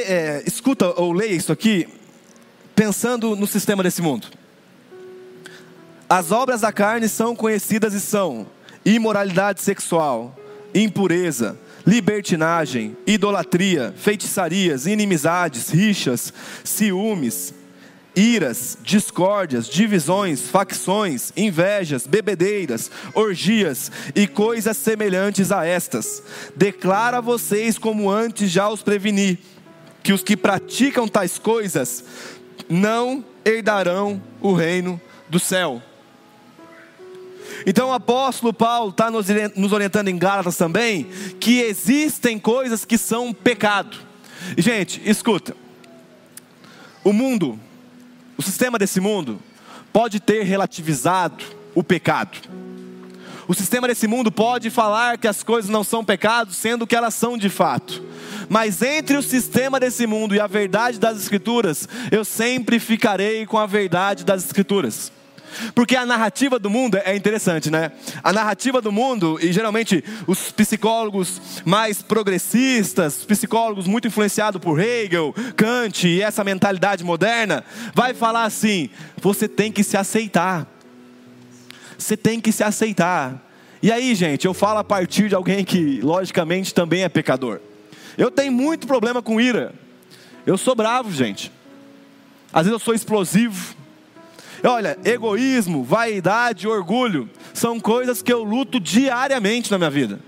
é, 0.07 0.43
escuta 0.47 0.93
ou 1.01 1.13
leia 1.13 1.35
isso 1.35 1.53
aqui, 1.53 1.89
pensando 2.75 3.37
no 3.37 3.47
sistema 3.47 3.83
desse 3.83 4.03
mundo. 4.03 4.29
As 6.09 6.33
obras 6.33 6.63
da 6.63 6.73
carne 6.73 7.09
são 7.09 7.37
conhecidas 7.37 7.95
e 7.95 8.01
são 8.01 8.47
imoralidade 8.85 9.61
sexual, 9.61 10.37
impureza, 10.75 11.59
libertinagem, 11.87 12.97
idolatria, 13.07 13.95
feitiçarias, 13.97 14.87
inimizades, 14.87 15.71
rixas, 15.71 16.33
ciúmes, 16.65 17.55
iras, 18.15 18.77
discórdias, 18.83 19.69
divisões, 19.69 20.43
facções, 20.43 21.33
invejas, 21.37 22.07
bebedeiras, 22.07 22.91
orgias 23.15 23.91
e 24.15 24.27
coisas 24.27 24.77
semelhantes 24.77 25.53
a 25.53 25.65
estas. 25.65 26.23
Declara 26.57 27.19
a 27.19 27.21
vocês, 27.21 27.79
como 27.79 28.11
antes 28.11 28.51
já 28.51 28.69
os 28.69 28.83
preveni, 28.83 29.39
que 30.03 30.13
os 30.13 30.23
que 30.23 30.37
praticam 30.37 31.07
tais 31.07 31.39
coisas 31.39 32.05
não 32.69 33.25
herdarão 33.45 34.23
o 34.41 34.53
reino 34.53 35.01
do 35.29 35.39
céu. 35.39 35.83
Então 37.67 37.89
o 37.91 37.93
apóstolo 37.93 38.53
Paulo 38.53 38.91
está 38.91 39.11
nos 39.11 39.73
orientando 39.73 40.09
em 40.09 40.17
Gálatas 40.17 40.57
também 40.57 41.05
que 41.39 41.61
existem 41.61 42.39
coisas 42.39 42.85
que 42.85 42.97
são 42.97 43.33
pecado. 43.33 43.99
Gente, 44.57 45.01
escuta. 45.05 45.55
O 47.05 47.13
mundo 47.13 47.59
o 48.41 48.43
sistema 48.43 48.79
desse 48.79 49.01
mundo 49.01 49.39
pode 49.93 50.19
ter 50.19 50.45
relativizado 50.45 51.45
o 51.75 51.85
pecado. 51.85 52.39
O 53.47 53.53
sistema 53.53 53.87
desse 53.87 54.07
mundo 54.07 54.33
pode 54.33 54.71
falar 54.71 55.19
que 55.19 55.29
as 55.29 55.43
coisas 55.43 55.71
não 55.71 55.85
são 55.85 56.03
pecados, 56.03 56.57
sendo 56.57 56.87
que 56.87 56.97
elas 56.97 57.13
são 57.13 57.37
de 57.37 57.51
fato. 57.51 58.03
Mas 58.49 58.81
entre 58.81 59.15
o 59.19 59.23
sistema 59.23 59.79
desse 59.79 60.07
mundo 60.07 60.35
e 60.35 60.41
a 60.41 60.47
verdade 60.47 60.99
das 60.99 61.19
Escrituras, 61.19 61.87
eu 62.11 62.25
sempre 62.25 62.81
ficarei 62.81 63.45
com 63.45 63.59
a 63.59 63.67
verdade 63.67 64.25
das 64.25 64.43
Escrituras. 64.43 65.13
Porque 65.75 65.97
a 65.97 66.07
narrativa 66.07 66.59
do 66.59 66.71
mundo 66.71 66.99
é 67.05 67.17
interessante, 67.17 67.71
né? 67.71 67.93
A 68.23 68.33
narrativa 68.33 68.81
do 68.81 68.93
mundo, 68.93 69.39
e 69.41 69.53
geralmente 69.53 70.03
os 70.27 70.53
psicólogos 70.53 71.41
mais 71.65 72.03
progressistas, 72.03 73.25
psicólogos 73.25 73.87
muito 73.87 74.09
influenciados 74.09 74.61
por 74.61 74.81
Hegel, 74.81 75.35
Kant 75.57 76.07
e 76.07 76.23
essa 76.23 76.45
mentalidade 76.45 77.05
moderna, 77.05 77.65
vai 77.95 78.15
falar 78.15 78.45
assim: 78.45 78.91
você 79.21 79.49
tem 79.49 79.71
que 79.73 79.85
se 79.85 79.97
aceitar. 79.97 80.67
Você 81.99 82.17
tem 82.17 82.41
que 82.41 82.51
se 82.51 82.65
aceitar. 82.65 83.47
E 83.83 83.91
aí, 83.91 84.15
gente, 84.15 84.47
eu 84.47 84.55
falo 84.55 84.79
a 84.79 84.85
partir 84.85 85.29
de 85.29 85.35
alguém 85.35 85.65
que, 85.65 86.01
logicamente, 86.03 86.75
também 86.75 87.03
é 87.03 87.09
pecador. 87.09 87.61
Eu 88.17 88.31
tenho 88.31 88.53
muito 88.53 88.87
problema 88.87 89.23
com 89.23 89.41
ira. 89.41 89.75
Eu 90.47 90.59
sou 90.59 90.75
bravo, 90.75 91.11
gente. 91.13 91.51
Às 92.53 92.67
vezes 92.67 92.73
eu 92.73 92.79
sou 92.79 92.95
explosivo. 92.95 93.77
Olha, 94.63 94.99
egoísmo, 95.05 95.83
vaidade, 95.83 96.69
orgulho 96.69 97.29
são 97.55 97.81
coisas 97.81 98.21
que 98.21 98.33
eu 98.33 98.43
luto 98.43 98.79
diariamente 98.79 99.71
na 99.71 99.79
minha 99.79 99.91
vida. 99.91 100.21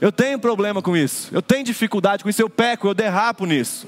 Eu 0.00 0.12
tenho 0.12 0.38
problema 0.38 0.80
com 0.80 0.96
isso, 0.96 1.28
eu 1.32 1.42
tenho 1.42 1.64
dificuldade 1.64 2.22
com 2.22 2.30
isso, 2.30 2.42
eu 2.42 2.50
peco, 2.50 2.88
eu 2.88 2.94
derrapo 2.94 3.46
nisso. 3.46 3.86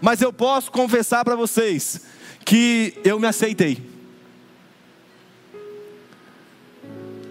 Mas 0.00 0.22
eu 0.22 0.32
posso 0.32 0.70
confessar 0.70 1.24
para 1.24 1.34
vocês 1.34 2.02
que 2.44 2.94
eu 3.04 3.18
me 3.18 3.26
aceitei. 3.26 3.82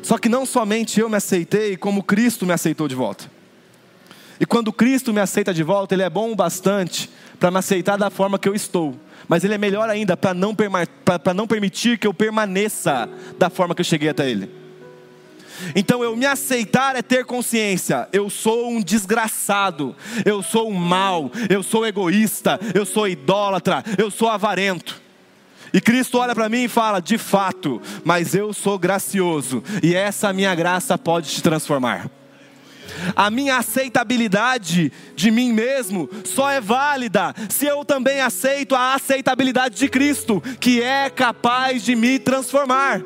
Só 0.04 0.18
que 0.18 0.30
não 0.30 0.46
somente 0.46 1.00
eu 1.00 1.10
me 1.10 1.18
aceitei, 1.18 1.78
como 1.78 2.04
Cristo 2.04 2.46
me 2.46 2.54
aceitou 2.54 2.88
de 2.88 2.96
volta. 2.96 3.32
E 4.40 4.46
quando 4.46 4.72
Cristo 4.72 5.14
me 5.14 5.20
aceita 5.20 5.54
de 5.54 5.64
volta, 5.64 5.94
Ele 5.94 6.04
é 6.04 6.10
bom 6.10 6.32
o 6.32 6.36
bastante 6.36 7.10
para 7.40 7.52
me 7.52 7.58
aceitar 7.58 7.98
da 7.98 8.10
forma 8.10 8.40
que 8.40 8.48
eu 8.48 8.56
estou 8.56 8.96
mas 9.30 9.44
Ele 9.44 9.54
é 9.54 9.58
melhor 9.58 9.88
ainda 9.88 10.18
para 10.18 10.34
não, 10.34 10.56
não 11.36 11.48
permitir 11.48 12.00
que 12.00 12.08
eu 12.08 12.14
permaneça 12.14 13.08
da 13.38 13.50
forma 13.50 13.76
que 13.76 13.82
eu 13.82 13.86
cheguei 13.86 14.10
até 14.10 14.30
Ele. 14.30 14.50
Então, 15.76 16.04
eu 16.04 16.16
me 16.16 16.26
aceitar 16.26 16.96
é 16.96 17.02
ter 17.02 17.26
consciência. 17.26 18.08
Eu 18.12 18.30
sou 18.30 18.72
um 18.72 18.82
desgraçado, 18.82 19.96
eu 20.26 20.42
sou 20.42 20.70
um 20.70 20.74
mal, 20.74 21.30
eu 21.50 21.62
sou 21.62 21.86
egoísta, 21.86 22.60
eu 22.74 22.86
sou 22.86 23.08
idólatra, 23.08 23.84
eu 23.98 24.10
sou 24.10 24.30
avarento. 24.30 25.00
E 25.72 25.80
Cristo 25.80 26.18
olha 26.18 26.34
para 26.34 26.50
mim 26.50 26.64
e 26.64 26.70
fala: 26.70 27.00
de 27.00 27.18
fato, 27.18 27.82
mas 28.04 28.34
eu 28.34 28.52
sou 28.54 28.80
gracioso, 28.80 29.64
e 29.84 29.94
essa 29.94 30.34
minha 30.34 30.56
graça 30.56 30.98
pode 30.98 31.30
te 31.30 31.44
transformar. 31.44 32.10
A 33.16 33.30
minha 33.30 33.58
aceitabilidade 33.58 34.92
de 35.16 35.32
mim 35.32 35.52
mesmo 35.52 36.10
só 36.24 36.50
é 36.50 36.62
válida 36.62 37.34
se 37.50 37.66
eu 37.66 37.84
também 37.84 38.22
aceito 38.22 38.76
a 38.76 38.94
aceitabilidade 38.94 39.76
de 39.76 39.90
Cristo, 39.90 40.42
que 40.60 40.82
é 40.82 41.10
capaz 41.10 41.84
de 41.84 41.96
me 41.96 42.20
transformar. 42.20 43.02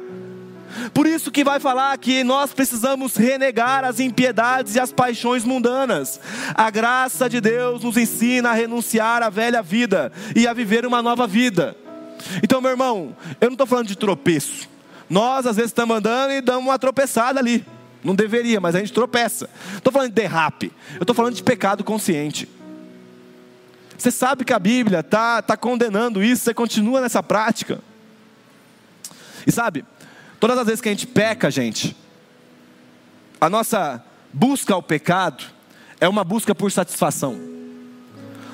Por 0.93 1.05
isso 1.05 1.31
que 1.31 1.43
vai 1.43 1.59
falar 1.59 1.97
que 1.97 2.23
nós 2.23 2.53
precisamos 2.53 3.15
renegar 3.15 3.83
as 3.83 3.99
impiedades 3.99 4.75
e 4.75 4.79
as 4.79 4.91
paixões 4.91 5.43
mundanas. 5.43 6.19
A 6.55 6.69
graça 6.69 7.29
de 7.29 7.39
Deus 7.39 7.83
nos 7.83 7.97
ensina 7.97 8.49
a 8.49 8.53
renunciar 8.53 9.21
à 9.21 9.29
velha 9.29 9.61
vida 9.61 10.11
e 10.35 10.47
a 10.47 10.53
viver 10.53 10.85
uma 10.85 11.01
nova 11.01 11.27
vida. 11.27 11.75
Então, 12.41 12.61
meu 12.61 12.71
irmão, 12.71 13.15
eu 13.39 13.47
não 13.49 13.53
estou 13.53 13.67
falando 13.67 13.87
de 13.87 13.97
tropeço. 13.97 14.67
Nós 15.09 15.45
às 15.45 15.57
vezes 15.57 15.69
estamos 15.69 15.97
andando 15.97 16.31
e 16.31 16.41
damos 16.41 16.63
uma 16.63 16.79
tropeçada 16.79 17.39
ali. 17.39 17.63
Não 18.03 18.13
deveria, 18.13 18.59
mas 18.59 18.75
a 18.75 18.79
gente 18.79 18.91
tropeça. 18.91 19.49
Estou 19.77 19.91
falando 19.93 20.09
de 20.09 20.15
derrape. 20.15 20.71
Eu 20.95 21.03
estou 21.03 21.15
falando 21.15 21.35
de 21.35 21.43
pecado 21.43 21.83
consciente. 21.83 22.49
Você 23.97 24.11
sabe 24.11 24.43
que 24.43 24.51
a 24.51 24.59
Bíblia 24.59 24.99
está 24.99 25.41
tá 25.41 25.55
condenando 25.55 26.21
isso, 26.21 26.43
você 26.43 26.53
continua 26.53 26.99
nessa 26.99 27.23
prática. 27.23 27.79
E 29.47 29.51
sabe, 29.51 29.85
todas 30.39 30.57
as 30.57 30.65
vezes 30.65 30.81
que 30.81 30.89
a 30.89 30.91
gente 30.91 31.07
peca, 31.07 31.49
gente, 31.49 31.95
a 33.39 33.49
nossa 33.49 34.03
busca 34.33 34.73
ao 34.73 34.83
pecado 34.83 35.45
é 36.01 36.07
uma 36.07 36.23
busca 36.23 36.53
por 36.53 36.71
satisfação. 36.71 37.39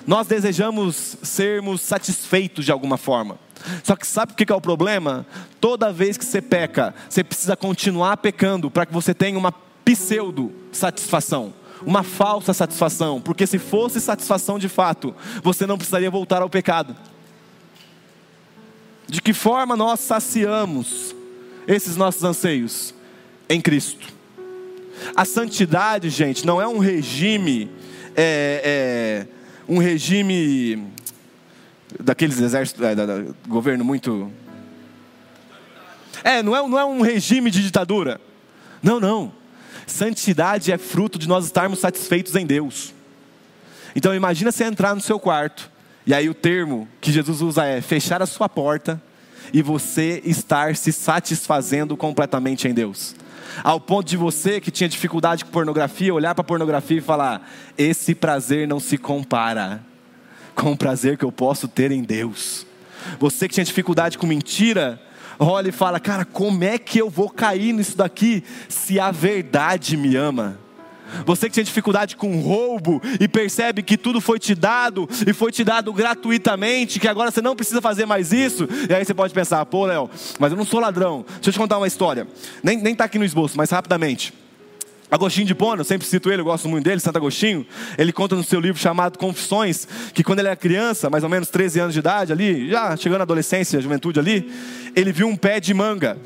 Nós 0.06 0.28
desejamos 0.28 1.18
sermos 1.24 1.82
satisfeitos 1.82 2.66
de 2.66 2.72
alguma 2.72 2.98
forma. 2.98 3.40
Só 3.84 3.96
que 3.96 4.08
sabe 4.08 4.34
o 4.34 4.36
que 4.36 4.52
é 4.52 4.56
o 4.56 4.62
problema? 4.62 5.26
Toda 5.60 5.92
vez 5.92 6.18
que 6.18 6.26
você 6.26 6.42
peca, 6.42 6.94
você 7.10 7.24
precisa 7.24 7.56
continuar 7.56 8.18
pecando 8.18 8.70
para 8.72 8.86
que 8.86 8.94
você 8.94 9.14
tenha 9.14 9.38
uma 9.38 9.52
pseudo 9.84 10.52
satisfação, 10.72 11.54
uma 11.86 12.04
falsa 12.04 12.54
satisfação, 12.54 13.22
porque 13.22 13.48
se 13.48 13.58
fosse 13.58 14.00
satisfação 14.00 14.60
de 14.60 14.70
fato, 14.70 15.16
você 15.44 15.66
não 15.66 15.78
precisaria 15.78 16.12
voltar 16.12 16.42
ao 16.42 16.50
pecado. 16.50 16.96
De 19.08 19.22
que 19.22 19.34
forma 19.34 19.76
nós 19.76 20.00
saciamos 20.00 21.16
esses 21.68 21.96
nossos 21.96 22.24
anseios? 22.24 22.94
Em 23.50 23.60
Cristo. 23.60 24.08
A 25.16 25.26
santidade, 25.26 26.10
gente, 26.10 26.46
não 26.46 26.62
é 26.62 26.68
um 26.68 26.78
regime, 26.78 27.72
é, 28.16 29.26
é, 29.26 29.28
um 29.68 29.80
regime 29.80 30.88
daqueles 31.98 32.40
exércitos, 32.40 32.84
é, 32.84 32.94
da, 32.94 33.06
da, 33.06 33.24
governo 33.48 33.84
muito. 33.84 34.32
É, 36.24 36.44
não 36.44 36.56
é, 36.56 36.68
não 36.68 36.80
é 36.80 36.86
um 36.86 37.02
regime 37.02 37.50
de 37.50 37.64
ditadura. 37.64 38.20
Não, 38.84 39.00
não. 39.00 39.32
Santidade 39.88 40.72
é 40.72 40.78
fruto 40.78 41.18
de 41.18 41.28
nós 41.28 41.46
estarmos 41.46 41.80
satisfeitos 41.80 42.36
em 42.36 42.46
Deus. 42.46 42.94
Então 43.96 44.14
imagina 44.14 44.52
você 44.52 44.64
entrar 44.64 44.94
no 44.94 45.02
seu 45.02 45.20
quarto, 45.20 45.70
e 46.06 46.14
aí 46.14 46.30
o 46.30 46.34
termo 46.34 46.88
que 47.02 47.12
Jesus 47.12 47.42
usa 47.42 47.66
é 47.66 47.82
fechar 47.82 48.22
a 48.22 48.26
sua 48.26 48.48
porta 48.48 49.02
e 49.52 49.62
você 49.62 50.22
estar 50.24 50.76
se 50.76 50.94
satisfazendo 50.94 51.98
completamente 51.98 52.68
em 52.68 52.74
Deus. 52.74 53.16
Ao 53.64 53.80
ponto 53.80 54.08
de 54.08 54.16
você 54.16 54.62
que 54.62 54.70
tinha 54.70 54.88
dificuldade 54.88 55.44
com 55.44 55.52
pornografia, 55.52 56.14
olhar 56.14 56.36
para 56.36 56.44
pornografia 56.44 57.00
e 57.00 57.02
falar: 57.02 57.50
esse 57.78 58.14
prazer 58.14 58.68
não 58.68 58.80
se 58.80 58.98
compara 58.98 59.84
com 60.56 60.72
o 60.72 60.78
prazer 60.78 61.18
que 61.18 61.26
eu 61.26 61.32
posso 61.32 61.68
ter 61.68 61.92
em 61.92 62.04
Deus. 62.04 62.66
Você 63.20 63.48
que 63.48 63.54
tinha 63.54 63.64
dificuldade 63.64 64.18
com 64.18 64.28
mentira, 64.28 65.02
olha 65.40 65.70
e 65.70 65.72
fala: 65.72 66.00
Cara, 66.00 66.26
como 66.26 66.64
é 66.64 66.78
que 66.78 67.00
eu 67.00 67.10
vou 67.10 67.30
cair 67.30 67.74
nisso 67.74 67.98
daqui 67.98 68.44
se 68.68 69.00
a 69.00 69.12
verdade 69.12 69.96
me 69.96 70.16
ama? 70.16 70.60
Você 71.26 71.50
que 71.50 71.56
tem 71.56 71.64
dificuldade 71.64 72.16
com 72.16 72.40
roubo 72.40 73.02
e 73.20 73.28
percebe 73.28 73.82
que 73.82 73.98
tudo 73.98 74.22
foi 74.22 74.38
te 74.38 74.54
dado 74.54 75.10
e 75.26 75.34
foi 75.34 75.52
te 75.52 75.64
dado 75.64 75.92
gratuitamente, 75.92 77.00
que 77.00 77.08
agora 77.08 77.32
você 77.32 77.42
não 77.42 77.56
precisa 77.56 77.82
fazer 77.82 78.06
mais 78.06 78.32
isso. 78.32 78.68
E 78.88 78.94
aí 78.94 79.04
você 79.04 79.14
pode 79.14 79.34
pensar, 79.34 79.66
pô, 79.66 79.86
Léo, 79.86 80.10
mas 80.38 80.52
eu 80.52 80.58
não 80.58 80.66
sou 80.66 80.80
ladrão. 80.80 81.26
Deixa 81.28 81.50
eu 81.50 81.54
te 81.54 81.60
contar 81.60 81.78
uma 81.78 81.88
história. 81.88 82.28
Nem, 82.62 82.78
nem 82.78 82.96
tá 82.96 83.06
aqui 83.06 83.18
no 83.18 83.26
esboço, 83.26 83.58
mas 83.58 83.70
rapidamente. 83.72 84.34
Agostinho 85.12 85.48
de 85.48 85.56
Pona, 85.56 85.82
eu 85.82 85.86
sempre 85.86 86.06
cito 86.06 86.32
ele, 86.32 86.42
eu 86.42 86.46
gosto 86.46 86.70
muito 86.70 86.84
dele, 86.84 87.00
Santo 87.00 87.18
Agostinho. 87.18 87.66
Ele 87.98 88.12
conta 88.12 88.36
no 88.36 88.44
seu 88.44 88.60
livro 88.60 88.80
chamado 88.80 89.18
Confissões, 89.18 89.88
que 90.14 90.24
quando 90.24 90.40
ele 90.40 90.50
era 90.50 90.56
criança, 90.56 91.10
mais 91.10 91.24
ou 91.24 91.30
menos 91.30 91.50
13 91.50 91.80
anos 91.80 91.94
de 91.94 92.00
idade 92.00 92.32
ali, 92.32 92.70
já 92.70 92.96
chegando 92.96 93.22
à 93.22 93.24
adolescência, 93.24 93.82
juventude 93.82 94.20
ali, 94.20 94.52
ele 94.96 95.12
viu 95.12 95.28
um 95.28 95.36
pé 95.36 95.60
de 95.60 95.74
manga. 95.74 96.18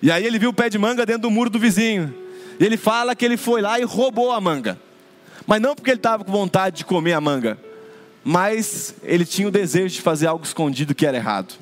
E 0.00 0.10
aí 0.10 0.24
ele 0.24 0.38
viu 0.38 0.50
o 0.50 0.54
pé 0.54 0.70
de 0.70 0.78
manga 0.78 1.04
dentro 1.04 1.22
do 1.22 1.30
muro 1.30 1.50
do 1.50 1.58
vizinho. 1.58 2.14
E 2.58 2.64
ele 2.64 2.78
fala 2.78 3.14
que 3.14 3.24
ele 3.24 3.36
foi 3.36 3.60
lá 3.60 3.78
e 3.78 3.84
roubou 3.84 4.32
a 4.32 4.40
manga. 4.40 4.78
Mas 5.46 5.60
não 5.60 5.74
porque 5.74 5.90
ele 5.90 5.98
estava 5.98 6.24
com 6.24 6.32
vontade 6.32 6.78
de 6.78 6.84
comer 6.84 7.12
a 7.12 7.20
manga, 7.20 7.58
mas 8.24 8.94
ele 9.02 9.26
tinha 9.26 9.48
o 9.48 9.50
desejo 9.50 9.94
de 9.96 10.00
fazer 10.00 10.28
algo 10.28 10.44
escondido 10.44 10.94
que 10.94 11.04
era 11.04 11.16
errado. 11.16 11.54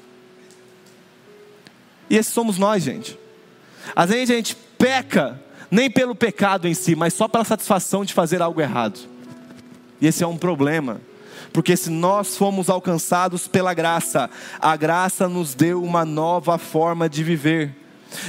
E 2.08 2.16
esses 2.16 2.32
somos 2.32 2.56
nós, 2.58 2.82
gente. 2.82 3.18
Às 3.96 4.10
vezes 4.10 4.30
a 4.30 4.34
gente 4.34 4.56
peca 4.78 5.40
nem 5.70 5.90
pelo 5.90 6.14
pecado 6.14 6.66
em 6.66 6.74
si, 6.74 6.94
mas 6.94 7.14
só 7.14 7.28
pela 7.28 7.44
satisfação 7.44 8.04
de 8.04 8.12
fazer 8.12 8.42
algo 8.42 8.60
errado. 8.60 9.00
E 10.00 10.06
esse 10.06 10.24
é 10.24 10.26
um 10.26 10.36
problema, 10.36 11.00
porque 11.52 11.76
se 11.76 11.90
nós 11.90 12.36
fomos 12.36 12.70
alcançados 12.70 13.46
pela 13.46 13.74
graça, 13.74 14.30
a 14.60 14.76
graça 14.76 15.28
nos 15.28 15.54
deu 15.54 15.82
uma 15.82 16.04
nova 16.04 16.58
forma 16.58 17.08
de 17.08 17.22
viver. 17.22 17.74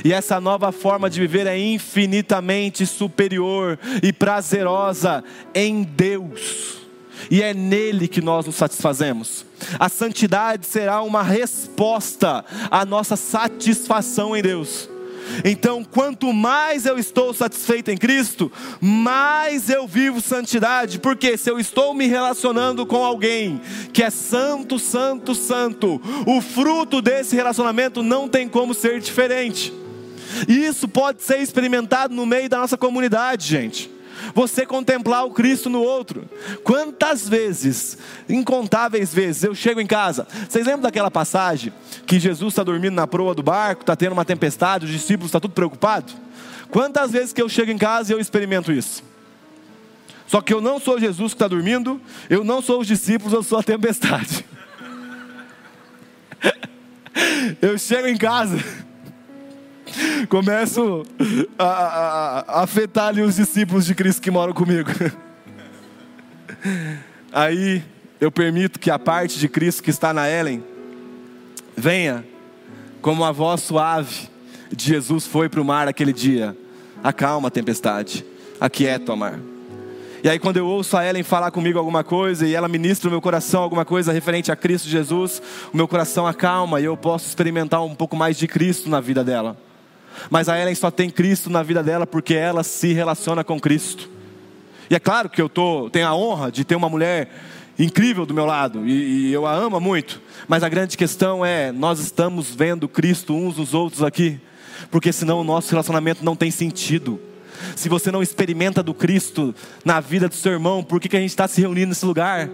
E 0.06 0.14
essa 0.14 0.40
nova 0.40 0.72
forma 0.72 1.10
de 1.10 1.20
viver 1.20 1.48
é 1.48 1.58
infinitamente 1.58 2.86
superior 2.86 3.80
e 4.04 4.14
prazerosa 4.14 5.24
em 5.56 5.84
Deus. 5.84 6.82
E 7.30 7.42
é 7.42 7.54
nele 7.54 8.08
que 8.08 8.22
nós 8.22 8.46
nos 8.46 8.56
satisfazemos. 8.56 9.46
A 9.80 9.90
santidade 9.90 10.66
será 10.66 11.02
uma 11.02 11.24
resposta 11.24 12.44
à 12.70 12.86
nossa 12.86 13.16
satisfação 13.16 14.36
em 14.36 14.42
Deus. 14.42 14.90
Então, 15.44 15.84
quanto 15.84 16.32
mais 16.34 16.86
eu 16.86 16.98
estou 16.98 17.34
satisfeito 17.34 17.90
em 17.92 17.98
Cristo, 17.98 18.52
mais 18.80 19.70
eu 19.70 19.88
vivo 19.88 20.22
santidade, 20.22 21.00
porque 21.00 21.38
se 21.38 21.50
eu 21.50 21.60
estou 21.60 21.94
me 21.94 22.08
relacionando 22.08 22.86
com 22.86 23.04
alguém 23.04 23.62
que 23.94 24.04
é 24.04 24.10
santo, 24.10 24.78
santo, 24.80 25.34
santo, 25.34 26.02
o 26.26 26.42
fruto 26.42 27.02
desse 27.02 27.36
relacionamento 27.36 28.04
não 28.04 28.28
tem 28.28 28.48
como 28.48 28.74
ser 28.74 29.00
diferente. 29.00 29.74
Isso 30.48 30.88
pode 30.88 31.24
ser 31.24 31.40
experimentado 31.40 32.14
no 32.14 32.26
meio 32.26 32.50
da 32.50 32.60
nossa 32.60 32.78
comunidade, 32.78 33.48
gente 33.48 34.01
você 34.34 34.66
contemplar 34.66 35.26
o 35.26 35.32
Cristo 35.32 35.70
no 35.70 35.82
outro. 35.82 36.30
Quantas 36.64 37.28
vezes, 37.28 37.98
incontáveis 38.28 39.14
vezes, 39.14 39.44
eu 39.44 39.56
chego 39.56 39.82
em 39.82 39.88
casa. 39.88 40.28
Vocês 40.48 40.66
lembram 40.66 40.84
daquela 40.84 41.12
passagem 41.12 41.74
que 42.06 42.20
Jesus 42.20 42.54
está 42.54 42.64
dormindo 42.64 42.94
na 42.94 43.08
proa 43.08 43.34
do 43.34 43.44
barco, 43.44 43.82
está 43.82 43.96
tendo 43.96 44.14
uma 44.14 44.26
tempestade, 44.26 44.86
os 44.86 44.92
discípulos 44.92 45.30
estão 45.30 45.42
tudo 45.42 45.54
preocupados? 45.54 46.16
Quantas 46.70 47.12
vezes 47.12 47.34
que 47.34 47.42
eu 47.42 47.50
chego 47.50 47.72
em 47.72 47.78
casa 47.78 48.12
e 48.12 48.16
eu 48.16 48.20
experimento 48.20 48.72
isso? 48.72 49.04
Só 50.28 50.40
que 50.40 50.54
eu 50.54 50.62
não 50.62 50.80
sou 50.80 50.98
Jesus 50.98 51.34
que 51.34 51.36
está 51.36 51.48
dormindo, 51.48 52.00
eu 52.30 52.44
não 52.44 52.62
sou 52.62 52.80
os 52.80 52.88
discípulos, 52.88 53.34
eu 53.34 53.44
sou 53.44 53.60
a 53.60 53.64
tempestade. 53.64 54.46
eu 57.62 57.78
chego 57.78 58.08
em 58.08 58.16
casa 58.16 58.58
começo 60.30 61.04
a, 61.58 61.66
a, 61.66 62.40
a 62.60 62.64
afetar 62.64 63.08
ali 63.08 63.22
os 63.22 63.36
discípulos 63.36 63.86
de 63.86 63.96
Cristo 63.96 64.22
que 64.22 64.32
moram 64.32 64.54
comigo. 64.54 64.90
Aí 67.32 67.84
eu 68.20 68.32
permito 68.32 68.80
que 68.80 68.92
a 68.92 69.00
parte 69.00 69.40
de 69.40 69.48
Cristo 69.48 69.82
que 69.82 69.90
está 69.90 70.14
na 70.14 70.30
Ellen 70.30 70.64
venha 71.76 72.26
como 73.02 73.24
a 73.24 73.32
voz 73.32 73.62
suave 73.62 74.30
de 74.72 74.86
Jesus 74.86 75.26
foi 75.26 75.50
para 75.50 75.62
o 75.62 75.66
mar 75.66 75.88
aquele 75.88 76.14
dia. 76.14 76.56
Acalma 77.04 77.48
a 77.48 77.52
tempestade, 77.52 78.24
aquieta 78.60 79.14
o 79.14 79.18
mar. 79.18 79.40
E 80.24 80.30
aí, 80.30 80.38
quando 80.38 80.58
eu 80.58 80.68
ouço 80.68 80.96
a 80.96 81.04
Ellen 81.04 81.24
falar 81.24 81.50
comigo 81.50 81.80
alguma 81.80 82.04
coisa 82.04 82.46
e 82.46 82.54
ela 82.54 82.68
ministra 82.68 83.10
no 83.10 83.16
meu 83.16 83.22
coração 83.22 83.64
alguma 83.64 83.84
coisa 83.84 84.12
referente 84.12 84.52
a 84.52 84.56
Cristo 84.56 84.88
Jesus, 84.88 85.42
o 85.74 85.78
meu 85.78 85.88
coração 85.88 86.28
acalma 86.28 86.80
e 86.80 86.86
eu 86.86 86.96
posso 86.96 87.28
experimentar 87.28 87.84
um 87.84 87.96
pouco 87.96 88.16
mais 88.16 88.38
de 88.38 88.48
Cristo 88.48 88.88
na 88.88 89.00
vida 89.00 89.24
dela. 89.24 89.58
Mas 90.30 90.50
a 90.50 90.60
Ellen 90.60 90.76
só 90.76 90.92
tem 90.92 91.10
Cristo 91.10 91.50
na 91.50 91.64
vida 91.64 91.82
dela 91.84 92.06
porque 92.06 92.34
ela 92.34 92.64
se 92.64 92.94
relaciona 92.94 93.44
com 93.44 93.60
Cristo. 93.60 94.10
E 94.90 94.96
é 94.96 95.00
claro 95.00 95.30
que 95.30 95.42
eu 95.42 95.48
tô, 95.48 95.90
tenho 95.90 96.08
a 96.08 96.16
honra 96.16 96.52
de 96.52 96.66
ter 96.66 96.76
uma 96.76 96.90
mulher 96.90 97.30
incrível 97.80 98.26
do 98.26 98.34
meu 98.34 98.46
lado 98.46 98.88
e, 98.88 99.30
e 99.30 99.34
eu 99.34 99.46
a 99.46 99.54
amo 99.54 99.80
muito. 99.80 100.22
Mas 100.48 100.64
a 100.64 100.70
grande 100.70 100.98
questão 100.98 101.46
é: 101.46 101.72
nós 101.72 102.00
estamos 102.00 102.54
vendo 102.54 102.88
Cristo 102.88 103.34
uns 103.34 103.58
nos 103.58 103.74
outros 103.74 104.04
aqui, 104.04 104.40
porque 104.90 105.12
senão 105.12 105.40
o 105.40 105.44
nosso 105.44 105.72
relacionamento 105.72 106.24
não 106.24 106.36
tem 106.36 106.52
sentido. 106.52 107.20
Se 107.76 107.88
você 107.90 108.12
não 108.12 108.24
experimenta 108.24 108.82
do 108.82 108.94
Cristo 108.94 109.54
na 109.86 110.00
vida 110.00 110.28
do 110.28 110.36
seu 110.36 110.52
irmão, 110.52 110.84
por 110.84 111.00
que, 111.00 111.08
que 111.08 111.18
a 111.18 111.20
gente 111.20 111.30
está 111.30 111.48
se 111.48 111.62
reunindo 111.62 111.90
nesse 111.90 112.06
lugar? 112.06 112.50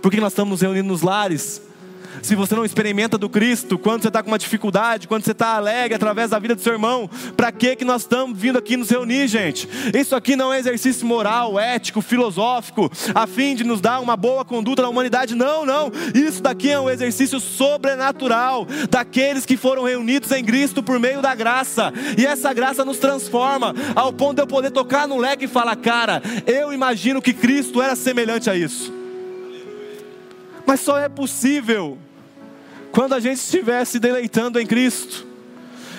Por 0.00 0.10
que 0.10 0.20
nós 0.20 0.32
estamos 0.32 0.50
nos 0.52 0.60
reunindo 0.60 0.88
nos 0.88 1.02
lares? 1.02 1.62
Se 2.22 2.34
você 2.34 2.54
não 2.54 2.64
experimenta 2.64 3.18
do 3.18 3.28
Cristo, 3.28 3.78
quando 3.78 4.02
você 4.02 4.08
está 4.08 4.22
com 4.22 4.30
uma 4.30 4.38
dificuldade, 4.38 5.08
quando 5.08 5.24
você 5.24 5.32
está 5.32 5.56
alegre 5.56 5.94
através 5.94 6.30
da 6.30 6.38
vida 6.38 6.54
do 6.54 6.60
seu 6.60 6.72
irmão, 6.72 7.08
para 7.36 7.52
que 7.52 7.76
que 7.76 7.84
nós 7.84 8.02
estamos 8.02 8.38
vindo 8.38 8.58
aqui 8.58 8.76
nos 8.76 8.90
reunir, 8.90 9.28
gente? 9.28 9.68
Isso 9.94 10.14
aqui 10.14 10.36
não 10.36 10.52
é 10.52 10.58
exercício 10.58 11.06
moral, 11.06 11.58
ético, 11.58 12.00
filosófico, 12.00 12.90
a 13.14 13.26
fim 13.26 13.54
de 13.54 13.64
nos 13.64 13.80
dar 13.80 14.00
uma 14.00 14.16
boa 14.16 14.44
conduta 14.44 14.82
na 14.82 14.88
humanidade. 14.88 15.34
Não, 15.34 15.64
não. 15.64 15.90
Isso 16.14 16.42
daqui 16.42 16.70
é 16.70 16.80
um 16.80 16.90
exercício 16.90 17.40
sobrenatural 17.40 18.66
daqueles 18.90 19.46
que 19.46 19.56
foram 19.56 19.84
reunidos 19.84 20.30
em 20.32 20.44
Cristo 20.44 20.82
por 20.82 20.98
meio 20.98 21.20
da 21.20 21.34
graça. 21.34 21.92
E 22.16 22.26
essa 22.26 22.52
graça 22.52 22.84
nos 22.84 22.98
transforma 22.98 23.74
ao 23.94 24.12
ponto 24.12 24.36
de 24.36 24.42
eu 24.42 24.46
poder 24.46 24.70
tocar 24.70 25.06
no 25.06 25.18
leque 25.18 25.44
e 25.44 25.48
falar, 25.48 25.76
cara, 25.76 26.22
eu 26.46 26.72
imagino 26.72 27.22
que 27.22 27.32
Cristo 27.32 27.82
era 27.82 27.96
semelhante 27.96 28.50
a 28.50 28.54
isso. 28.54 28.92
Mas 30.66 30.80
só 30.80 30.98
é 30.98 31.08
possível 31.08 31.98
quando 32.96 33.12
a 33.12 33.20
gente 33.20 33.36
estiver 33.36 33.84
se 33.84 33.98
deleitando 33.98 34.58
em 34.58 34.66
Cristo, 34.66 35.26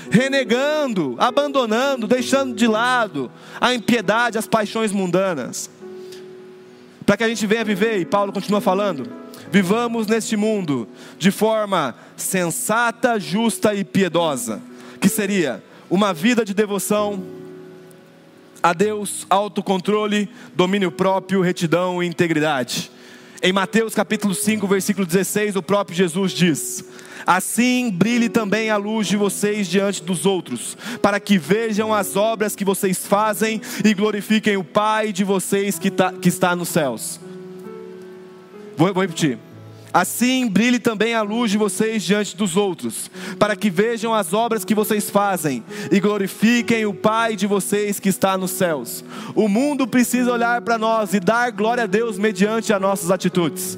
renegando, 0.10 1.16
abandonando, 1.20 2.08
deixando 2.08 2.56
de 2.56 2.66
lado 2.66 3.30
a 3.62 3.72
impiedade, 3.72 4.40
as 4.40 4.48
paixões 4.48 4.92
mundanas, 4.92 5.70
para 7.06 7.16
que 7.16 7.24
a 7.24 7.30
gente 7.30 7.46
venha 7.46 7.64
viver, 7.64 8.00
e 8.00 8.06
Paulo 8.06 8.34
continua 8.34 8.60
falando, 8.60 9.08
vivamos 9.52 10.08
neste 10.08 10.36
mundo 10.36 10.88
de 11.20 11.30
forma 11.30 11.94
sensata, 12.16 13.20
justa 13.20 13.76
e 13.76 13.84
piedosa, 13.84 14.60
que 15.00 15.08
seria 15.08 15.64
uma 15.92 16.16
vida 16.16 16.44
de 16.44 16.56
devoção 16.56 17.24
a 18.64 18.74
Deus, 18.74 19.28
autocontrole, 19.30 20.28
domínio 20.56 20.92
próprio, 20.92 21.42
retidão 21.42 22.02
e 22.02 22.08
integridade. 22.08 22.90
Em 23.41 23.54
Mateus 23.54 23.93
capítulo 23.93 24.34
5, 24.34 24.67
versículo 24.67 25.06
16, 25.06 25.56
o 25.56 25.62
próprio 25.62 25.95
Jesus 25.95 26.32
diz: 26.32 26.84
Assim 27.26 27.91
brilhe 27.91 28.30
também 28.30 28.69
a 28.69 28.78
luz 28.78 29.08
de 29.08 29.15
vocês 29.15 29.67
diante 29.67 30.04
dos 30.04 30.26
outros, 30.26 30.76
para 31.02 31.19
que 31.19 31.38
vejam 31.38 31.93
as 31.93 32.15
obras 32.15 32.56
que 32.56 32.65
vocês 32.65 33.06
fazem 33.06 33.62
e 33.86 33.93
glorifiquem 33.93 34.58
o 34.58 34.63
Pai 34.63 35.13
de 35.13 35.23
vocês 35.23 35.78
que, 35.78 35.91
tá, 35.91 36.12
que 36.13 36.30
está 36.30 36.56
nos 36.56 36.69
céus. 36.69 37.19
Vou, 38.76 38.91
vou 38.93 39.02
repetir. 39.04 39.38
Assim 39.93 40.47
brilhe 40.47 40.80
também 40.80 41.13
a 41.13 41.21
luz 41.21 41.50
de 41.50 41.58
vocês 41.58 42.04
diante 42.04 42.36
dos 42.36 42.56
outros, 42.56 43.10
para 43.39 43.56
que 43.56 43.69
vejam 43.69 44.13
as 44.13 44.34
obras 44.34 44.65
que 44.65 44.76
vocês 44.76 45.10
fazem 45.10 45.63
e 45.91 46.00
glorifiquem 46.00 46.86
o 46.86 46.93
Pai 46.93 47.36
de 47.36 47.47
vocês 47.47 48.00
que 48.00 48.10
está 48.10 48.38
nos 48.38 48.52
céus. 48.52 49.04
O 49.34 49.47
mundo 49.47 49.88
precisa 49.88 50.32
olhar 50.32 50.62
para 50.62 50.78
nós 50.78 51.13
e 51.13 51.19
dar 51.19 51.52
glória 51.52 51.86
a 51.86 51.88
Deus 51.88 52.17
mediante 52.17 52.73
as 52.73 52.82
nossas 52.82 53.10
atitudes. 53.10 53.78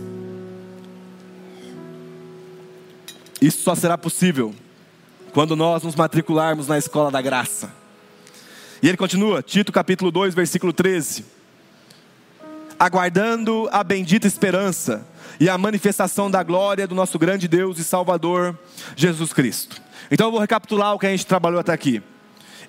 Isso 3.41 3.62
só 3.62 3.74
será 3.74 3.98
possível 3.98 4.54
quando 5.32 5.56
nós 5.56 5.84
nos 5.84 5.95
matricularmos 5.95 6.67
na 6.67 6.78
escola 6.78 7.10
da 7.10 7.22
graça. 7.22 7.72
E 8.82 8.88
ele 8.88 8.98
continua, 8.98 9.41
Tito 9.41 9.72
capítulo 9.72 10.12
2, 10.12 10.34
versículo 10.34 10.74
13. 10.74 11.24
Aguardando 12.78 13.67
a 13.72 13.84
bendita 13.84 14.26
esperança 14.26 15.06
e 15.39 15.49
a 15.49 15.58
manifestação 15.58 16.30
da 16.30 16.43
glória 16.43 16.86
do 16.86 16.93
nosso 16.93 17.17
grande 17.17 17.47
Deus 17.47 17.80
e 17.80 17.84
Salvador, 17.84 18.58
Jesus 18.95 19.32
Cristo. 19.32 19.82
Então 20.12 20.28
eu 20.28 20.32
vou 20.32 20.39
recapitular 20.39 20.93
o 20.93 20.99
que 20.99 21.08
a 21.08 21.12
gente 21.12 21.25
trabalhou 21.25 21.60
até 21.60 21.71
aqui. 21.71 22.02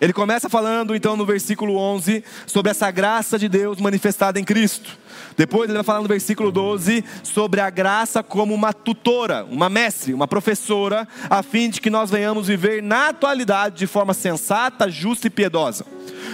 Ele 0.00 0.14
começa 0.14 0.48
falando 0.48 0.94
então 0.94 1.14
no 1.14 1.26
versículo 1.26 1.76
11 1.76 2.24
sobre 2.46 2.70
essa 2.70 2.90
graça 2.90 3.38
de 3.38 3.48
Deus 3.48 3.78
manifestada 3.78 4.40
em 4.40 4.44
Cristo. 4.44 4.98
Depois 5.36 5.68
ele 5.68 5.76
vai 5.76 5.84
falar 5.84 6.00
no 6.00 6.08
versículo 6.08 6.50
12 6.50 7.04
sobre 7.22 7.60
a 7.60 7.68
graça 7.68 8.22
como 8.22 8.54
uma 8.54 8.72
tutora, 8.72 9.44
uma 9.44 9.68
mestre, 9.68 10.14
uma 10.14 10.26
professora, 10.26 11.06
a 11.28 11.42
fim 11.42 11.68
de 11.68 11.80
que 11.80 11.90
nós 11.90 12.10
venhamos 12.10 12.46
viver 12.46 12.82
na 12.82 13.08
atualidade 13.08 13.76
de 13.76 13.86
forma 13.86 14.14
sensata, 14.14 14.90
justa 14.90 15.26
e 15.26 15.30
piedosa. 15.30 15.84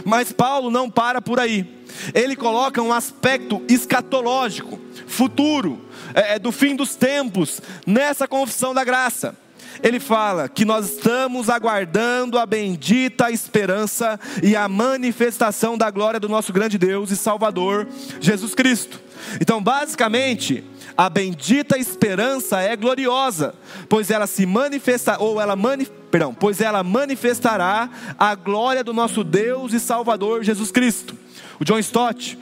Mas 0.05 0.33
Paulo 0.33 0.71
não 0.71 0.89
para 0.89 1.21
por 1.21 1.41
aí. 1.41 1.77
Ele 2.15 2.37
coloca 2.37 2.81
um 2.83 2.93
aspecto 2.93 3.63
escatológico, 3.69 4.79
futuro, 5.07 5.86
é, 6.17 6.35
é 6.35 6.39
do 6.39 6.51
fim 6.51 6.75
dos 6.75 6.97
tempos, 6.97 7.61
nessa 7.87 8.27
confissão 8.27 8.75
da 8.75 8.83
graça 8.83 9.37
ele 9.83 10.01
fala 10.01 10.49
que 10.49 10.65
nós 10.65 10.91
estamos 10.91 11.51
aguardando 11.51 12.39
a 12.39 12.47
bendita 12.47 13.31
esperança 13.31 14.19
e 14.43 14.57
a 14.57 14.69
manifestação 14.69 15.77
da 15.77 15.91
glória 15.91 16.21
do 16.21 16.29
nosso 16.29 16.53
grande 16.53 16.79
Deus 16.79 17.11
e 17.11 17.17
Salvador, 17.17 17.87
Jesus 18.21 18.55
Cristo. 18.55 19.01
Então, 19.41 19.63
basicamente, 19.63 20.65
a 20.97 21.11
bendita 21.11 21.79
esperança 21.79 22.61
é 22.61 22.77
gloriosa, 22.77 23.55
pois 23.89 24.11
ela 24.11 24.27
se 24.27 24.47
manifesta 24.47 25.19
ou 25.19 25.41
ela 25.41 25.57
perdão, 26.11 26.33
pois 26.33 26.61
ela 26.61 26.83
manifestará 26.83 27.91
a 28.19 28.35
glória 28.35 28.85
do 28.85 28.93
nosso 28.93 29.23
Deus 29.23 29.73
e 29.73 29.81
Salvador 29.81 30.43
Jesus 30.43 30.71
Cristo. 30.71 31.15
O 31.59 31.65
John 31.65 31.79
Stott, 31.79 32.39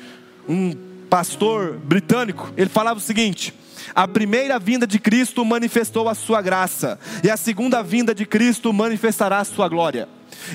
um 0.49 0.75
pastor 1.09 1.79
britânico, 1.79 2.53
ele 2.57 2.69
falava 2.69 2.99
o 2.99 3.03
seguinte: 3.03 3.55
a 3.95 4.07
primeira 4.07 4.59
vinda 4.59 4.87
de 4.87 4.99
Cristo 4.99 5.45
manifestou 5.45 6.09
a 6.09 6.15
sua 6.15 6.41
graça, 6.41 6.99
e 7.23 7.31
a 7.31 7.37
segunda 7.37 7.83
vinda 7.83 8.15
de 8.15 8.25
Cristo 8.25 8.73
manifestará 8.73 9.39
a 9.39 9.45
sua 9.45 9.69
glória. 9.69 10.09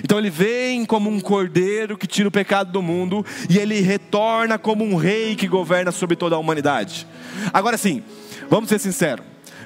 Então 0.03 0.17
ele 0.17 0.29
vem 0.29 0.85
como 0.85 1.09
um 1.09 1.19
cordeiro 1.19 1.97
que 1.97 2.07
tira 2.07 2.27
o 2.27 2.31
pecado 2.31 2.71
do 2.71 2.81
mundo, 2.81 3.25
e 3.49 3.57
ele 3.57 3.81
retorna 3.81 4.57
como 4.57 4.83
um 4.83 4.95
rei 4.95 5.35
que 5.35 5.47
governa 5.47 5.91
sobre 5.91 6.15
toda 6.15 6.35
a 6.35 6.39
humanidade. 6.39 7.07
Agora 7.51 7.77
sim, 7.77 8.03
vamos 8.49 8.69
ser 8.69 8.79
sinceros. 8.79 9.25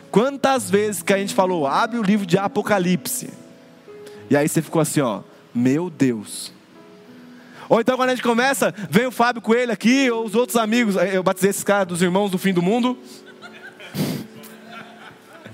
Quantas 0.10 0.70
vezes 0.70 1.02
que 1.02 1.14
a 1.14 1.18
gente 1.18 1.34
falou, 1.34 1.66
abre 1.66 1.98
o 1.98 2.04
livro 2.04 2.26
de 2.26 2.38
Apocalipse, 2.38 3.30
e 4.30 4.38
aí 4.38 4.48
você 4.48 4.62
ficou 4.62 4.82
assim, 4.82 5.02
ó, 5.02 5.22
meu 5.54 5.90
Deus. 5.90 6.52
Ou 7.70 7.82
então 7.82 7.98
quando 7.98 8.10
a 8.10 8.16
gente 8.16 8.24
começa, 8.24 8.74
vem 8.90 9.08
o 9.08 9.12
Fábio 9.12 9.42
Coelho 9.42 9.72
aqui, 9.72 10.10
ou 10.12 10.26
os 10.26 10.36
outros 10.36 10.58
amigos, 10.58 10.96
eu 10.96 11.24
batizei 11.24 11.50
esses 11.50 11.64
caras 11.64 11.88
dos 11.88 12.02
irmãos 12.02 12.30
do 12.30 12.38
fim 12.38 12.54
do 12.54 12.62
mundo. 12.62 12.98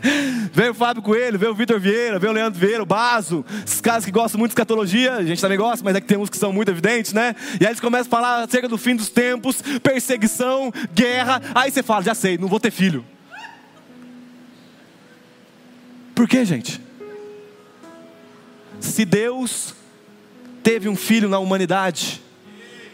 Veio 0.54 0.72
o 0.72 0.74
Fábio 0.74 1.02
Coelho, 1.02 1.38
veio 1.38 1.52
o 1.52 1.56
Vitor 1.56 1.80
Vieira, 1.80 2.20
veio 2.20 2.32
o 2.32 2.36
Leandro 2.36 2.60
Vieira, 2.60 2.82
o 2.84 2.86
Baso, 2.86 3.46
esses 3.66 3.82
caras 3.82 4.04
que 4.04 4.12
gostam 4.12 4.40
muito 4.40 4.52
de 4.52 4.54
escatologia, 4.54 5.14
a 5.14 5.24
gente 5.24 5.40
também 5.40 5.58
gosta, 5.58 5.84
mas 5.84 5.96
é 5.96 6.02
que 6.02 6.08
tem 6.08 6.18
uns 6.18 6.30
que 6.30 6.38
são 6.38 6.52
muito 6.52 6.70
evidentes, 6.70 7.14
né? 7.14 7.36
E 7.60 7.66
aí 7.66 7.72
eles 7.72 7.80
começam 7.80 8.08
a 8.08 8.10
falar 8.10 8.44
acerca 8.44 8.68
do 8.68 8.78
fim 8.78 8.96
dos 8.96 9.10
tempos, 9.10 9.62
perseguição, 9.84 10.72
guerra. 10.94 11.42
Aí 11.54 11.72
você 11.72 11.84
fala, 11.84 12.04
já 12.04 12.16
sei, 12.16 12.38
não 12.38 12.48
vou 12.48 12.60
ter 12.60 12.72
filho. 12.72 13.06
Por 16.16 16.28
quê, 16.28 16.44
gente? 16.44 16.82
Se 18.80 19.06
Deus 19.06 19.74
teve 20.64 20.90
um 20.90 20.96
filho 20.96 21.30
na 21.30 21.40
humanidade 21.40 22.22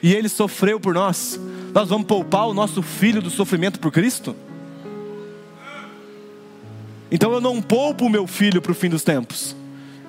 e 0.02 0.14
ele 0.14 0.30
sofreu 0.30 0.80
por 0.80 0.94
nós, 0.94 1.40
nós 1.74 1.90
vamos 1.90 2.08
poupar 2.08 2.48
o 2.48 2.54
nosso 2.54 2.82
filho 2.82 3.22
do 3.22 3.30
sofrimento 3.30 3.80
por 3.80 3.92
Cristo? 3.92 4.36
Então 7.12 7.32
eu 7.32 7.42
não 7.42 7.62
poupo 7.62 8.06
o 8.06 8.10
meu 8.10 8.26
filho 8.26 8.62
para 8.62 8.72
o 8.72 8.76
fim 8.76 8.90
dos 8.90 9.04
tempos. 9.04 9.56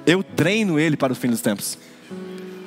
Eu 0.06 0.22
treino 0.22 0.78
ele 0.78 0.96
para 0.96 1.12
o 1.12 1.16
fim 1.16 1.28
dos 1.28 1.40
tempos. 1.40 1.78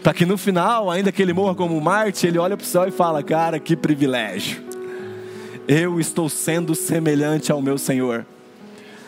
Para 0.04 0.14
que 0.14 0.26
no 0.26 0.38
final, 0.38 0.90
ainda 0.90 1.12
que 1.12 1.22
ele 1.22 1.34
morra 1.34 1.56
como 1.56 1.80
Marte, 1.80 2.26
ele 2.26 2.38
olha 2.38 2.56
para 2.56 2.64
o 2.64 2.68
céu 2.68 2.88
e 2.88 2.92
fala: 2.92 3.22
Cara, 3.24 3.60
que 3.60 3.76
privilégio. 3.76 4.64
Eu 5.68 6.00
estou 6.00 6.30
sendo 6.30 6.74
semelhante 6.74 7.52
ao 7.52 7.62
meu 7.62 7.78
Senhor. 7.78 8.26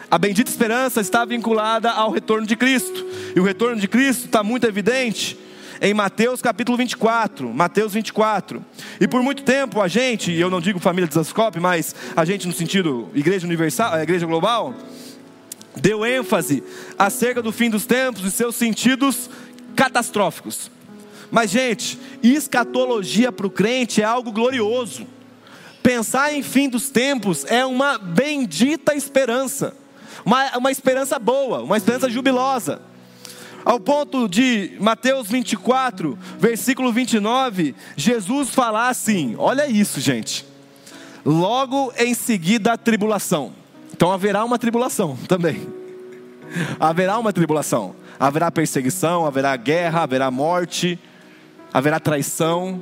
A 0.10 0.18
bendita 0.18 0.50
esperança 0.50 1.00
está 1.00 1.24
vinculada 1.24 1.90
ao 1.90 2.12
retorno 2.12 2.46
de 2.46 2.56
Cristo. 2.56 3.06
E 3.36 3.40
o 3.40 3.44
retorno 3.44 3.80
de 3.80 3.88
Cristo 3.88 4.26
está 4.26 4.44
muito 4.44 4.68
evidente 4.68 5.40
em 5.82 5.94
Mateus 5.94 6.42
capítulo 6.42 6.78
24. 6.78 7.52
Mateus 7.52 7.94
24. 7.94 8.64
E 9.00 9.08
por 9.08 9.24
muito 9.24 9.42
tempo 9.42 9.82
a 9.82 9.88
gente, 9.88 10.32
eu 10.32 10.50
não 10.50 10.62
digo 10.62 10.80
família 10.80 11.08
de 11.08 11.16
Zascope, 11.16 11.60
mas 11.60 11.96
a 12.16 12.24
gente 12.24 12.46
no 12.46 12.54
sentido 12.54 13.10
igreja 13.16 13.48
universal, 13.48 13.98
igreja 14.00 14.28
global, 14.28 14.76
deu 15.76 16.06
ênfase 16.06 16.64
acerca 16.98 17.42
do 17.42 17.52
fim 17.52 17.70
dos 17.70 17.86
tempos 17.86 18.24
e 18.26 18.32
seus 18.32 18.56
sentidos 18.56 19.30
catastróficos. 19.76 20.70
Mas, 21.30 21.50
gente, 21.50 21.98
escatologia 22.22 23.32
para 23.32 23.48
o 23.48 23.52
crente 23.52 24.02
é 24.02 24.06
algo 24.06 24.32
glorioso. 24.32 25.08
Pensar 25.82 26.34
em 26.34 26.44
fim 26.44 26.70
dos 26.70 26.90
tempos 26.90 27.46
é 27.46 27.66
uma 27.66 27.98
bendita 27.98 28.94
esperança, 28.94 29.76
uma, 30.24 30.58
uma 30.58 30.72
esperança 30.72 31.18
boa, 31.18 31.62
uma 31.62 31.78
esperança 31.78 32.10
jubilosa. 32.10 32.82
Ao 33.64 33.80
ponto 33.80 34.28
de 34.28 34.76
Mateus 34.80 35.28
24, 35.28 36.18
versículo 36.38 36.92
29, 36.92 37.76
Jesus 37.96 38.50
falar 38.50 38.90
assim: 38.90 39.36
olha 39.38 39.68
isso, 39.68 40.00
gente. 40.00 40.46
Logo 41.24 41.94
em 41.98 42.14
seguida 42.14 42.74
a 42.74 42.78
tribulação. 42.78 43.61
Então 44.02 44.12
haverá 44.12 44.44
uma 44.44 44.58
tribulação 44.58 45.16
também. 45.28 45.62
Haverá 46.80 47.20
uma 47.20 47.32
tribulação. 47.32 47.94
Haverá 48.20 48.50
perseguição, 48.50 49.28
haverá 49.28 49.56
guerra, 49.56 50.02
haverá 50.02 50.32
morte, 50.32 50.98
haverá 51.72 52.00
traição. 52.00 52.82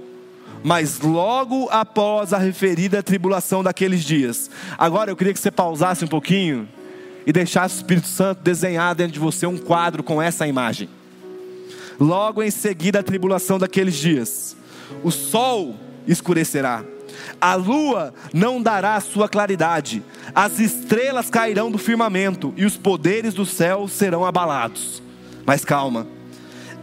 Mas 0.64 1.02
logo 1.02 1.68
após 1.72 2.32
a 2.32 2.38
referida 2.38 3.04
tribulação 3.04 3.62
daqueles 3.62 4.02
dias. 4.06 4.50
Agora 4.78 5.12
eu 5.12 5.16
queria 5.18 5.34
que 5.34 5.42
você 5.42 5.52
pausasse 5.52 6.06
um 6.06 6.08
pouquinho 6.08 6.70
e 7.28 7.34
deixasse 7.34 7.76
o 7.76 7.80
Espírito 7.80 8.08
Santo 8.08 8.42
desenhar 8.42 8.96
dentro 8.96 9.12
de 9.12 9.20
você 9.20 9.46
um 9.46 9.58
quadro 9.58 10.02
com 10.02 10.22
essa 10.22 10.48
imagem. 10.48 10.88
Logo 12.00 12.42
em 12.42 12.50
seguida 12.50 13.02
a 13.02 13.04
tribulação 13.04 13.60
daqueles 13.60 13.96
dias, 13.96 14.56
o 15.04 15.12
sol 15.12 15.76
escurecerá 16.08 16.82
a 17.40 17.56
lua 17.56 18.14
não 18.34 18.62
dará 18.62 19.00
sua 19.00 19.28
claridade, 19.28 20.04
as 20.34 20.60
estrelas 20.60 21.30
cairão 21.30 21.72
do 21.72 21.78
firmamento 21.78 22.54
e 22.56 22.66
os 22.66 22.78
poderes 22.78 23.34
do 23.34 23.46
céu 23.46 23.88
serão 23.88 24.26
abalados. 24.26 25.02
Mas 25.46 25.66
calma 25.66 26.19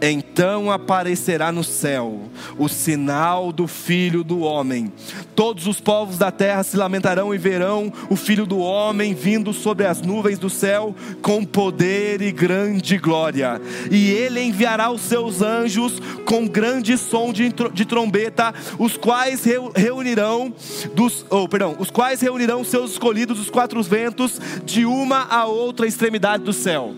então 0.00 0.70
aparecerá 0.70 1.50
no 1.50 1.64
céu 1.64 2.22
o 2.59 2.68
sinal 2.68 3.52
do 3.52 3.66
Filho 3.66 4.22
do 4.22 4.40
Homem. 4.40 4.92
Todos 5.35 5.66
os 5.66 5.80
povos 5.80 6.18
da 6.18 6.30
terra 6.30 6.62
se 6.62 6.76
lamentarão 6.76 7.35
e 7.35 7.38
verão 7.38 7.92
o 8.11 8.16
Filho 8.16 8.46
do 8.46 8.59
Homem 8.59 9.14
vindo 9.14 9.52
sobre 9.52 9.87
as 9.87 10.02
nuvens 10.02 10.38
do 10.38 10.50
céu 10.50 10.94
com 11.22 11.44
poder 11.44 12.20
e 12.20 12.30
grande 12.30 12.98
glória. 12.98 13.61
E 13.90 14.11
ele 14.11 14.40
enviará 14.40 14.90
os 14.90 15.00
seus 15.00 15.40
anjos 15.40 16.00
com 16.24 16.46
grande 16.46 16.96
som 16.98 17.32
de, 17.32 17.52
de 17.72 17.85
trombeta, 17.85 18.54
os 18.78 18.96
quais 18.96 19.44
reunirão 19.74 20.52
dos, 20.94 21.24
oh, 21.30 21.48
perdão, 21.48 21.76
os 21.78 21.90
quais 21.90 22.20
reunirão 22.20 22.64
seus 22.64 22.92
escolhidos 22.92 23.38
dos 23.38 23.50
quatro 23.50 23.82
ventos 23.82 24.40
de 24.64 24.85
uma 24.85 25.22
a 25.24 25.46
outra 25.46 25.87
extremidade 25.87 26.44
do 26.44 26.52
céu. 26.52 26.94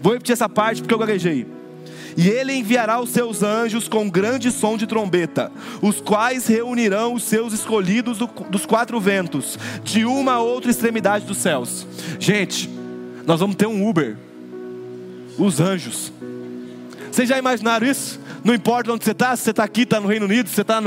Vou 0.00 0.12
repetir 0.12 0.32
essa 0.32 0.48
parte 0.48 0.80
porque 0.80 0.94
eu 0.94 0.98
gaguejei 0.98 1.59
e 2.16 2.28
ele 2.28 2.52
enviará 2.52 3.00
os 3.00 3.10
seus 3.10 3.42
anjos 3.42 3.88
com 3.88 4.08
grande 4.08 4.50
som 4.50 4.76
de 4.76 4.86
trombeta, 4.86 5.50
os 5.80 6.00
quais 6.00 6.46
reunirão 6.46 7.14
os 7.14 7.24
seus 7.24 7.52
escolhidos 7.52 8.18
do, 8.18 8.26
dos 8.48 8.66
quatro 8.66 9.00
ventos, 9.00 9.58
de 9.82 10.04
uma 10.04 10.34
a 10.34 10.40
outra 10.40 10.70
extremidade 10.70 11.24
dos 11.24 11.38
céus. 11.38 11.86
Gente, 12.18 12.68
nós 13.26 13.40
vamos 13.40 13.56
ter 13.56 13.66
um 13.66 13.88
Uber, 13.88 14.16
os 15.38 15.60
anjos. 15.60 16.12
Vocês 17.10 17.28
já 17.28 17.38
imaginaram 17.38 17.86
isso? 17.86 18.20
Não 18.42 18.54
importa 18.54 18.92
onde 18.92 19.04
você 19.04 19.10
está, 19.10 19.36
se 19.36 19.44
você 19.44 19.50
está 19.50 19.64
aqui, 19.64 19.82
está 19.82 20.00
no 20.00 20.08
Reino 20.08 20.24
Unido, 20.24 20.48
se 20.48 20.54
você 20.54 20.62
está 20.62 20.80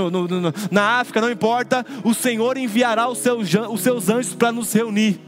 na 0.71 0.99
África, 0.99 1.21
não 1.21 1.29
importa, 1.29 1.85
o 2.03 2.13
Senhor 2.13 2.57
enviará 2.57 3.07
os 3.07 3.19
seus, 3.19 3.47
os 3.69 3.81
seus 3.81 4.09
anjos 4.09 4.33
para 4.33 4.51
nos 4.51 4.73
reunir, 4.73 5.19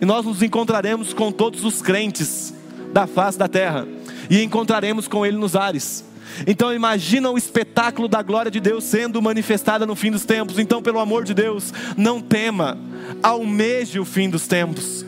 e 0.00 0.04
nós 0.04 0.24
nos 0.24 0.42
encontraremos 0.42 1.12
com 1.12 1.32
todos 1.32 1.64
os 1.64 1.82
crentes 1.82 2.54
da 2.92 3.06
face 3.06 3.36
da 3.36 3.48
terra 3.48 3.86
e 4.28 4.42
encontraremos 4.42 5.08
com 5.08 5.24
Ele 5.24 5.36
nos 5.36 5.56
ares. 5.56 6.04
Então 6.46 6.74
imagina 6.74 7.30
o 7.30 7.38
espetáculo 7.38 8.08
da 8.08 8.22
glória 8.22 8.50
de 8.50 8.58
Deus 8.58 8.84
sendo 8.84 9.22
manifestada 9.22 9.86
no 9.86 9.94
fim 9.94 10.10
dos 10.10 10.24
tempos. 10.24 10.58
Então, 10.58 10.82
pelo 10.82 10.98
amor 10.98 11.24
de 11.24 11.34
Deus, 11.34 11.72
não 11.96 12.20
tema, 12.20 12.78
almeje 13.22 14.00
o 14.00 14.04
fim 14.04 14.28
dos 14.28 14.46
tempos 14.46 15.04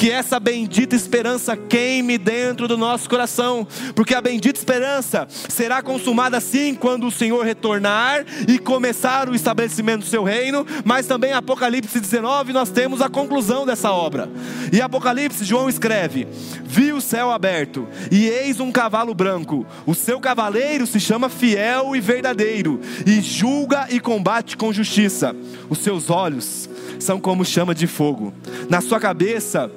que 0.00 0.10
essa 0.10 0.40
bendita 0.40 0.96
esperança 0.96 1.54
queime 1.54 2.16
dentro 2.16 2.66
do 2.66 2.78
nosso 2.78 3.06
coração, 3.06 3.68
porque 3.94 4.14
a 4.14 4.20
bendita 4.22 4.58
esperança 4.58 5.28
será 5.28 5.82
consumada 5.82 6.40
sim 6.40 6.74
quando 6.74 7.06
o 7.06 7.10
Senhor 7.10 7.44
retornar 7.44 8.24
e 8.48 8.58
começar 8.58 9.28
o 9.28 9.34
estabelecimento 9.34 10.00
do 10.00 10.06
seu 10.06 10.24
reino, 10.24 10.66
mas 10.86 11.06
também 11.06 11.34
Apocalipse 11.34 12.00
19 12.00 12.50
nós 12.54 12.70
temos 12.70 13.02
a 13.02 13.10
conclusão 13.10 13.66
dessa 13.66 13.92
obra. 13.92 14.26
E 14.72 14.80
Apocalipse, 14.80 15.44
João 15.44 15.68
escreve: 15.68 16.26
Vi 16.64 16.94
o 16.94 17.00
céu 17.02 17.30
aberto, 17.30 17.86
e 18.10 18.26
eis 18.26 18.58
um 18.58 18.72
cavalo 18.72 19.12
branco. 19.12 19.66
O 19.84 19.94
seu 19.94 20.18
cavaleiro 20.18 20.86
se 20.86 20.98
chama 20.98 21.28
Fiel 21.28 21.94
e 21.94 22.00
Verdadeiro, 22.00 22.80
e 23.06 23.20
julga 23.20 23.86
e 23.90 24.00
combate 24.00 24.56
com 24.56 24.72
justiça. 24.72 25.36
Os 25.68 25.80
seus 25.80 26.08
olhos 26.08 26.70
são 26.98 27.20
como 27.20 27.44
chama 27.44 27.74
de 27.74 27.86
fogo. 27.86 28.32
Na 28.70 28.80
sua 28.80 28.98
cabeça 28.98 29.70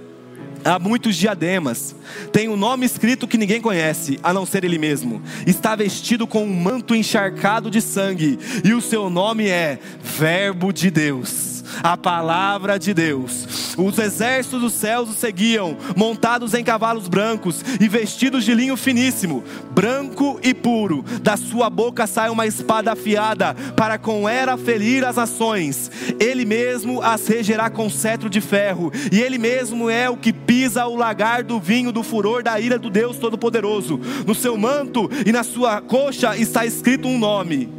há 0.63 0.79
muitos 0.79 1.15
diademas. 1.15 1.95
Tem 2.31 2.49
um 2.49 2.55
nome 2.55 2.85
escrito 2.85 3.27
que 3.27 3.37
ninguém 3.37 3.61
conhece, 3.61 4.19
a 4.23 4.33
não 4.33 4.45
ser 4.45 4.63
ele 4.63 4.77
mesmo. 4.77 5.21
Está 5.45 5.75
vestido 5.75 6.25
com 6.25 6.43
um 6.43 6.53
manto 6.53 6.95
encharcado 6.95 7.69
de 7.69 7.81
sangue, 7.81 8.39
e 8.63 8.73
o 8.73 8.81
seu 8.81 9.09
nome 9.09 9.47
é 9.47 9.79
Verbo 10.01 10.71
de 10.71 10.89
Deus 10.89 11.52
a 11.81 11.97
palavra 11.97 12.77
de 12.77 12.93
Deus. 12.93 13.75
Os 13.77 13.97
exércitos 13.97 14.61
dos 14.61 14.73
céus 14.73 15.09
o 15.09 15.13
seguiam, 15.13 15.77
montados 15.95 16.53
em 16.53 16.63
cavalos 16.63 17.07
brancos 17.07 17.63
e 17.79 17.87
vestidos 17.87 18.43
de 18.43 18.53
linho 18.53 18.77
finíssimo, 18.77 19.43
branco 19.71 20.39
e 20.43 20.53
puro. 20.53 21.03
Da 21.21 21.37
sua 21.37 21.69
boca 21.69 22.05
sai 22.05 22.29
uma 22.29 22.45
espada 22.45 22.91
afiada, 22.91 23.55
para 23.75 23.97
com 23.97 24.27
ela 24.27 24.57
ferir 24.57 25.03
as 25.03 25.15
nações. 25.15 25.89
Ele 26.19 26.45
mesmo 26.45 27.01
as 27.01 27.27
regerá 27.27 27.69
com 27.69 27.89
cetro 27.89 28.29
de 28.29 28.41
ferro, 28.41 28.91
e 29.11 29.19
ele 29.19 29.37
mesmo 29.37 29.89
é 29.89 30.09
o 30.09 30.17
que 30.17 30.33
pisa 30.33 30.85
o 30.85 30.95
lagar 30.95 31.43
do 31.43 31.59
vinho 31.59 31.91
do 31.91 32.03
furor 32.03 32.43
da 32.43 32.59
ira 32.59 32.77
do 32.77 32.89
Deus 32.89 33.17
Todo-Poderoso. 33.17 33.99
No 34.25 34.35
seu 34.35 34.57
manto 34.57 35.09
e 35.25 35.31
na 35.31 35.43
sua 35.43 35.81
coxa 35.81 36.37
está 36.37 36.65
escrito 36.65 37.07
um 37.07 37.17
nome: 37.17 37.69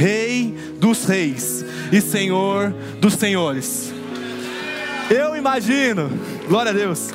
Rei 0.00 0.54
dos 0.78 1.04
Reis 1.04 1.62
e 1.92 2.00
Senhor 2.00 2.70
dos 2.98 3.12
Senhores. 3.12 3.92
Eu 5.10 5.36
imagino, 5.36 6.10
glória 6.48 6.70
a 6.70 6.74
Deus, 6.74 7.10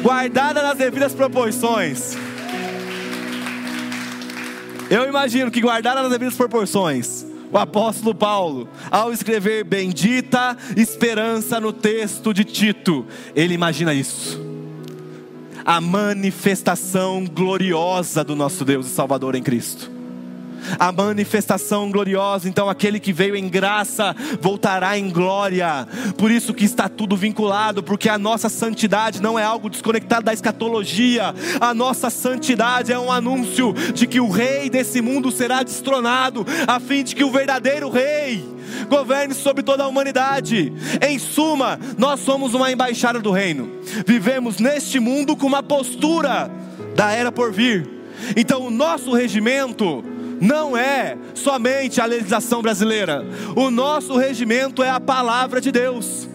guardada 0.00 0.62
nas 0.62 0.78
devidas 0.78 1.12
proporções. 1.12 2.16
Eu 4.88 5.06
imagino 5.06 5.50
que 5.50 5.60
guardada 5.60 6.00
nas 6.00 6.10
devidas 6.10 6.36
proporções, 6.36 7.26
o 7.52 7.58
apóstolo 7.58 8.14
Paulo, 8.14 8.66
ao 8.90 9.12
escrever 9.12 9.62
bendita 9.62 10.56
esperança 10.78 11.60
no 11.60 11.70
texto 11.70 12.32
de 12.32 12.44
Tito, 12.44 13.04
ele 13.36 13.52
imagina 13.52 13.92
isso. 13.92 14.40
A 15.66 15.82
manifestação 15.82 17.26
gloriosa 17.26 18.24
do 18.24 18.34
nosso 18.34 18.64
Deus 18.64 18.86
e 18.86 18.88
Salvador 18.88 19.34
em 19.34 19.42
Cristo 19.42 19.99
a 20.78 20.92
manifestação 20.92 21.90
gloriosa. 21.90 22.48
Então, 22.48 22.68
aquele 22.68 23.00
que 23.00 23.12
veio 23.12 23.36
em 23.36 23.48
graça 23.48 24.14
voltará 24.40 24.98
em 24.98 25.10
glória. 25.10 25.86
Por 26.16 26.30
isso 26.30 26.54
que 26.54 26.64
está 26.64 26.88
tudo 26.88 27.16
vinculado, 27.16 27.82
porque 27.82 28.08
a 28.08 28.18
nossa 28.18 28.48
santidade 28.48 29.22
não 29.22 29.38
é 29.38 29.44
algo 29.44 29.70
desconectado 29.70 30.24
da 30.24 30.32
escatologia. 30.32 31.34
A 31.60 31.74
nossa 31.74 32.10
santidade 32.10 32.92
é 32.92 32.98
um 32.98 33.10
anúncio 33.10 33.72
de 33.94 34.06
que 34.06 34.20
o 34.20 34.28
rei 34.28 34.70
desse 34.70 35.00
mundo 35.00 35.30
será 35.30 35.62
destronado, 35.62 36.46
a 36.66 36.78
fim 36.80 37.02
de 37.02 37.14
que 37.14 37.24
o 37.24 37.30
verdadeiro 37.30 37.90
rei 37.90 38.60
governe 38.88 39.34
sobre 39.34 39.62
toda 39.62 39.84
a 39.84 39.88
humanidade. 39.88 40.72
Em 41.06 41.18
suma, 41.18 41.78
nós 41.98 42.20
somos 42.20 42.54
uma 42.54 42.70
embaixada 42.70 43.20
do 43.20 43.30
reino. 43.30 43.70
Vivemos 44.06 44.58
neste 44.58 45.00
mundo 45.00 45.36
com 45.36 45.46
uma 45.46 45.62
postura 45.62 46.50
da 46.94 47.12
era 47.12 47.32
por 47.32 47.52
vir. 47.52 47.88
Então, 48.36 48.66
o 48.66 48.70
nosso 48.70 49.12
regimento 49.12 50.04
não 50.40 50.76
é 50.76 51.16
somente 51.34 52.00
a 52.00 52.06
legislação 52.06 52.62
brasileira. 52.62 53.24
O 53.54 53.70
nosso 53.70 54.16
regimento 54.16 54.82
é 54.82 54.90
a 54.90 54.98
palavra 54.98 55.60
de 55.60 55.70
Deus. 55.70 56.28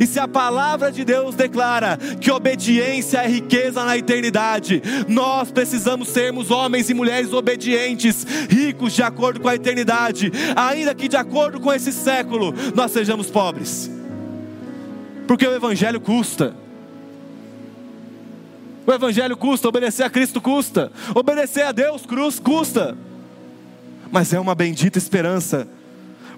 E 0.00 0.06
se 0.06 0.18
a 0.18 0.28
palavra 0.28 0.90
de 0.90 1.04
Deus 1.04 1.34
declara 1.34 1.98
que 2.20 2.30
obediência 2.30 3.18
é 3.18 3.28
riqueza 3.28 3.84
na 3.84 3.96
eternidade, 3.96 4.82
nós 5.08 5.50
precisamos 5.50 6.08
sermos 6.08 6.50
homens 6.50 6.88
e 6.88 6.94
mulheres 6.94 7.32
obedientes, 7.32 8.24
ricos 8.48 8.92
de 8.92 9.02
acordo 9.02 9.40
com 9.40 9.48
a 9.48 9.54
eternidade, 9.54 10.32
ainda 10.56 10.94
que 10.94 11.08
de 11.08 11.16
acordo 11.16 11.60
com 11.60 11.72
esse 11.72 11.92
século 11.92 12.54
nós 12.74 12.92
sejamos 12.92 13.28
pobres. 13.30 13.90
Porque 15.26 15.46
o 15.46 15.54
evangelho 15.54 16.00
custa. 16.00 16.54
O 18.86 18.92
evangelho 18.92 19.36
custa, 19.36 19.68
obedecer 19.68 20.02
a 20.02 20.10
Cristo 20.10 20.40
custa, 20.40 20.90
obedecer 21.14 21.62
a 21.62 21.72
Deus 21.72 22.04
cruz 22.04 22.40
custa 22.40 22.96
mas 24.12 24.34
é 24.34 24.38
uma 24.38 24.54
bendita 24.54 24.98
esperança. 24.98 25.66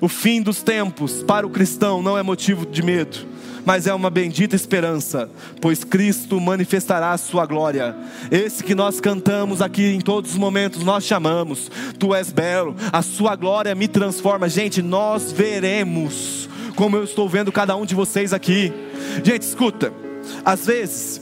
O 0.01 0.09
fim 0.09 0.41
dos 0.41 0.63
tempos 0.63 1.25
para 1.25 1.47
o 1.47 1.51
cristão 1.51 2.01
não 2.01 2.17
é 2.17 2.23
motivo 2.23 2.65
de 2.65 2.83
medo, 2.83 3.27
mas 3.67 3.87
é 3.87 3.95
uma 3.95 4.11
bendita 4.11 4.55
esperança, 4.55 5.29
pois 5.61 5.83
Cristo 5.83 6.41
manifestará 6.41 7.11
a 7.11 7.19
sua 7.19 7.45
glória. 7.45 7.97
Esse 8.31 8.63
que 8.63 8.75
nós 8.75 9.01
cantamos 9.01 9.61
aqui 9.61 9.87
em 9.87 10.01
todos 10.01 10.33
os 10.33 10.37
momentos, 10.37 10.85
nós 10.85 11.05
chamamos: 11.05 11.71
Tu 11.99 12.15
és 12.15 12.31
belo, 12.31 12.77
a 12.93 13.03
sua 13.03 13.35
glória 13.35 13.75
me 13.75 13.89
transforma. 13.89 14.49
Gente, 14.49 14.81
nós 14.81 15.33
veremos 15.33 16.49
como 16.77 16.97
eu 16.97 17.05
estou 17.05 17.29
vendo 17.29 17.51
cada 17.51 17.75
um 17.77 17.85
de 17.85 17.95
vocês 17.95 18.33
aqui. 18.33 18.73
Gente, 19.25 19.43
escuta, 19.43 19.93
às 20.45 20.67
vezes, 20.67 21.21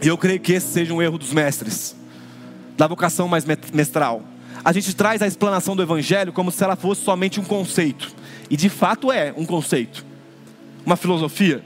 e 0.00 0.06
eu 0.06 0.18
creio 0.18 0.40
que 0.40 0.52
esse 0.52 0.68
seja 0.68 0.92
um 0.92 1.02
erro 1.02 1.18
dos 1.18 1.32
mestres, 1.32 1.96
da 2.76 2.86
vocação 2.86 3.26
mais 3.26 3.44
mestral 3.72 4.33
a 4.64 4.72
gente 4.72 4.96
traz 4.96 5.20
a 5.20 5.26
explanação 5.26 5.76
do 5.76 5.82
Evangelho 5.82 6.32
como 6.32 6.50
se 6.50 6.64
ela 6.64 6.74
fosse 6.74 7.02
somente 7.02 7.38
um 7.38 7.44
conceito. 7.44 8.10
E 8.48 8.56
de 8.56 8.68
fato 8.68 9.12
é 9.12 9.34
um 9.36 9.44
conceito, 9.44 10.04
uma 10.86 10.96
filosofia. 10.96 11.62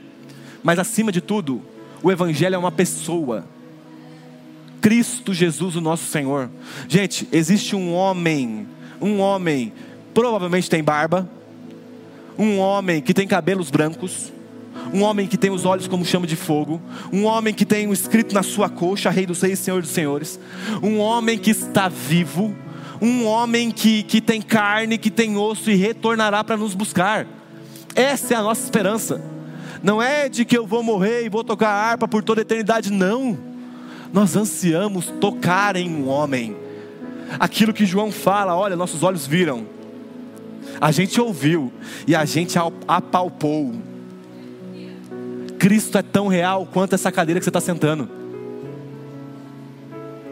Mas 0.61 0.77
acima 0.77 1.11
de 1.11 1.21
tudo, 1.21 1.61
o 2.03 2.11
Evangelho 2.11 2.55
é 2.55 2.57
uma 2.57 2.71
pessoa. 2.71 3.45
Cristo 4.81 5.33
Jesus, 5.33 5.75
o 5.75 5.81
nosso 5.81 6.05
Senhor. 6.05 6.49
Gente, 6.87 7.27
existe 7.31 7.75
um 7.75 7.93
homem, 7.93 8.67
um 9.01 9.19
homem, 9.19 9.71
provavelmente 10.13 10.69
tem 10.69 10.83
barba, 10.83 11.29
um 12.37 12.59
homem 12.59 13.01
que 13.01 13.13
tem 13.13 13.27
cabelos 13.27 13.69
brancos, 13.69 14.31
um 14.93 15.01
homem 15.03 15.27
que 15.27 15.37
tem 15.37 15.51
os 15.51 15.65
olhos 15.65 15.87
como 15.87 16.05
chama 16.05 16.25
de 16.25 16.35
fogo, 16.35 16.81
um 17.11 17.25
homem 17.25 17.53
que 17.53 17.65
tem 17.65 17.87
um 17.87 17.93
escrito 17.93 18.33
na 18.33 18.43
sua 18.43 18.69
coxa, 18.69 19.09
Rei 19.09 19.25
dos 19.25 19.41
Reis, 19.41 19.59
Senhor 19.59 19.81
dos 19.81 19.91
Senhores, 19.91 20.39
um 20.81 20.99
homem 20.99 21.37
que 21.37 21.51
está 21.51 21.89
vivo, 21.89 22.55
um 23.01 23.25
homem 23.25 23.71
que, 23.71 24.03
que 24.03 24.19
tem 24.19 24.41
carne, 24.41 24.97
que 24.97 25.09
tem 25.09 25.37
osso 25.37 25.69
e 25.71 25.75
retornará 25.75 26.43
para 26.43 26.57
nos 26.57 26.73
buscar. 26.73 27.25
Essa 27.95 28.33
é 28.33 28.37
a 28.37 28.41
nossa 28.41 28.63
esperança. 28.63 29.21
Não 29.81 30.01
é 30.01 30.27
de 30.27 30.43
que 30.43 30.57
eu 30.57 30.67
vou 30.67 30.83
morrer 30.83 31.25
e 31.25 31.29
vou 31.29 31.43
tocar 31.43 31.69
a 31.69 31.91
harpa 31.91 32.07
por 32.07 32.23
toda 32.23 32.41
a 32.41 32.43
eternidade, 32.43 32.91
não. 32.91 33.37
Nós 34.11 34.35
ansiamos 34.35 35.05
tocar 35.21 35.75
em 35.75 35.89
um 35.89 36.07
homem. 36.07 36.55
Aquilo 37.39 37.73
que 37.73 37.85
João 37.85 38.11
fala, 38.11 38.55
olha, 38.55 38.75
nossos 38.75 39.03
olhos 39.03 39.27
viram, 39.27 39.65
a 40.81 40.91
gente 40.91 41.19
ouviu 41.19 41.71
e 42.07 42.15
a 42.15 42.25
gente 42.25 42.57
apalpou. 42.87 43.73
Cristo 45.57 45.97
é 45.97 46.01
tão 46.01 46.27
real 46.27 46.67
quanto 46.71 46.95
essa 46.95 47.11
cadeira 47.11 47.39
que 47.39 47.43
você 47.43 47.49
está 47.49 47.61
sentando. 47.61 48.09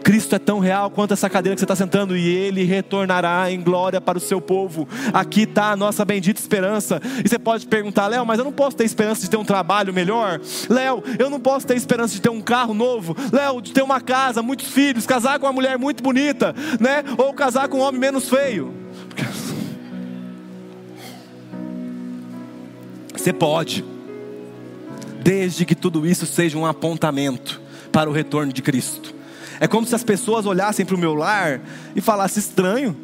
Cristo 0.02 0.34
é 0.34 0.38
tão 0.38 0.58
real 0.58 0.90
quanto 0.90 1.12
essa 1.12 1.28
cadeira 1.28 1.54
que 1.54 1.60
você 1.60 1.64
está 1.64 1.76
sentando, 1.76 2.16
e 2.16 2.26
Ele 2.28 2.64
retornará 2.64 3.50
em 3.50 3.60
glória 3.60 4.00
para 4.00 4.18
o 4.18 4.20
seu 4.20 4.40
povo. 4.40 4.88
Aqui 5.12 5.42
está 5.42 5.72
a 5.72 5.76
nossa 5.76 6.04
bendita 6.04 6.40
esperança. 6.40 7.00
E 7.24 7.28
você 7.28 7.38
pode 7.38 7.66
perguntar, 7.66 8.06
Léo, 8.06 8.24
mas 8.24 8.38
eu 8.38 8.44
não 8.44 8.52
posso 8.52 8.76
ter 8.76 8.84
esperança 8.84 9.20
de 9.22 9.30
ter 9.30 9.36
um 9.36 9.44
trabalho 9.44 9.92
melhor? 9.92 10.40
Léo, 10.68 11.02
eu 11.18 11.28
não 11.28 11.40
posso 11.40 11.66
ter 11.66 11.76
esperança 11.76 12.14
de 12.14 12.20
ter 12.20 12.30
um 12.30 12.40
carro 12.40 12.74
novo? 12.74 13.16
Léo, 13.32 13.60
de 13.60 13.72
ter 13.72 13.82
uma 13.82 14.00
casa, 14.00 14.42
muitos 14.42 14.68
filhos, 14.68 15.06
casar 15.06 15.38
com 15.38 15.46
uma 15.46 15.52
mulher 15.52 15.78
muito 15.78 16.02
bonita, 16.02 16.54
né? 16.80 17.04
Ou 17.16 17.32
casar 17.32 17.68
com 17.68 17.78
um 17.78 17.82
homem 17.82 18.00
menos 18.00 18.28
feio? 18.28 18.74
Você 23.14 23.32
pode, 23.32 23.84
desde 25.22 25.66
que 25.66 25.74
tudo 25.74 26.06
isso 26.06 26.24
seja 26.24 26.56
um 26.56 26.64
apontamento 26.64 27.60
para 27.92 28.08
o 28.08 28.12
retorno 28.12 28.52
de 28.52 28.62
Cristo. 28.62 29.17
É 29.60 29.66
como 29.66 29.86
se 29.86 29.94
as 29.94 30.04
pessoas 30.04 30.46
olhassem 30.46 30.84
para 30.84 30.94
o 30.94 30.98
meu 30.98 31.14
lar 31.14 31.60
e 31.94 32.00
falassem: 32.00 32.40
estranho. 32.40 32.96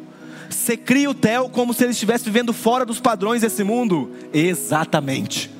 Você 0.49 0.77
cria 0.77 1.09
o 1.09 1.13
Theo 1.13 1.49
como 1.49 1.73
se 1.73 1.83
ele 1.83 1.91
estivesse 1.91 2.25
vivendo 2.25 2.53
fora 2.53 2.85
dos 2.85 2.99
padrões 2.99 3.41
desse 3.41 3.63
mundo? 3.63 4.11
Exatamente. 4.31 5.54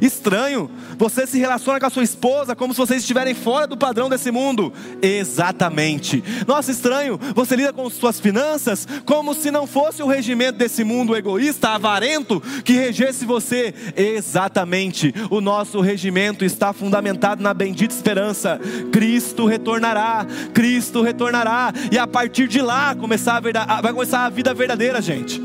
Estranho, 0.00 0.70
Você 0.98 1.26
se 1.26 1.38
relaciona 1.38 1.80
com 1.80 1.86
a 1.86 1.90
sua 1.90 2.02
esposa 2.02 2.54
como 2.54 2.74
se 2.74 2.78
vocês 2.78 3.00
estiverem 3.00 3.34
fora 3.34 3.66
do 3.66 3.76
padrão 3.76 4.08
desse 4.08 4.30
mundo. 4.30 4.72
Exatamente. 5.00 6.22
Nossa, 6.46 6.70
estranho. 6.70 7.18
Você 7.34 7.56
lida 7.56 7.72
com 7.72 7.88
suas 7.88 8.20
finanças 8.20 8.86
como 9.06 9.34
se 9.34 9.50
não 9.50 9.66
fosse 9.66 10.02
o 10.02 10.06
regimento 10.06 10.58
desse 10.58 10.84
mundo 10.84 11.16
egoísta, 11.16 11.70
avarento, 11.70 12.40
que 12.64 12.74
regesse 12.74 13.24
você. 13.24 13.74
Exatamente. 13.96 15.14
O 15.30 15.40
nosso 15.40 15.80
regimento 15.80 16.44
está 16.44 16.72
fundamentado 16.72 17.42
na 17.42 17.54
bendita 17.54 17.94
esperança. 17.94 18.60
Cristo 18.92 19.46
retornará. 19.46 20.26
Cristo 20.52 21.02
retornará. 21.02 21.72
E 21.90 21.98
a 21.98 22.06
partir 22.06 22.46
de 22.46 22.60
lá 22.60 22.94
começar 22.94 23.36
a 23.36 23.40
verdade, 23.40 23.82
vai 23.82 23.92
começar 23.92 24.26
a 24.26 24.28
vida 24.28 24.52
verdadeira, 24.52 25.00
gente. 25.00 25.40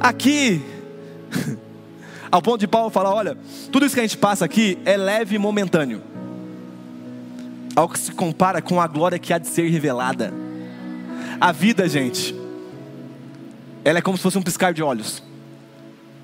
Aqui. 0.00 0.71
Ao 2.32 2.40
ponto 2.40 2.58
de 2.58 2.66
Paulo 2.66 2.88
falar: 2.88 3.14
olha, 3.14 3.36
tudo 3.70 3.84
isso 3.84 3.94
que 3.94 4.00
a 4.00 4.04
gente 4.04 4.16
passa 4.16 4.46
aqui 4.46 4.78
é 4.86 4.96
leve 4.96 5.36
e 5.36 5.38
momentâneo, 5.38 6.02
ao 7.76 7.86
que 7.86 7.98
se 7.98 8.10
compara 8.12 8.62
com 8.62 8.80
a 8.80 8.86
glória 8.86 9.18
que 9.18 9.34
há 9.34 9.38
de 9.38 9.46
ser 9.46 9.68
revelada. 9.68 10.32
A 11.38 11.52
vida, 11.52 11.86
gente, 11.86 12.34
ela 13.84 13.98
é 13.98 14.02
como 14.02 14.16
se 14.16 14.22
fosse 14.22 14.38
um 14.38 14.42
piscar 14.42 14.72
de 14.72 14.82
olhos, 14.82 15.22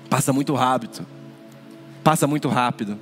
passa 0.09 0.33
muito 0.33 0.55
rápido, 0.55 1.05
passa 2.03 2.25
muito 2.25 2.49
rápido. 2.49 2.97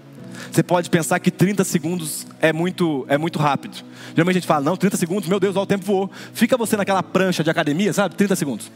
Você 0.52 0.62
pode 0.62 0.90
pensar 0.90 1.20
que 1.20 1.32
30 1.32 1.64
segundos 1.64 2.28
é 2.42 2.52
muito, 2.52 3.06
é 3.08 3.18
muito 3.18 3.40
rápido. 3.40 3.78
Geralmente 4.14 4.38
a 4.38 4.40
gente 4.40 4.48
fala, 4.48 4.64
não, 4.64 4.76
30 4.76 4.98
segundos, 4.98 5.30
meu 5.30 5.40
Deus, 5.40 5.56
ó, 5.56 5.64
o 5.64 5.66
tempo 5.66 5.86
voou. 5.86 6.12
Fica 6.34 6.58
você 6.58 6.78
naquela 6.78 7.02
prancha 7.02 7.44
de 7.44 7.50
academia, 7.50 7.92
sabe? 7.92 8.16
30 8.16 8.36
segundos. 8.36 8.72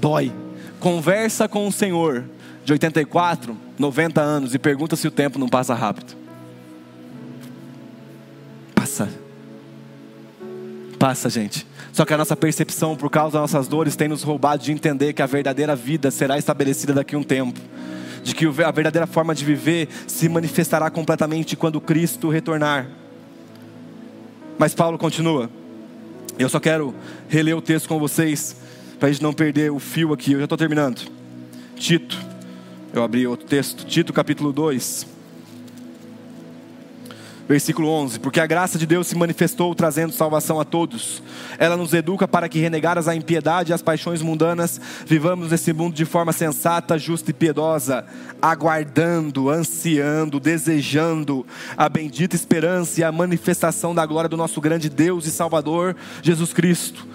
Dói. 0.00 0.32
Conversa 0.80 1.48
com 1.48 1.66
o 1.66 1.72
Senhor 1.72 2.24
de 2.64 2.72
84, 2.72 3.56
90 3.78 4.20
anos 4.20 4.54
e 4.54 4.58
pergunta 4.58 4.94
se 4.94 5.08
o 5.08 5.10
tempo 5.10 5.38
não 5.38 5.48
passa 5.48 5.74
rápido. 5.74 6.14
Passa. 8.74 9.08
Passa, 10.98 11.30
gente. 11.30 11.66
Só 11.92 12.04
que 12.04 12.12
a 12.12 12.18
nossa 12.18 12.36
percepção, 12.36 12.94
por 12.94 13.10
causa 13.10 13.38
das 13.38 13.52
nossas 13.52 13.68
dores, 13.68 13.96
tem 13.96 14.08
nos 14.08 14.22
roubado 14.22 14.62
de 14.62 14.70
entender 14.70 15.12
que 15.12 15.22
a 15.22 15.26
verdadeira 15.26 15.74
vida 15.74 16.10
será 16.10 16.38
estabelecida 16.38 16.92
daqui 16.92 17.14
a 17.14 17.18
um 17.18 17.22
tempo. 17.22 17.58
De 18.22 18.34
que 18.34 18.44
a 18.46 18.70
verdadeira 18.70 19.06
forma 19.06 19.34
de 19.34 19.44
viver 19.44 19.88
se 20.06 20.28
manifestará 20.28 20.90
completamente 20.90 21.56
quando 21.56 21.80
Cristo 21.80 22.28
retornar. 22.28 22.88
Mas 24.58 24.74
Paulo 24.74 24.98
continua. 24.98 25.48
Eu 26.38 26.48
só 26.48 26.60
quero 26.60 26.94
reler 27.28 27.56
o 27.56 27.62
texto 27.62 27.88
com 27.88 27.98
vocês 27.98 28.56
para 28.98 29.08
a 29.08 29.12
gente 29.12 29.22
não 29.22 29.32
perder 29.32 29.70
o 29.70 29.78
fio 29.78 30.12
aqui, 30.12 30.32
eu 30.32 30.38
já 30.38 30.44
estou 30.44 30.58
terminando. 30.58 31.00
Tito, 31.76 32.18
eu 32.92 33.02
abri 33.02 33.26
outro 33.26 33.46
texto, 33.46 33.84
Tito 33.86 34.12
capítulo 34.12 34.52
2, 34.52 35.06
versículo 37.48 37.88
11: 37.88 38.18
Porque 38.18 38.40
a 38.40 38.46
graça 38.46 38.76
de 38.76 38.86
Deus 38.86 39.06
se 39.06 39.16
manifestou 39.16 39.72
trazendo 39.72 40.12
salvação 40.12 40.58
a 40.58 40.64
todos, 40.64 41.22
ela 41.58 41.76
nos 41.76 41.94
educa 41.94 42.26
para 42.26 42.48
que, 42.48 42.58
renegadas 42.58 43.06
a 43.06 43.14
impiedade 43.14 43.70
e 43.70 43.72
as 43.72 43.82
paixões 43.82 44.20
mundanas, 44.20 44.80
vivamos 45.06 45.52
nesse 45.52 45.72
mundo 45.72 45.94
de 45.94 46.04
forma 46.04 46.32
sensata, 46.32 46.98
justa 46.98 47.30
e 47.30 47.34
piedosa, 47.34 48.04
aguardando, 48.42 49.48
ansiando, 49.48 50.40
desejando 50.40 51.46
a 51.76 51.88
bendita 51.88 52.34
esperança 52.34 53.00
e 53.00 53.04
a 53.04 53.12
manifestação 53.12 53.94
da 53.94 54.04
glória 54.04 54.28
do 54.28 54.36
nosso 54.36 54.60
grande 54.60 54.88
Deus 54.88 55.24
e 55.24 55.30
Salvador, 55.30 55.94
Jesus 56.20 56.52
Cristo 56.52 57.06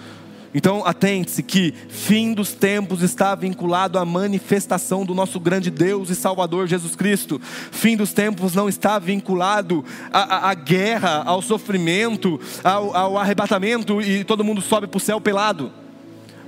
então, 0.54 0.86
atente-se 0.86 1.42
que 1.42 1.74
fim 1.88 2.32
dos 2.32 2.52
tempos 2.52 3.02
está 3.02 3.34
vinculado 3.34 3.98
à 3.98 4.04
manifestação 4.04 5.04
do 5.04 5.12
nosso 5.12 5.40
grande 5.40 5.68
Deus 5.68 6.10
e 6.10 6.14
Salvador 6.14 6.68
Jesus 6.68 6.94
Cristo. 6.94 7.40
Fim 7.72 7.96
dos 7.96 8.12
tempos 8.12 8.54
não 8.54 8.68
está 8.68 9.00
vinculado 9.00 9.84
à, 10.12 10.50
à 10.50 10.54
guerra, 10.54 11.24
ao 11.26 11.42
sofrimento, 11.42 12.40
ao, 12.62 12.96
ao, 12.96 13.18
arrebatamento 13.18 14.00
e 14.00 14.22
todo 14.22 14.44
mundo 14.44 14.60
sobe 14.60 14.86
para 14.86 14.96
o 14.96 15.00
céu 15.00 15.20
pelado. 15.20 15.72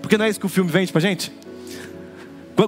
Porque 0.01 0.17
não 0.17 0.25
é 0.25 0.29
isso 0.29 0.39
que 0.39 0.47
o 0.47 0.51
filme 0.51 0.71
vende 0.71 0.93
para 0.93 1.01
gente? 1.01 1.33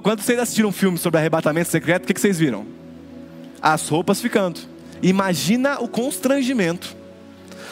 Quando 0.03 0.21
vocês 0.21 0.37
assistiram 0.37 0.69
um 0.69 0.73
filme 0.73 0.97
sobre 0.97 1.19
arrebatamento 1.19 1.69
secreto, 1.69 2.03
o 2.03 2.07
que, 2.07 2.13
que 2.13 2.19
vocês 2.19 2.37
viram? 2.37 2.65
As 3.61 3.87
roupas 3.87 4.19
ficando. 4.19 4.59
Imagina 5.01 5.79
o 5.79 5.87
constrangimento 5.87 6.97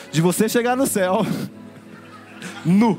de 0.09 0.21
você 0.21 0.47
chegar 0.47 0.77
no 0.77 0.87
céu 0.87 1.25
nu 2.65 2.97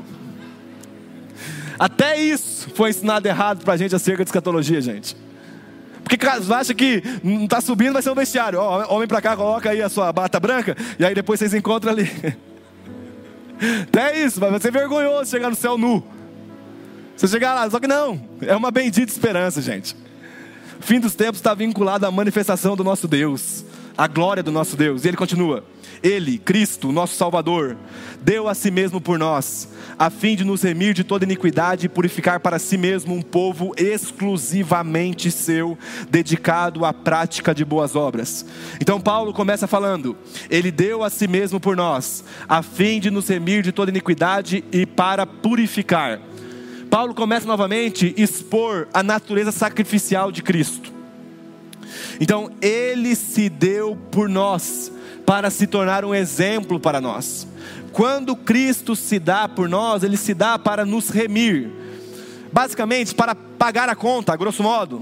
até 1.79 2.19
isso 2.19 2.69
foi 2.75 2.89
ensinado 2.89 3.25
errado 3.25 3.63
para 3.63 3.73
a 3.73 3.77
gente 3.77 3.95
acerca 3.95 4.23
de 4.23 4.29
escatologia, 4.29 4.81
gente. 4.81 5.15
Porque 6.03 6.25
acha 6.25 6.73
que 6.73 7.01
não 7.23 7.45
está 7.45 7.61
subindo, 7.61 7.93
vai 7.93 8.01
ser 8.01 8.09
um 8.09 8.15
vestiário. 8.15 8.59
Ó, 8.59 8.93
homem 8.95 9.07
para 9.07 9.21
cá, 9.21 9.37
coloca 9.37 9.69
aí 9.69 9.81
a 9.81 9.87
sua 9.87 10.11
bata 10.11 10.39
branca, 10.39 10.75
e 10.97 11.05
aí 11.05 11.15
depois 11.15 11.39
vocês 11.39 11.53
encontram 11.53 11.93
ali. 11.93 12.09
Até 13.83 14.19
isso, 14.23 14.39
vai 14.39 14.59
ser 14.59 14.71
vergonhoso 14.71 15.29
chegar 15.29 15.49
no 15.49 15.55
céu 15.55 15.77
nu. 15.77 16.03
Você 17.15 17.27
chegar 17.27 17.53
lá, 17.53 17.69
só 17.69 17.79
que 17.79 17.87
não, 17.87 18.19
é 18.41 18.55
uma 18.55 18.71
bendita 18.71 19.11
esperança, 19.11 19.61
gente. 19.61 19.95
O 20.79 20.83
fim 20.83 20.99
dos 20.99 21.13
tempos 21.13 21.39
está 21.39 21.53
vinculado 21.53 22.05
à 22.05 22.11
manifestação 22.11 22.75
do 22.75 22.83
nosso 22.83 23.07
Deus, 23.07 23.63
à 23.99 24.07
glória 24.07 24.41
do 24.41 24.49
nosso 24.49 24.77
Deus. 24.77 25.03
E 25.03 25.09
ele 25.09 25.17
continua: 25.17 25.65
Ele, 26.01 26.37
Cristo, 26.37 26.89
nosso 26.89 27.17
Salvador, 27.17 27.75
deu 28.21 28.47
a 28.47 28.53
si 28.53 28.71
mesmo 28.71 29.01
por 29.01 29.19
nós 29.19 29.67
a 29.97 30.09
fim 30.09 30.37
de 30.37 30.45
nos 30.45 30.61
remir 30.61 30.93
de 30.93 31.03
toda 31.03 31.25
iniquidade 31.25 31.85
e 31.85 31.89
purificar 31.89 32.39
para 32.39 32.57
si 32.57 32.77
mesmo 32.77 33.13
um 33.13 33.21
povo 33.21 33.73
exclusivamente 33.75 35.29
seu, 35.29 35.77
dedicado 36.09 36.85
à 36.85 36.93
prática 36.93 37.53
de 37.53 37.65
boas 37.65 37.97
obras. 37.97 38.45
Então 38.79 39.01
Paulo 39.01 39.33
começa 39.33 39.67
falando: 39.67 40.15
Ele 40.49 40.71
deu 40.71 41.03
a 41.03 41.09
si 41.09 41.27
mesmo 41.27 41.59
por 41.59 41.75
nós, 41.75 42.23
a 42.47 42.63
fim 42.63 43.01
de 43.01 43.11
nos 43.11 43.27
remir 43.27 43.61
de 43.61 43.73
toda 43.73 43.91
iniquidade 43.91 44.63
e 44.71 44.85
para 44.85 45.25
purificar. 45.25 46.21
Paulo 46.89 47.13
começa 47.13 47.45
novamente 47.45 48.15
a 48.17 48.21
expor 48.21 48.87
a 48.93 49.03
natureza 49.03 49.51
sacrificial 49.51 50.31
de 50.31 50.41
Cristo. 50.41 50.98
Então, 52.19 52.51
ele 52.61 53.15
se 53.15 53.49
deu 53.49 53.97
por 54.11 54.29
nós 54.29 54.91
para 55.25 55.49
se 55.49 55.67
tornar 55.67 56.03
um 56.03 56.13
exemplo 56.13 56.79
para 56.79 56.99
nós. 56.99 57.47
Quando 57.91 58.35
Cristo 58.35 58.95
se 58.95 59.19
dá 59.19 59.47
por 59.47 59.67
nós, 59.67 60.03
Ele 60.03 60.17
se 60.17 60.33
dá 60.33 60.57
para 60.57 60.85
nos 60.85 61.09
remir, 61.09 61.69
basicamente 62.51 63.13
para 63.13 63.35
pagar 63.35 63.89
a 63.89 63.95
conta, 63.95 64.35
grosso 64.35 64.63
modo, 64.63 65.01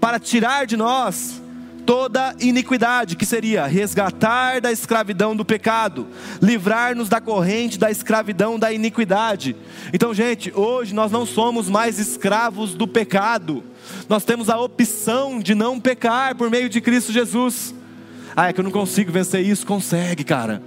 para 0.00 0.18
tirar 0.18 0.66
de 0.66 0.76
nós 0.76 1.42
toda 1.86 2.34
iniquidade, 2.40 3.14
que 3.14 3.24
seria 3.24 3.64
resgatar 3.66 4.60
da 4.60 4.72
escravidão 4.72 5.36
do 5.36 5.44
pecado, 5.44 6.08
livrar-nos 6.42 7.08
da 7.08 7.20
corrente 7.20 7.78
da 7.78 7.90
escravidão 7.90 8.58
da 8.58 8.72
iniquidade. 8.72 9.54
Então, 9.92 10.12
gente, 10.12 10.52
hoje 10.54 10.92
nós 10.92 11.12
não 11.12 11.24
somos 11.24 11.70
mais 11.70 12.00
escravos 12.00 12.74
do 12.74 12.88
pecado, 12.88 13.62
nós 14.08 14.24
temos 14.24 14.50
a 14.50 14.58
opção 14.58 15.38
de 15.38 15.54
não 15.54 15.78
pecar 15.78 16.34
por 16.34 16.50
meio 16.50 16.68
de 16.68 16.80
Cristo 16.80 17.12
Jesus. 17.12 17.72
Ah, 18.34 18.48
é 18.48 18.52
que 18.52 18.60
eu 18.60 18.64
não 18.64 18.72
consigo 18.72 19.12
vencer 19.12 19.46
isso. 19.46 19.64
Consegue, 19.64 20.24
cara 20.24 20.60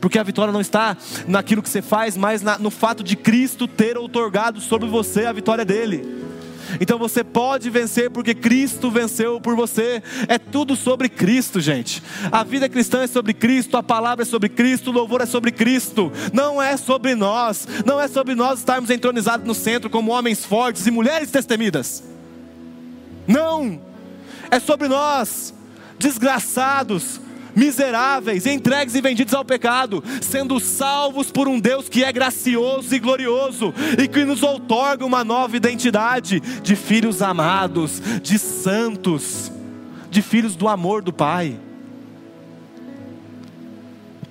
porque 0.00 0.18
a 0.18 0.22
vitória 0.22 0.52
não 0.52 0.60
está 0.60 0.98
naquilo 1.26 1.62
que 1.62 1.68
você 1.70 1.80
faz, 1.80 2.14
mas 2.14 2.42
na, 2.42 2.58
no 2.58 2.70
fato 2.70 3.02
de 3.02 3.16
Cristo 3.16 3.66
ter 3.66 3.96
outorgado 3.96 4.60
sobre 4.60 4.86
você 4.86 5.24
a 5.24 5.32
vitória 5.32 5.64
dele. 5.64 6.23
Então 6.80 6.98
você 6.98 7.22
pode 7.22 7.70
vencer 7.70 8.10
porque 8.10 8.34
Cristo 8.34 8.90
venceu 8.90 9.40
por 9.40 9.54
você. 9.54 10.02
É 10.28 10.38
tudo 10.38 10.76
sobre 10.76 11.08
Cristo, 11.08 11.60
gente. 11.60 12.02
A 12.30 12.42
vida 12.42 12.68
cristã 12.68 13.02
é 13.02 13.06
sobre 13.06 13.32
Cristo, 13.34 13.76
a 13.76 13.82
palavra 13.82 14.22
é 14.22 14.26
sobre 14.26 14.48
Cristo, 14.48 14.90
o 14.90 14.92
louvor 14.92 15.20
é 15.20 15.26
sobre 15.26 15.50
Cristo. 15.50 16.12
Não 16.32 16.60
é 16.62 16.76
sobre 16.76 17.14
nós. 17.14 17.66
Não 17.84 18.00
é 18.00 18.08
sobre 18.08 18.34
nós 18.34 18.58
estarmos 18.58 18.90
entronizados 18.90 19.46
no 19.46 19.54
centro 19.54 19.90
como 19.90 20.12
homens 20.12 20.44
fortes 20.44 20.86
e 20.86 20.90
mulheres 20.90 21.30
destemidas. 21.30 22.02
Não. 23.26 23.80
É 24.50 24.60
sobre 24.60 24.88
nós, 24.88 25.54
desgraçados, 25.98 27.20
miseráveis, 27.54 28.46
entregues 28.46 28.94
e 28.94 29.00
vendidos 29.00 29.34
ao 29.34 29.44
pecado, 29.44 30.02
sendo 30.20 30.58
salvos 30.60 31.30
por 31.30 31.48
um 31.48 31.60
Deus 31.60 31.88
que 31.88 32.04
é 32.04 32.12
gracioso 32.12 32.94
e 32.94 32.98
glorioso 32.98 33.72
e 33.98 34.08
que 34.08 34.24
nos 34.24 34.42
outorga 34.42 35.04
uma 35.04 35.24
nova 35.24 35.56
identidade 35.56 36.40
de 36.40 36.76
filhos 36.76 37.22
amados, 37.22 38.00
de 38.22 38.38
santos, 38.38 39.52
de 40.10 40.22
filhos 40.22 40.56
do 40.56 40.68
amor 40.68 41.02
do 41.02 41.12
Pai. 41.12 41.58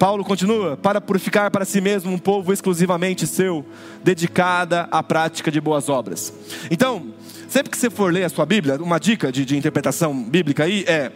Paulo 0.04 0.26
continua: 0.26 0.76
para 0.76 1.00
purificar 1.00 1.50
para 1.50 1.64
si 1.64 1.80
mesmo 1.80 2.12
um 2.12 2.18
povo 2.18 2.52
exclusivamente 2.52 3.26
seu, 3.26 3.66
dedicada 4.04 4.88
à 4.92 5.02
prática 5.02 5.50
de 5.50 5.62
boas 5.62 5.88
obras. 5.88 6.34
Então, 6.70 7.14
sempre 7.48 7.70
que 7.70 7.78
você 7.78 7.90
for 7.90 8.12
ler 8.12 8.26
a 8.26 8.30
sua 8.30 8.46
Bíblia, 8.46 8.76
uma 8.82 9.00
dica 9.00 9.32
de, 9.32 9.46
de 9.46 9.56
interpretação 9.56 10.14
bíblica 10.24 10.66
aí 10.66 10.84
é 10.88 11.12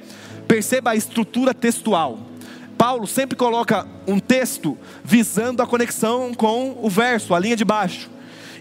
Perceba 0.48 0.92
a 0.92 0.96
estrutura 0.96 1.54
textual. 1.54 2.20
Paulo 2.78 3.08
sempre 3.08 3.36
coloca 3.36 3.88
um 4.08 4.20
texto 4.20 4.78
visando 5.04 5.62
a 5.64 5.68
conexão 5.68 6.34
com 6.34 6.78
o 6.82 6.90
verso, 6.90 7.34
a 7.34 7.40
linha 7.40 7.56
de 7.56 7.66
baixo. 7.66 8.10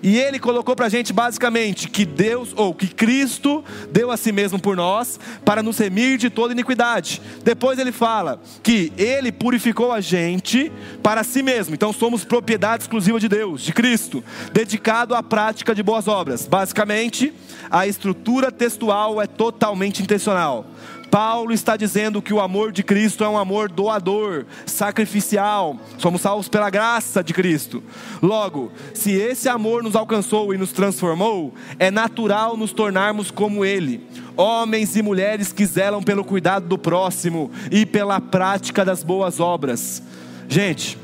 E 0.03 0.19
ele 0.19 0.39
colocou 0.39 0.77
para 0.77 0.87
a 0.87 0.89
gente 0.89 1.13
basicamente 1.13 1.89
que 1.89 2.05
Deus, 2.05 2.53
ou 2.57 2.75
que 2.75 2.87
Cristo, 2.87 3.65
deu 3.91 4.11
a 4.11 4.17
si 4.17 4.31
mesmo 4.31 4.59
por 4.59 4.77
nós, 4.77 5.19
para 5.45 5.63
nos 5.63 5.79
remir 5.79 6.19
de 6.19 6.31
toda 6.31 6.53
iniquidade. 6.53 7.21
Depois 7.43 7.79
ele 7.79 7.93
fala 7.93 8.41
que 8.63 8.93
ele 8.97 9.33
purificou 9.33 9.93
a 9.93 10.01
gente 10.01 10.71
para 11.03 11.25
si 11.25 11.43
mesmo. 11.43 11.75
Então 11.75 11.93
somos 11.93 12.25
propriedade 12.25 12.85
exclusiva 12.85 13.19
de 13.19 13.29
Deus, 13.29 13.63
de 13.63 13.73
Cristo, 13.73 14.23
dedicado 14.53 15.15
à 15.15 15.23
prática 15.23 15.75
de 15.75 15.83
boas 15.83 16.07
obras. 16.09 16.47
Basicamente, 16.47 17.33
a 17.71 17.87
estrutura 17.87 18.53
textual 18.53 19.21
é 19.21 19.27
totalmente 19.27 20.03
intencional. 20.03 20.67
Paulo 21.11 21.53
está 21.53 21.77
dizendo 21.77 22.21
que 22.21 22.35
o 22.35 22.41
amor 22.41 22.73
de 22.73 22.83
Cristo 22.83 23.25
é 23.25 23.29
um 23.29 23.39
amor 23.39 23.71
doador, 23.71 24.45
sacrificial. 24.67 25.79
Somos 25.99 26.21
salvos 26.21 26.49
pela 26.49 26.69
graça 26.69 27.23
de 27.23 27.33
Cristo. 27.33 27.83
Logo, 28.23 28.73
se 28.93 29.13
esse 29.13 29.49
amor 29.49 29.83
nos 29.83 29.97
alcançou 29.97 30.53
e 30.53 30.59
nos 30.59 30.73
transformou, 30.73 31.55
é 31.79 31.91
natural 31.91 32.57
nos 32.57 32.73
tornarmos 32.73 33.31
como 33.31 33.65
Ele. 33.65 34.07
Homens 34.37 34.97
e 34.97 35.03
mulheres 35.03 35.53
que 35.53 35.65
zelam 35.65 36.03
pelo 36.03 36.25
cuidado 36.25 36.67
do 36.67 36.77
próximo 36.77 37.51
e 37.71 37.87
pela 37.87 38.21
prática 38.21 38.85
das 38.85 39.03
boas 39.03 39.41
obras. 39.41 40.03
Gente, 40.49 40.99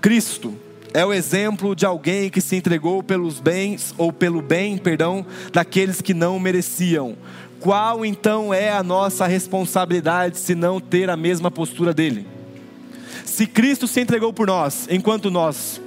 Cristo 0.00 0.54
é 0.94 1.04
o 1.04 1.12
exemplo 1.12 1.74
de 1.74 1.84
alguém 1.84 2.30
que 2.30 2.40
se 2.40 2.56
entregou 2.56 3.02
pelos 3.02 3.40
bens 3.40 3.94
ou 3.98 4.12
pelo 4.12 4.40
bem, 4.40 4.78
perdão, 4.78 5.26
daqueles 5.52 6.00
que 6.00 6.14
não 6.14 6.38
mereciam. 6.38 7.16
Qual 7.60 8.04
então 8.04 8.54
é 8.54 8.70
a 8.70 8.82
nossa 8.82 9.26
responsabilidade 9.26 10.38
se 10.38 10.54
não 10.54 10.80
ter 10.80 11.10
a 11.10 11.16
mesma 11.16 11.50
postura 11.50 11.92
dele? 11.92 12.26
Se 13.24 13.46
Cristo 13.46 13.88
se 13.88 14.00
entregou 14.00 14.32
por 14.32 14.46
nós, 14.46 14.86
enquanto 14.90 15.30
nós 15.30 15.80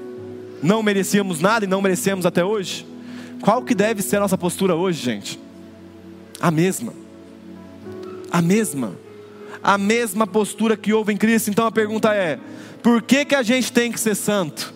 não 0.62 0.84
merecíamos 0.84 1.40
nada 1.40 1.66
e 1.66 1.68
não 1.68 1.82
merecemos 1.82 2.26
até 2.26 2.44
hoje, 2.44 2.86
qual 3.42 3.64
que 3.64 3.74
deve 3.74 4.02
ser 4.02 4.18
a 4.18 4.20
nossa 4.22 4.38
postura 4.38 4.76
hoje, 4.76 5.02
gente? 5.02 5.40
A 6.40 6.52
mesma. 6.52 6.94
A 8.30 8.42
mesma. 8.42 8.94
A 9.64 9.78
mesma 9.78 10.28
postura 10.28 10.76
que 10.76 10.94
houve 10.94 11.14
em 11.14 11.18
Cristo. 11.18 11.50
Então 11.50 11.66
a 11.66 11.72
pergunta 11.72 12.14
é: 12.14 12.38
por 12.84 13.02
que, 13.02 13.24
que 13.24 13.36
a 13.36 13.44
gente 13.44 13.72
tem 13.72 13.92
que 13.92 14.00
ser 14.00 14.16
santo? 14.16 14.74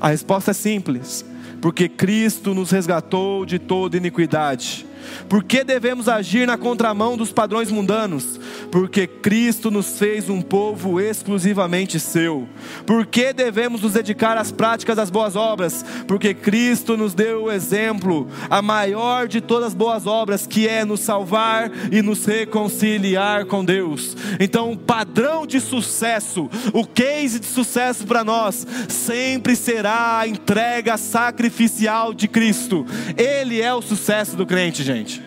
A 0.00 0.08
resposta 0.08 0.50
é 0.50 0.54
simples: 0.54 1.24
porque 1.60 1.88
Cristo 1.88 2.54
nos 2.54 2.70
resgatou 2.70 3.46
de 3.46 3.58
toda 3.58 3.96
iniquidade 3.96 4.86
por 5.28 5.42
que 5.42 5.64
devemos 5.64 6.08
agir 6.08 6.46
na 6.46 6.56
contramão 6.56 7.16
dos 7.16 7.32
padrões 7.32 7.70
mundanos? 7.70 8.38
Porque 8.70 9.06
Cristo 9.06 9.70
nos 9.70 9.98
fez 9.98 10.28
um 10.28 10.40
povo 10.40 11.00
exclusivamente 11.00 11.98
seu. 11.98 12.48
Por 12.84 13.06
que 13.06 13.32
devemos 13.32 13.82
nos 13.82 13.94
dedicar 13.94 14.36
às 14.36 14.52
práticas 14.52 14.96
das 14.96 15.10
boas 15.10 15.36
obras? 15.36 15.84
Porque 16.06 16.32
Cristo 16.34 16.96
nos 16.96 17.14
deu 17.14 17.44
o 17.44 17.52
exemplo, 17.52 18.28
a 18.48 18.62
maior 18.62 19.26
de 19.28 19.40
todas 19.40 19.68
as 19.68 19.74
boas 19.74 20.06
obras, 20.06 20.46
que 20.46 20.68
é 20.68 20.84
nos 20.84 21.00
salvar 21.00 21.70
e 21.90 22.02
nos 22.02 22.24
reconciliar 22.24 23.46
com 23.46 23.64
Deus. 23.64 24.16
Então, 24.38 24.72
o 24.72 24.76
padrão 24.76 25.46
de 25.46 25.60
sucesso, 25.60 26.48
o 26.72 26.86
case 26.86 27.40
de 27.40 27.46
sucesso 27.46 28.06
para 28.06 28.22
nós, 28.22 28.66
sempre 28.88 29.56
será 29.56 30.18
a 30.20 30.28
entrega 30.28 30.96
sacrificial 30.96 32.14
de 32.14 32.28
Cristo. 32.28 32.86
Ele 33.16 33.60
é 33.60 33.72
o 33.74 33.82
sucesso 33.82 34.36
do 34.36 34.46
crente, 34.46 34.82
gente 34.82 34.95
gente. 34.96 35.22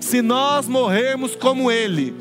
Se 0.00 0.22
nós 0.22 0.68
morrermos 0.68 1.34
como 1.34 1.70
Ele, 1.70 2.14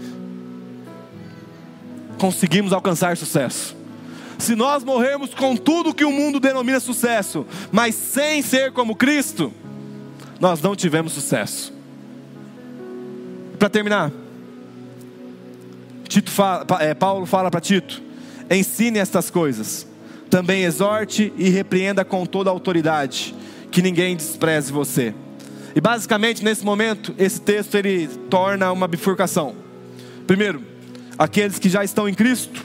conseguimos 2.18 2.74
alcançar 2.74 3.18
sucesso. 3.18 3.76
Se 4.38 4.56
nós 4.56 4.84
morrermos 4.84 5.34
com 5.34 5.56
tudo 5.56 5.94
que 5.94 6.04
o 6.04 6.12
mundo 6.12 6.40
denomina 6.40 6.80
sucesso, 6.80 7.46
mas 7.72 7.96
sem 7.96 8.42
ser 8.42 8.72
como 8.72 8.96
Cristo, 8.96 9.54
nós 10.40 10.62
não 10.62 10.76
tivemos 10.76 11.14
sucesso. 11.14 11.74
Para 13.58 13.70
terminar, 13.70 14.12
Tito 16.08 16.30
fala, 16.30 16.66
é, 16.82 16.94
Paulo 16.94 17.26
fala 17.26 17.50
para 17.50 17.62
Tito: 17.62 18.02
ensine 18.52 19.00
estas 19.00 19.30
coisas, 19.30 19.88
também 20.30 20.64
exorte 20.64 21.32
e 21.38 21.50
repreenda 21.50 22.04
com 22.04 22.26
toda 22.26 22.50
autoridade, 22.50 23.34
que 23.72 23.82
ninguém 23.82 24.16
despreze 24.16 24.72
você. 24.72 25.14
E 25.76 25.82
basicamente 25.82 26.44
nesse 26.44 26.64
momento, 26.64 27.14
esse 27.18 27.42
texto 27.42 27.76
ele 27.76 28.08
torna 28.30 28.72
uma 28.72 28.88
bifurcação. 28.88 29.56
Primeiro, 30.28 30.64
aqueles 31.18 31.58
que 31.58 31.70
já 31.70 31.84
estão 31.84 32.08
em 32.08 32.14
Cristo 32.14 32.64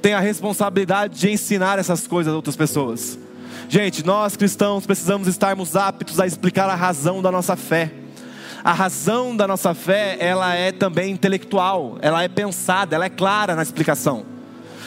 têm 0.00 0.14
a 0.14 0.20
responsabilidade 0.20 1.18
de 1.18 1.30
ensinar 1.30 1.78
essas 1.78 2.06
coisas 2.06 2.32
a 2.32 2.36
outras 2.36 2.56
pessoas. 2.56 3.18
Gente, 3.68 4.04
nós 4.04 4.36
cristãos 4.36 4.84
precisamos 4.84 5.28
estarmos 5.28 5.76
aptos 5.76 6.18
a 6.18 6.26
explicar 6.26 6.68
a 6.68 6.74
razão 6.74 7.22
da 7.22 7.30
nossa 7.30 7.56
fé. 7.56 7.92
A 8.64 8.72
razão 8.72 9.34
da 9.36 9.46
nossa 9.46 9.74
fé, 9.74 10.16
ela 10.20 10.54
é 10.54 10.70
também 10.70 11.12
intelectual, 11.12 11.98
ela 12.00 12.22
é 12.22 12.28
pensada, 12.28 12.94
ela 12.94 13.04
é 13.04 13.10
clara 13.10 13.56
na 13.56 13.62
explicação. 13.62 14.31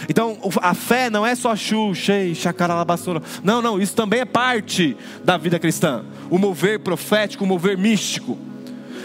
Então, 0.09 0.37
a 0.61 0.73
fé 0.73 1.09
não 1.09 1.25
é 1.25 1.35
só 1.35 1.55
xuxa 1.55 2.19
e 2.19 2.35
chacaralabassora. 2.35 3.21
Não, 3.43 3.61
não, 3.61 3.79
isso 3.79 3.95
também 3.95 4.19
é 4.21 4.25
parte 4.25 4.95
da 5.23 5.37
vida 5.37 5.59
cristã. 5.59 6.03
O 6.29 6.37
mover 6.37 6.79
profético, 6.79 7.43
o 7.43 7.47
mover 7.47 7.77
místico. 7.77 8.37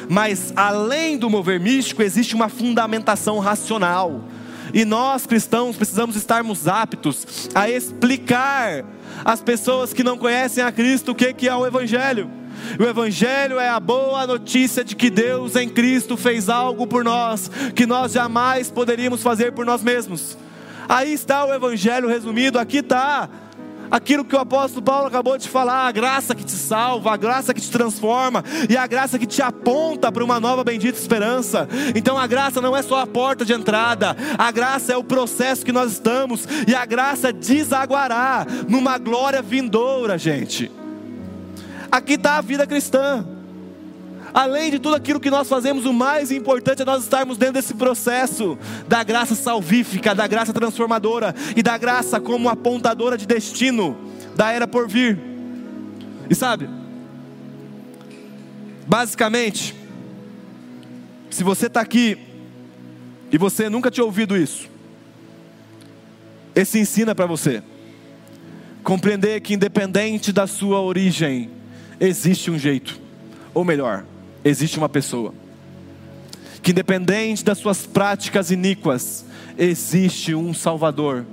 Mas 0.09 0.53
além 0.57 1.17
do 1.17 1.31
mover 1.31 1.61
místico, 1.61 2.03
existe 2.03 2.35
uma 2.35 2.49
fundamentação 2.49 3.39
racional. 3.39 4.25
E 4.73 4.85
nós 4.85 5.27
cristãos 5.27 5.77
precisamos 5.77 6.17
estarmos 6.17 6.69
aptos 6.69 7.49
a 7.55 7.69
explicar 7.69 8.85
às 9.25 9.41
pessoas 9.41 9.93
que 9.93 10.05
não 10.05 10.17
conhecem 10.17 10.63
a 10.63 10.71
Cristo 10.71 11.13
o 11.13 11.15
que 11.15 11.49
é 11.49 11.55
o 11.55 11.67
Evangelho. 11.67 12.31
O 12.79 12.85
Evangelho 12.85 13.59
é 13.59 13.69
a 13.69 13.81
boa 13.81 14.27
notícia 14.27 14.85
de 14.85 14.95
que 14.95 15.11
Deus 15.11 15.57
em 15.57 15.69
Cristo 15.69 16.17
fez 16.17 16.49
algo 16.49 16.87
por 16.87 17.03
nós 17.03 17.51
que 17.75 17.87
nós 17.87 18.13
jamais 18.13 18.71
poderíamos 18.71 19.23
fazer 19.23 19.53
por 19.53 19.65
nós 19.65 19.83
mesmos. 19.83 20.37
Aí 20.91 21.13
está 21.13 21.45
o 21.45 21.55
Evangelho 21.55 22.09
resumido, 22.09 22.59
aqui 22.59 22.79
está 22.79 23.29
aquilo 23.89 24.25
que 24.25 24.35
o 24.35 24.41
apóstolo 24.41 24.83
Paulo 24.83 25.07
acabou 25.07 25.39
de 25.39 25.49
falar, 25.49 25.87
a 25.87 25.93
graça 25.93 26.35
que 26.35 26.43
te 26.43 26.51
salva, 26.51 27.13
a 27.13 27.17
graça 27.17 27.55
que 27.55 27.61
te 27.61 27.71
transforma 27.71 28.43
e 28.69 28.77
a 28.77 28.89
graça 28.89 29.17
que 29.17 29.25
te 29.25 29.41
aponta 29.41 30.11
para 30.11 30.25
uma 30.25 30.41
nova 30.41 30.65
bendita 30.65 30.99
esperança. 30.99 31.69
Então 31.95 32.19
a 32.19 32.27
graça 32.27 32.61
não 32.61 32.77
é 32.77 32.83
só 32.83 32.99
a 32.99 33.07
porta 33.07 33.45
de 33.45 33.53
entrada, 33.53 34.17
a 34.37 34.51
graça 34.51 34.93
é 34.93 34.97
o 34.97 35.05
processo 35.05 35.65
que 35.65 35.71
nós 35.71 35.93
estamos 35.93 36.45
e 36.67 36.75
a 36.75 36.85
graça 36.85 37.33
desaguará 37.33 38.45
numa 38.69 38.99
glória 38.99 39.41
vindoura, 39.41 40.19
gente. 40.19 40.73
Aqui 41.89 42.15
está 42.15 42.39
a 42.39 42.41
vida 42.41 42.67
cristã. 42.67 43.25
Além 44.33 44.71
de 44.71 44.79
tudo 44.79 44.95
aquilo 44.95 45.21
que 45.21 45.31
nós 45.31 45.49
fazemos, 45.49 45.85
o 45.85 45.93
mais 45.93 46.31
importante 46.31 46.83
é 46.83 46.85
nós 46.85 47.03
estarmos 47.03 47.37
dentro 47.37 47.55
desse 47.55 47.75
processo 47.75 48.57
da 48.87 49.03
graça 49.03 49.35
salvífica, 49.35 50.15
da 50.15 50.27
graça 50.27 50.53
transformadora 50.53 51.35
e 51.57 51.63
da 51.63 51.77
graça 51.77 52.21
como 52.21 52.49
apontadora 52.49 53.19
de 53.19 53.27
destino 53.27 53.97
da 54.37 54.53
era 54.53 54.67
por 54.67 54.89
vir. 54.89 55.19
E 56.29 56.35
sabe, 56.35 56.69
basicamente, 58.87 59.75
se 61.29 61.43
você 61.43 61.67
está 61.67 61.81
aqui 61.81 62.17
e 63.33 63.37
você 63.37 63.69
nunca 63.69 63.91
tinha 63.91 64.05
ouvido 64.05 64.37
isso, 64.37 64.69
esse 66.55 66.79
ensina 66.79 67.15
para 67.15 67.27
você 67.27 67.63
compreender 68.83 69.41
que 69.41 69.55
independente 69.55 70.33
da 70.33 70.47
sua 70.47 70.81
origem, 70.81 71.51
existe 71.99 72.51
um 72.51 72.59
jeito, 72.59 73.01
ou 73.53 73.65
melhor, 73.65 74.05
existe 74.45 74.79
uma 74.79 74.89
pessoa 74.89 75.35
que, 76.63 76.73
independente 76.73 77.45
das 77.45 77.59
suas 77.59 77.87
práticas 77.87 78.51
iníquas, 78.51 79.25
existe 79.57 80.35
um 80.35 80.53
Salvador, 80.53 81.25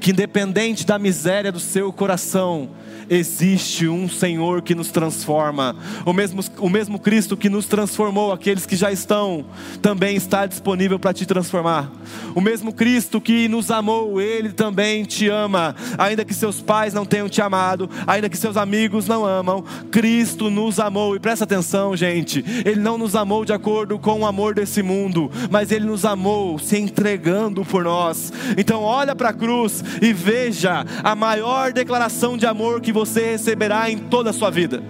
que, 0.00 0.10
independente 0.12 0.86
da 0.86 0.98
miséria 0.98 1.50
do 1.50 1.60
seu 1.60 1.92
coração, 1.92 2.70
existe 3.08 3.88
um 3.88 4.08
Senhor 4.08 4.62
que 4.62 4.74
nos 4.74 4.90
transforma. 4.90 5.76
O 6.04 6.12
mesmo, 6.12 6.42
o 6.58 6.68
mesmo 6.68 6.98
Cristo 6.98 7.36
que 7.36 7.48
nos 7.48 7.66
transformou, 7.66 8.32
aqueles 8.32 8.66
que 8.66 8.76
já 8.76 8.92
estão, 8.92 9.44
também 9.80 10.16
está 10.16 10.46
disponível 10.46 10.98
para 10.98 11.12
te 11.12 11.26
transformar. 11.26 11.90
O 12.34 12.40
mesmo 12.40 12.72
Cristo 12.72 13.20
que 13.20 13.48
nos 13.48 13.70
amou, 13.70 14.20
Ele 14.20 14.50
também 14.50 15.04
te 15.04 15.28
ama. 15.28 15.74
Ainda 15.96 16.24
que 16.24 16.34
seus 16.34 16.60
pais 16.60 16.94
não 16.94 17.04
tenham 17.04 17.28
te 17.28 17.40
amado, 17.40 17.88
ainda 18.06 18.28
que 18.28 18.36
seus 18.36 18.56
amigos 18.56 19.06
não 19.06 19.24
amam, 19.24 19.64
Cristo 19.90 20.50
nos 20.50 20.78
amou. 20.78 21.16
E 21.16 21.20
presta 21.20 21.44
atenção, 21.44 21.96
gente, 21.96 22.44
Ele 22.64 22.80
não 22.80 22.98
nos 22.98 23.14
amou 23.14 23.44
de 23.44 23.52
acordo 23.52 23.98
com 23.98 24.20
o 24.20 24.26
amor 24.26 24.54
desse 24.54 24.82
mundo, 24.82 25.30
mas 25.50 25.70
Ele 25.72 25.84
nos 25.84 26.04
amou 26.04 26.58
se 26.58 26.78
entregando 26.78 27.64
por 27.64 27.84
nós. 27.84 28.32
Então, 28.56 28.82
olha 28.82 29.14
para 29.14 29.30
a 29.30 29.32
cruz 29.32 29.82
e 30.00 30.12
veja 30.12 30.84
a 31.02 31.14
maior 31.14 31.72
declaração 31.72 32.36
de 32.36 32.46
amor 32.46 32.80
que 32.80 32.92
você 32.98 33.32
receberá 33.32 33.90
em 33.90 33.98
toda 33.98 34.30
a 34.30 34.32
sua 34.32 34.50
vida. 34.50 34.82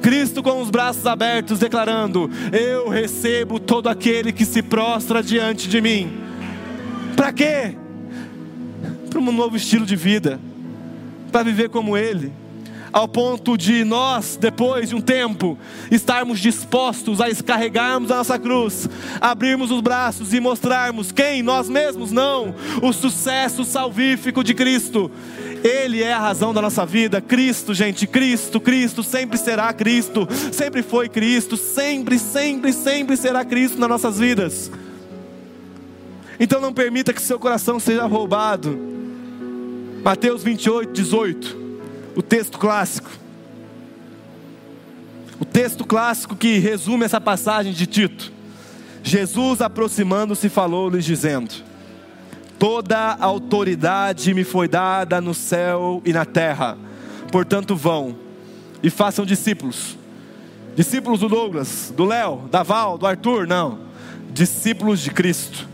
Cristo 0.00 0.42
com 0.42 0.60
os 0.60 0.70
braços 0.70 1.06
abertos, 1.06 1.58
declarando: 1.58 2.30
Eu 2.52 2.88
recebo 2.88 3.58
todo 3.58 3.88
aquele 3.88 4.32
que 4.32 4.44
se 4.44 4.62
prostra 4.62 5.22
diante 5.22 5.68
de 5.68 5.80
mim. 5.80 6.12
Para 7.16 7.32
quê? 7.32 7.76
Para 9.10 9.18
um 9.20 9.32
novo 9.32 9.56
estilo 9.56 9.86
de 9.86 9.96
vida, 9.96 10.40
para 11.30 11.42
viver 11.42 11.68
como 11.68 11.96
Ele 11.96 12.32
ao 12.94 13.08
ponto 13.08 13.58
de 13.58 13.82
nós, 13.82 14.38
depois 14.40 14.90
de 14.90 14.94
um 14.94 15.00
tempo, 15.00 15.58
estarmos 15.90 16.38
dispostos 16.38 17.20
a 17.20 17.26
descarregarmos 17.26 18.08
a 18.08 18.18
nossa 18.18 18.38
cruz, 18.38 18.88
abrirmos 19.20 19.72
os 19.72 19.80
braços 19.80 20.32
e 20.32 20.38
mostrarmos 20.38 21.10
quem? 21.10 21.42
Nós 21.42 21.68
mesmos, 21.68 22.12
não, 22.12 22.54
o 22.80 22.92
sucesso 22.92 23.64
salvífico 23.64 24.44
de 24.44 24.54
Cristo. 24.54 25.10
Ele 25.64 26.04
é 26.04 26.12
a 26.12 26.20
razão 26.20 26.54
da 26.54 26.62
nossa 26.62 26.86
vida. 26.86 27.20
Cristo, 27.20 27.74
gente, 27.74 28.06
Cristo, 28.06 28.60
Cristo 28.60 29.02
sempre 29.02 29.38
será 29.38 29.72
Cristo, 29.72 30.28
sempre 30.52 30.80
foi 30.80 31.08
Cristo, 31.08 31.56
sempre, 31.56 32.16
sempre, 32.16 32.72
sempre 32.72 33.16
será 33.16 33.44
Cristo 33.44 33.76
nas 33.76 33.88
nossas 33.88 34.20
vidas. 34.20 34.70
Então 36.38 36.60
não 36.60 36.72
permita 36.72 37.12
que 37.12 37.20
seu 37.20 37.40
coração 37.40 37.80
seja 37.80 38.06
roubado. 38.06 38.78
Mateus 40.04 40.44
28, 40.44 40.92
18 40.92 41.63
o 42.16 42.22
texto 42.22 42.58
clássico. 42.58 43.10
O 45.40 45.44
texto 45.44 45.84
clássico 45.84 46.36
que 46.36 46.58
resume 46.58 47.04
essa 47.04 47.20
passagem 47.20 47.72
de 47.72 47.86
Tito. 47.86 48.32
Jesus, 49.02 49.60
aproximando-se, 49.60 50.48
falou-lhes, 50.48 51.04
dizendo: 51.04 51.52
Toda 52.58 53.16
autoridade 53.20 54.32
me 54.32 54.44
foi 54.44 54.68
dada 54.68 55.20
no 55.20 55.34
céu 55.34 56.00
e 56.04 56.12
na 56.12 56.24
terra, 56.24 56.78
portanto, 57.30 57.76
vão 57.76 58.16
e 58.82 58.88
façam 58.88 59.26
discípulos. 59.26 59.98
Discípulos 60.76 61.20
do 61.20 61.28
Douglas, 61.28 61.92
do 61.96 62.04
Léo, 62.04 62.48
da 62.50 62.62
Val, 62.62 62.98
do 62.98 63.06
Arthur, 63.06 63.46
não. 63.46 63.78
Discípulos 64.32 65.00
de 65.00 65.10
Cristo 65.10 65.73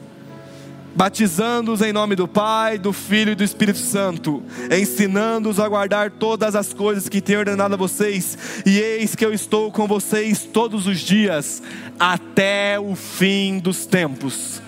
batizando-os 1.00 1.80
em 1.80 1.94
nome 1.94 2.14
do 2.14 2.28
Pai, 2.28 2.76
do 2.76 2.92
Filho 2.92 3.32
e 3.32 3.34
do 3.34 3.42
Espírito 3.42 3.78
Santo, 3.78 4.42
ensinando-os 4.70 5.58
a 5.58 5.66
guardar 5.66 6.10
todas 6.10 6.54
as 6.54 6.74
coisas 6.74 7.08
que 7.08 7.22
tenho 7.22 7.38
ordenado 7.38 7.72
a 7.72 7.78
vocês, 7.78 8.62
e 8.66 8.78
eis 8.78 9.14
que 9.14 9.24
eu 9.24 9.32
estou 9.32 9.72
com 9.72 9.88
vocês 9.88 10.44
todos 10.44 10.86
os 10.86 11.00
dias, 11.00 11.62
até 11.98 12.78
o 12.78 12.94
fim 12.94 13.58
dos 13.58 13.86
tempos. 13.86 14.60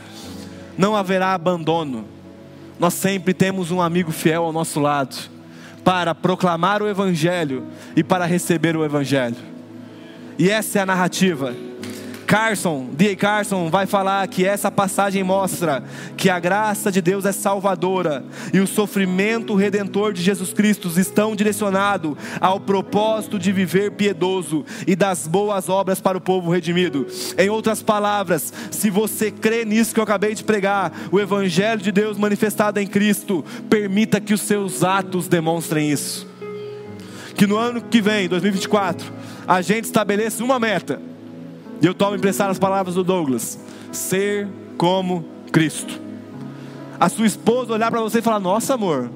Não 0.78 0.96
haverá 0.96 1.34
abandono, 1.34 2.06
nós 2.80 2.94
sempre 2.94 3.34
temos 3.34 3.70
um 3.70 3.82
amigo 3.82 4.10
fiel 4.10 4.44
ao 4.44 4.54
nosso 4.54 4.80
lado, 4.80 5.14
para 5.84 6.14
proclamar 6.14 6.82
o 6.82 6.88
Evangelho 6.88 7.66
e 7.94 8.02
para 8.02 8.24
receber 8.24 8.74
o 8.74 8.82
Evangelho, 8.82 9.36
e 10.38 10.48
essa 10.48 10.78
é 10.78 10.82
a 10.82 10.86
narrativa 10.86 11.54
Carson, 12.32 12.88
D.A. 12.94 13.14
Carson 13.14 13.68
vai 13.68 13.84
falar 13.84 14.26
que 14.26 14.46
essa 14.46 14.70
passagem 14.70 15.22
mostra 15.22 15.84
que 16.16 16.30
a 16.30 16.40
graça 16.40 16.90
de 16.90 17.02
Deus 17.02 17.26
é 17.26 17.30
salvadora 17.30 18.24
e 18.54 18.58
o 18.58 18.66
sofrimento 18.66 19.54
redentor 19.54 20.14
de 20.14 20.22
Jesus 20.22 20.50
Cristo 20.50 20.88
estão 20.98 21.36
direcionados 21.36 22.16
ao 22.40 22.58
propósito 22.58 23.38
de 23.38 23.52
viver 23.52 23.90
piedoso 23.90 24.64
e 24.86 24.96
das 24.96 25.26
boas 25.26 25.68
obras 25.68 26.00
para 26.00 26.16
o 26.16 26.22
povo 26.22 26.50
redimido. 26.50 27.06
Em 27.36 27.50
outras 27.50 27.82
palavras, 27.82 28.50
se 28.70 28.88
você 28.88 29.30
crê 29.30 29.66
nisso 29.66 29.92
que 29.92 30.00
eu 30.00 30.04
acabei 30.04 30.34
de 30.34 30.42
pregar, 30.42 30.90
o 31.12 31.20
evangelho 31.20 31.82
de 31.82 31.92
Deus 31.92 32.16
manifestado 32.16 32.80
em 32.80 32.86
Cristo, 32.86 33.44
permita 33.68 34.22
que 34.22 34.32
os 34.32 34.40
seus 34.40 34.82
atos 34.82 35.28
demonstrem 35.28 35.90
isso. 35.90 36.26
Que 37.34 37.46
no 37.46 37.58
ano 37.58 37.82
que 37.82 38.00
vem, 38.00 38.26
2024, 38.26 39.12
a 39.46 39.60
gente 39.60 39.84
estabeleça 39.84 40.42
uma 40.42 40.58
meta 40.58 41.11
e 41.82 41.86
eu 41.86 41.92
tomo 41.92 42.14
emprestar 42.14 42.48
as 42.48 42.60
palavras 42.60 42.94
do 42.94 43.02
Douglas: 43.02 43.58
ser 43.90 44.48
como 44.78 45.24
Cristo. 45.50 46.00
A 46.98 47.08
sua 47.08 47.26
esposa 47.26 47.72
olhar 47.72 47.90
para 47.90 48.00
você 48.00 48.20
e 48.20 48.22
falar: 48.22 48.38
Nossa, 48.38 48.74
amor, 48.74 49.10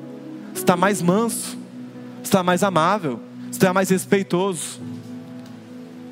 está 0.53 0.77
mais 0.77 1.01
manso, 1.01 1.57
está 2.25 2.43
mais 2.43 2.65
amável, 2.65 3.21
está 3.53 3.73
mais 3.73 3.89
respeitoso. 3.89 4.81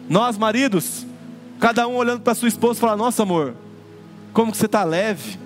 Nós, 0.09 0.38
maridos, 0.38 1.05
cada 1.59 1.88
um 1.88 1.96
olhando 1.96 2.20
para 2.20 2.36
sua 2.36 2.46
esposa 2.46 2.78
e 2.78 2.80
falar: 2.80 2.96
Nossa, 2.96 3.24
amor, 3.24 3.55
como 4.32 4.52
que 4.52 4.59
você 4.59 4.66
está 4.66 4.84
leve, 4.84 5.36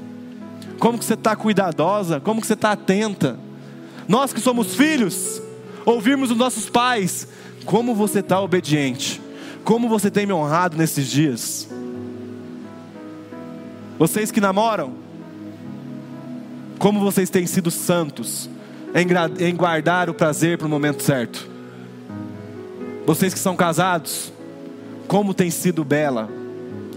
como 0.78 0.98
que 0.98 1.06
você 1.06 1.14
está 1.14 1.34
cuidadosa, 1.34 2.20
como 2.20 2.42
que 2.42 2.46
você 2.46 2.52
está 2.52 2.72
atenta. 2.72 3.38
Nós 4.06 4.32
que 4.32 4.40
somos 4.40 4.74
filhos, 4.74 5.40
ouvirmos 5.86 6.30
os 6.30 6.36
nossos 6.36 6.68
pais, 6.68 7.28
como 7.64 7.94
você 7.94 8.18
está 8.20 8.38
obediente. 8.40 9.17
Como 9.68 9.86
você 9.86 10.10
tem 10.10 10.24
me 10.24 10.32
honrado 10.32 10.78
nesses 10.78 11.06
dias? 11.08 11.68
Vocês 13.98 14.30
que 14.30 14.40
namoram, 14.40 14.94
como 16.78 17.00
vocês 17.00 17.28
têm 17.28 17.46
sido 17.46 17.70
santos 17.70 18.48
em 19.38 19.54
guardar 19.54 20.08
o 20.08 20.14
prazer 20.14 20.56
para 20.56 20.66
o 20.66 20.70
momento 20.70 21.02
certo? 21.02 21.46
Vocês 23.04 23.34
que 23.34 23.38
são 23.38 23.54
casados, 23.54 24.32
como 25.06 25.34
tem 25.34 25.50
sido 25.50 25.84
bela 25.84 26.30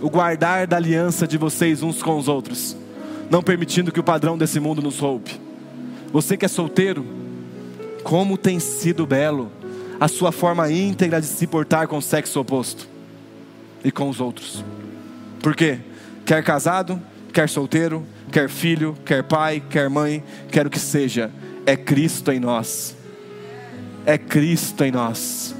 o 0.02 0.10
guardar 0.10 0.66
da 0.66 0.78
aliança 0.78 1.28
de 1.28 1.38
vocês 1.38 1.84
uns 1.84 2.02
com 2.02 2.18
os 2.18 2.30
outros, 2.30 2.78
não 3.30 3.44
permitindo 3.44 3.92
que 3.92 4.00
o 4.00 4.04
padrão 4.04 4.38
desse 4.38 4.62
mundo 4.62 4.82
nos 4.82 4.98
roube. 4.98 5.32
Você 6.14 6.38
que 6.38 6.46
é 6.46 6.48
solteiro, 6.48 7.06
como 8.02 8.38
tem 8.38 8.62
sido 8.62 9.06
belo 9.06 9.52
a 10.02 10.08
sua 10.08 10.32
forma 10.32 10.72
íntegra 10.72 11.22
de 11.22 11.28
se 11.28 11.46
portar 11.46 11.88
com 11.88 12.00
o 12.00 12.02
sexo 12.02 12.40
oposto 12.40 12.90
e 13.84 13.92
com 13.92 14.10
os 14.10 14.20
outros. 14.20 14.66
Por 15.40 15.56
quê? 15.56 15.78
Quer 16.26 16.44
casado, 16.44 17.00
quer 17.32 17.48
solteiro, 17.48 18.04
quer 18.32 18.50
filho, 18.50 18.98
quer 19.06 19.22
pai, 19.22 19.62
quer 19.70 19.88
mãe, 19.92 20.24
quer 20.52 20.66
o 20.66 20.72
que 20.72 20.80
seja, 20.80 21.30
é 21.68 21.78
Cristo 21.78 22.32
em 22.32 22.40
nós. 22.40 22.98
É 24.04 24.18
Cristo 24.18 24.84
em 24.84 24.92
nós. 24.92 25.54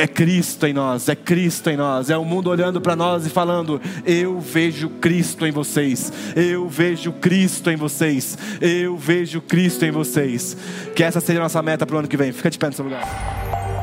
É 0.00 0.06
Cristo 0.06 0.66
em 0.66 0.72
nós, 0.72 1.10
é 1.10 1.14
Cristo 1.14 1.68
em 1.68 1.76
nós, 1.76 2.08
é 2.08 2.16
o 2.16 2.24
mundo 2.24 2.48
olhando 2.48 2.80
para 2.80 2.96
nós 2.96 3.26
e 3.26 3.28
falando: 3.28 3.78
Eu 4.06 4.40
vejo 4.40 4.88
Cristo 4.88 5.46
em 5.46 5.50
vocês, 5.50 6.10
eu 6.34 6.66
vejo 6.66 7.12
Cristo 7.12 7.70
em 7.70 7.76
vocês, 7.76 8.38
eu 8.62 8.96
vejo 8.96 9.42
Cristo 9.42 9.84
em 9.84 9.90
vocês. 9.90 10.56
Que 10.96 11.04
essa 11.04 11.20
seja 11.20 11.38
a 11.38 11.42
nossa 11.42 11.60
meta 11.60 11.84
para 11.84 11.96
o 11.96 11.98
ano 11.98 12.08
que 12.08 12.16
vem. 12.16 12.32
Fica 12.32 12.48
de 12.48 12.58
pé 12.58 12.68
no 12.68 12.72
seu 12.72 12.86
lugar. 12.86 13.79